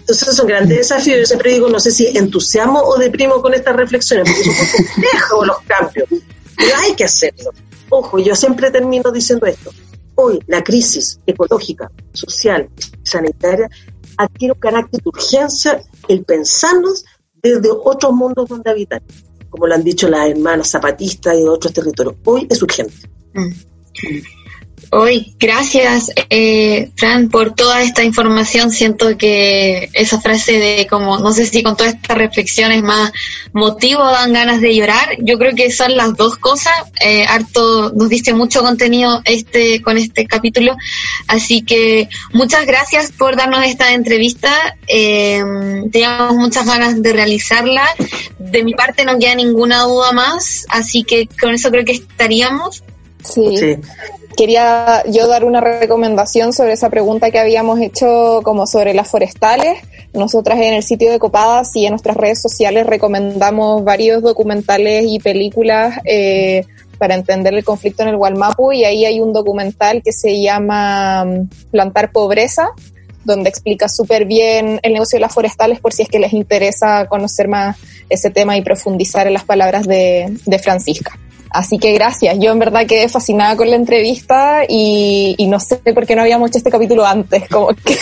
Entonces 0.00 0.36
son 0.36 0.46
grandes 0.46 0.78
desafíos. 0.78 1.20
Yo 1.20 1.26
siempre 1.26 1.52
digo, 1.52 1.68
no 1.68 1.80
sé 1.80 1.90
si 1.90 2.06
entusiasmo 2.16 2.80
o 2.80 2.98
deprimo 2.98 3.40
con 3.40 3.54
estas 3.54 3.74
reflexiones, 3.74 4.28
porque 4.28 4.44
son 4.44 4.84
complejos 4.86 5.46
los 5.46 5.60
cambios, 5.62 6.08
pero 6.56 6.76
hay 6.76 6.94
que 6.94 7.04
hacerlo. 7.04 7.52
Ojo, 7.88 8.18
yo 8.18 8.34
siempre 8.34 8.70
termino 8.70 9.10
diciendo 9.10 9.46
esto. 9.46 9.70
Hoy 10.16 10.38
la 10.46 10.62
crisis 10.62 11.18
ecológica, 11.26 11.90
social, 12.12 12.68
sanitaria, 13.02 13.68
adquiere 14.16 14.52
un 14.52 14.60
carácter 14.60 15.00
de 15.00 15.08
urgencia 15.08 15.82
el 16.08 16.24
pensarnos 16.24 17.04
desde 17.42 17.68
otros 17.70 18.12
mundos 18.12 18.48
donde 18.48 18.70
habitan, 18.70 19.02
como 19.50 19.66
lo 19.66 19.74
han 19.74 19.84
dicho 19.84 20.08
las 20.08 20.28
hermanas 20.28 20.70
zapatistas 20.70 21.36
y 21.36 21.42
de 21.42 21.48
otros 21.48 21.72
territorios. 21.72 22.16
Hoy 22.24 22.46
es 22.48 22.62
urgente. 22.62 23.08
Mm. 23.34 23.50
Hoy, 24.96 25.34
gracias, 25.40 26.12
eh, 26.30 26.88
Fran, 26.94 27.28
por 27.28 27.52
toda 27.52 27.82
esta 27.82 28.04
información. 28.04 28.70
Siento 28.70 29.18
que 29.18 29.90
esa 29.92 30.20
frase 30.20 30.52
de 30.52 30.86
como, 30.88 31.18
no 31.18 31.32
sé 31.32 31.46
si 31.46 31.64
con 31.64 31.76
todas 31.76 31.94
estas 31.94 32.16
reflexiones 32.16 32.80
más 32.80 33.10
motivo 33.52 34.04
dan 34.04 34.32
ganas 34.32 34.60
de 34.60 34.72
llorar. 34.72 35.16
Yo 35.18 35.36
creo 35.36 35.52
que 35.56 35.72
son 35.72 35.96
las 35.96 36.14
dos 36.16 36.36
cosas. 36.36 36.72
Eh, 37.04 37.26
harto 37.26 37.90
nos 37.92 38.08
diste 38.08 38.34
mucho 38.34 38.62
contenido 38.62 39.20
este 39.24 39.82
con 39.82 39.98
este 39.98 40.26
capítulo, 40.26 40.76
así 41.26 41.62
que 41.62 42.08
muchas 42.32 42.64
gracias 42.64 43.10
por 43.10 43.34
darnos 43.34 43.64
esta 43.64 43.94
entrevista. 43.94 44.76
Eh, 44.86 45.42
teníamos 45.90 46.36
muchas 46.36 46.66
ganas 46.66 47.02
de 47.02 47.12
realizarla. 47.12 47.84
De 48.38 48.62
mi 48.62 48.74
parte 48.74 49.04
no 49.04 49.18
queda 49.18 49.34
ninguna 49.34 49.82
duda 49.82 50.12
más, 50.12 50.66
así 50.68 51.02
que 51.02 51.28
con 51.40 51.52
eso 51.52 51.72
creo 51.72 51.84
que 51.84 51.94
estaríamos. 51.94 52.84
Sí. 53.24 53.78
Quería 54.36 55.04
yo 55.06 55.28
dar 55.28 55.44
una 55.44 55.60
recomendación 55.60 56.52
sobre 56.52 56.72
esa 56.72 56.90
pregunta 56.90 57.30
que 57.30 57.38
habíamos 57.38 57.80
hecho 57.80 58.40
como 58.42 58.66
sobre 58.66 58.92
las 58.92 59.08
forestales. 59.08 59.78
Nosotras 60.12 60.58
en 60.60 60.74
el 60.74 60.82
sitio 60.82 61.12
de 61.12 61.20
Copadas 61.20 61.74
y 61.76 61.86
en 61.86 61.92
nuestras 61.92 62.16
redes 62.16 62.42
sociales 62.42 62.86
recomendamos 62.86 63.84
varios 63.84 64.22
documentales 64.22 65.04
y 65.06 65.20
películas 65.20 66.00
eh, 66.04 66.64
para 66.98 67.14
entender 67.14 67.54
el 67.54 67.64
conflicto 67.64 68.02
en 68.02 68.08
el 68.08 68.16
Gualmapu 68.16 68.72
y 68.72 68.84
ahí 68.84 69.04
hay 69.04 69.20
un 69.20 69.32
documental 69.32 70.02
que 70.02 70.12
se 70.12 70.40
llama 70.40 71.24
mm, 71.24 71.48
Plantar 71.70 72.10
Pobreza, 72.10 72.70
donde 73.24 73.48
explica 73.48 73.88
súper 73.88 74.24
bien 74.24 74.80
el 74.82 74.94
negocio 74.94 75.16
de 75.16 75.20
las 75.20 75.32
forestales 75.32 75.80
por 75.80 75.92
si 75.92 76.02
es 76.02 76.08
que 76.08 76.18
les 76.18 76.32
interesa 76.32 77.06
conocer 77.06 77.46
más 77.46 77.76
ese 78.08 78.30
tema 78.30 78.56
y 78.56 78.62
profundizar 78.62 79.28
en 79.28 79.34
las 79.34 79.44
palabras 79.44 79.86
de, 79.86 80.36
de 80.44 80.58
Francisca. 80.58 81.18
Así 81.54 81.78
que 81.78 81.92
gracias. 81.92 82.36
Yo 82.40 82.50
en 82.50 82.58
verdad 82.58 82.84
quedé 82.84 83.08
fascinada 83.08 83.56
con 83.56 83.70
la 83.70 83.76
entrevista 83.76 84.64
y, 84.68 85.36
y 85.38 85.46
no 85.46 85.60
sé 85.60 85.76
por 85.76 86.04
qué 86.04 86.16
no 86.16 86.22
habíamos 86.22 86.50
hecho 86.50 86.58
este 86.58 86.70
capítulo 86.70 87.06
antes. 87.06 87.48
Como 87.48 87.68
que 87.68 87.96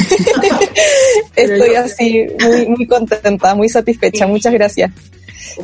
estoy 1.36 1.74
así 1.74 2.26
muy, 2.40 2.66
muy 2.68 2.86
contenta, 2.86 3.54
muy 3.54 3.68
satisfecha. 3.68 4.26
Muchas 4.26 4.54
gracias. 4.54 4.90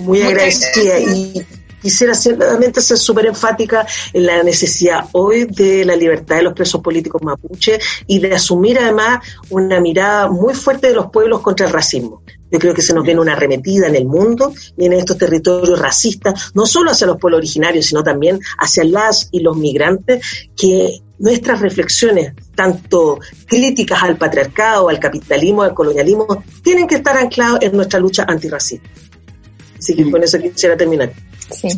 Muy 0.01 0.21
agradecida 0.21 1.01
y 1.01 1.47
quisiera 1.81 2.15
solamente 2.15 2.83
ser 2.83 2.99
súper 2.99 3.25
enfática 3.25 3.87
en 4.13 4.27
la 4.27 4.43
necesidad 4.43 5.07
hoy 5.13 5.47
de 5.47 5.87
la 5.87 5.97
libertad 5.97 6.37
de 6.37 6.43
los 6.43 6.53
presos 6.53 6.83
políticos 6.83 7.23
mapuche 7.23 7.79
y 8.07 8.19
de 8.19 8.35
asumir 8.35 8.79
además 8.79 9.25
una 9.49 9.81
mirada 9.81 10.29
muy 10.29 10.53
fuerte 10.53 10.89
de 10.89 10.95
los 10.95 11.11
pueblos 11.11 11.41
contra 11.41 11.67
el 11.67 11.73
racismo. 11.73 12.23
Yo 12.51 12.59
creo 12.59 12.75
que 12.75 12.83
se 12.83 12.95
nos 12.95 13.05
viene 13.05 13.21
una 13.21 13.33
arremetida 13.33 13.89
en 13.89 13.95
el 13.95 14.07
mundo 14.07 14.53
y 14.77 14.87
en 14.87 14.95
estos 14.95 15.19
territorios 15.19 15.79
racistas, 15.79 16.53
no 16.55 16.67
solo 16.67 16.91
hacia 16.91 17.07
los 17.07 17.19
pueblos 17.19 17.39
originarios, 17.39 17.87
sino 17.87 18.03
también 18.03 18.41
hacia 18.59 18.85
las 18.85 19.29
y 19.33 19.41
los 19.41 19.57
migrantes, 19.57 20.49
que 20.57 21.01
nuestras 21.19 21.61
reflexiones, 21.61 22.33
tanto 22.55 23.19
críticas 23.47 24.03
al 24.03 24.17
patriarcado, 24.17 24.89
al 24.89 24.99
capitalismo, 24.99 25.63
al 25.63 25.75
colonialismo, 25.75 26.45
tienen 26.63 26.87
que 26.87 26.97
estar 26.97 27.17
anclados 27.17 27.61
en 27.63 27.77
nuestra 27.77 27.99
lucha 27.99 28.25
antirracista. 28.27 28.89
Así 29.79 29.95
que 29.95 30.11
con 30.11 30.23
eso 30.23 30.39
quisiera 30.39 30.77
terminar. 30.77 31.13
Sí. 31.51 31.69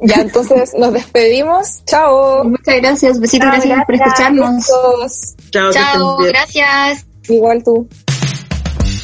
Ya, 0.00 0.16
entonces 0.16 0.74
nos 0.78 0.92
despedimos. 0.92 1.82
Chao. 1.86 2.44
Muchas 2.44 2.76
gracias. 2.76 3.18
Besitos, 3.20 3.48
Chao, 3.48 3.56
gracias 3.56 3.86
por 3.86 3.94
escucharnos. 3.94 4.66
Chao, 5.50 5.72
Chao, 5.72 6.16
gracias. 6.18 7.06
Igual 7.28 7.64
tú. 7.64 7.88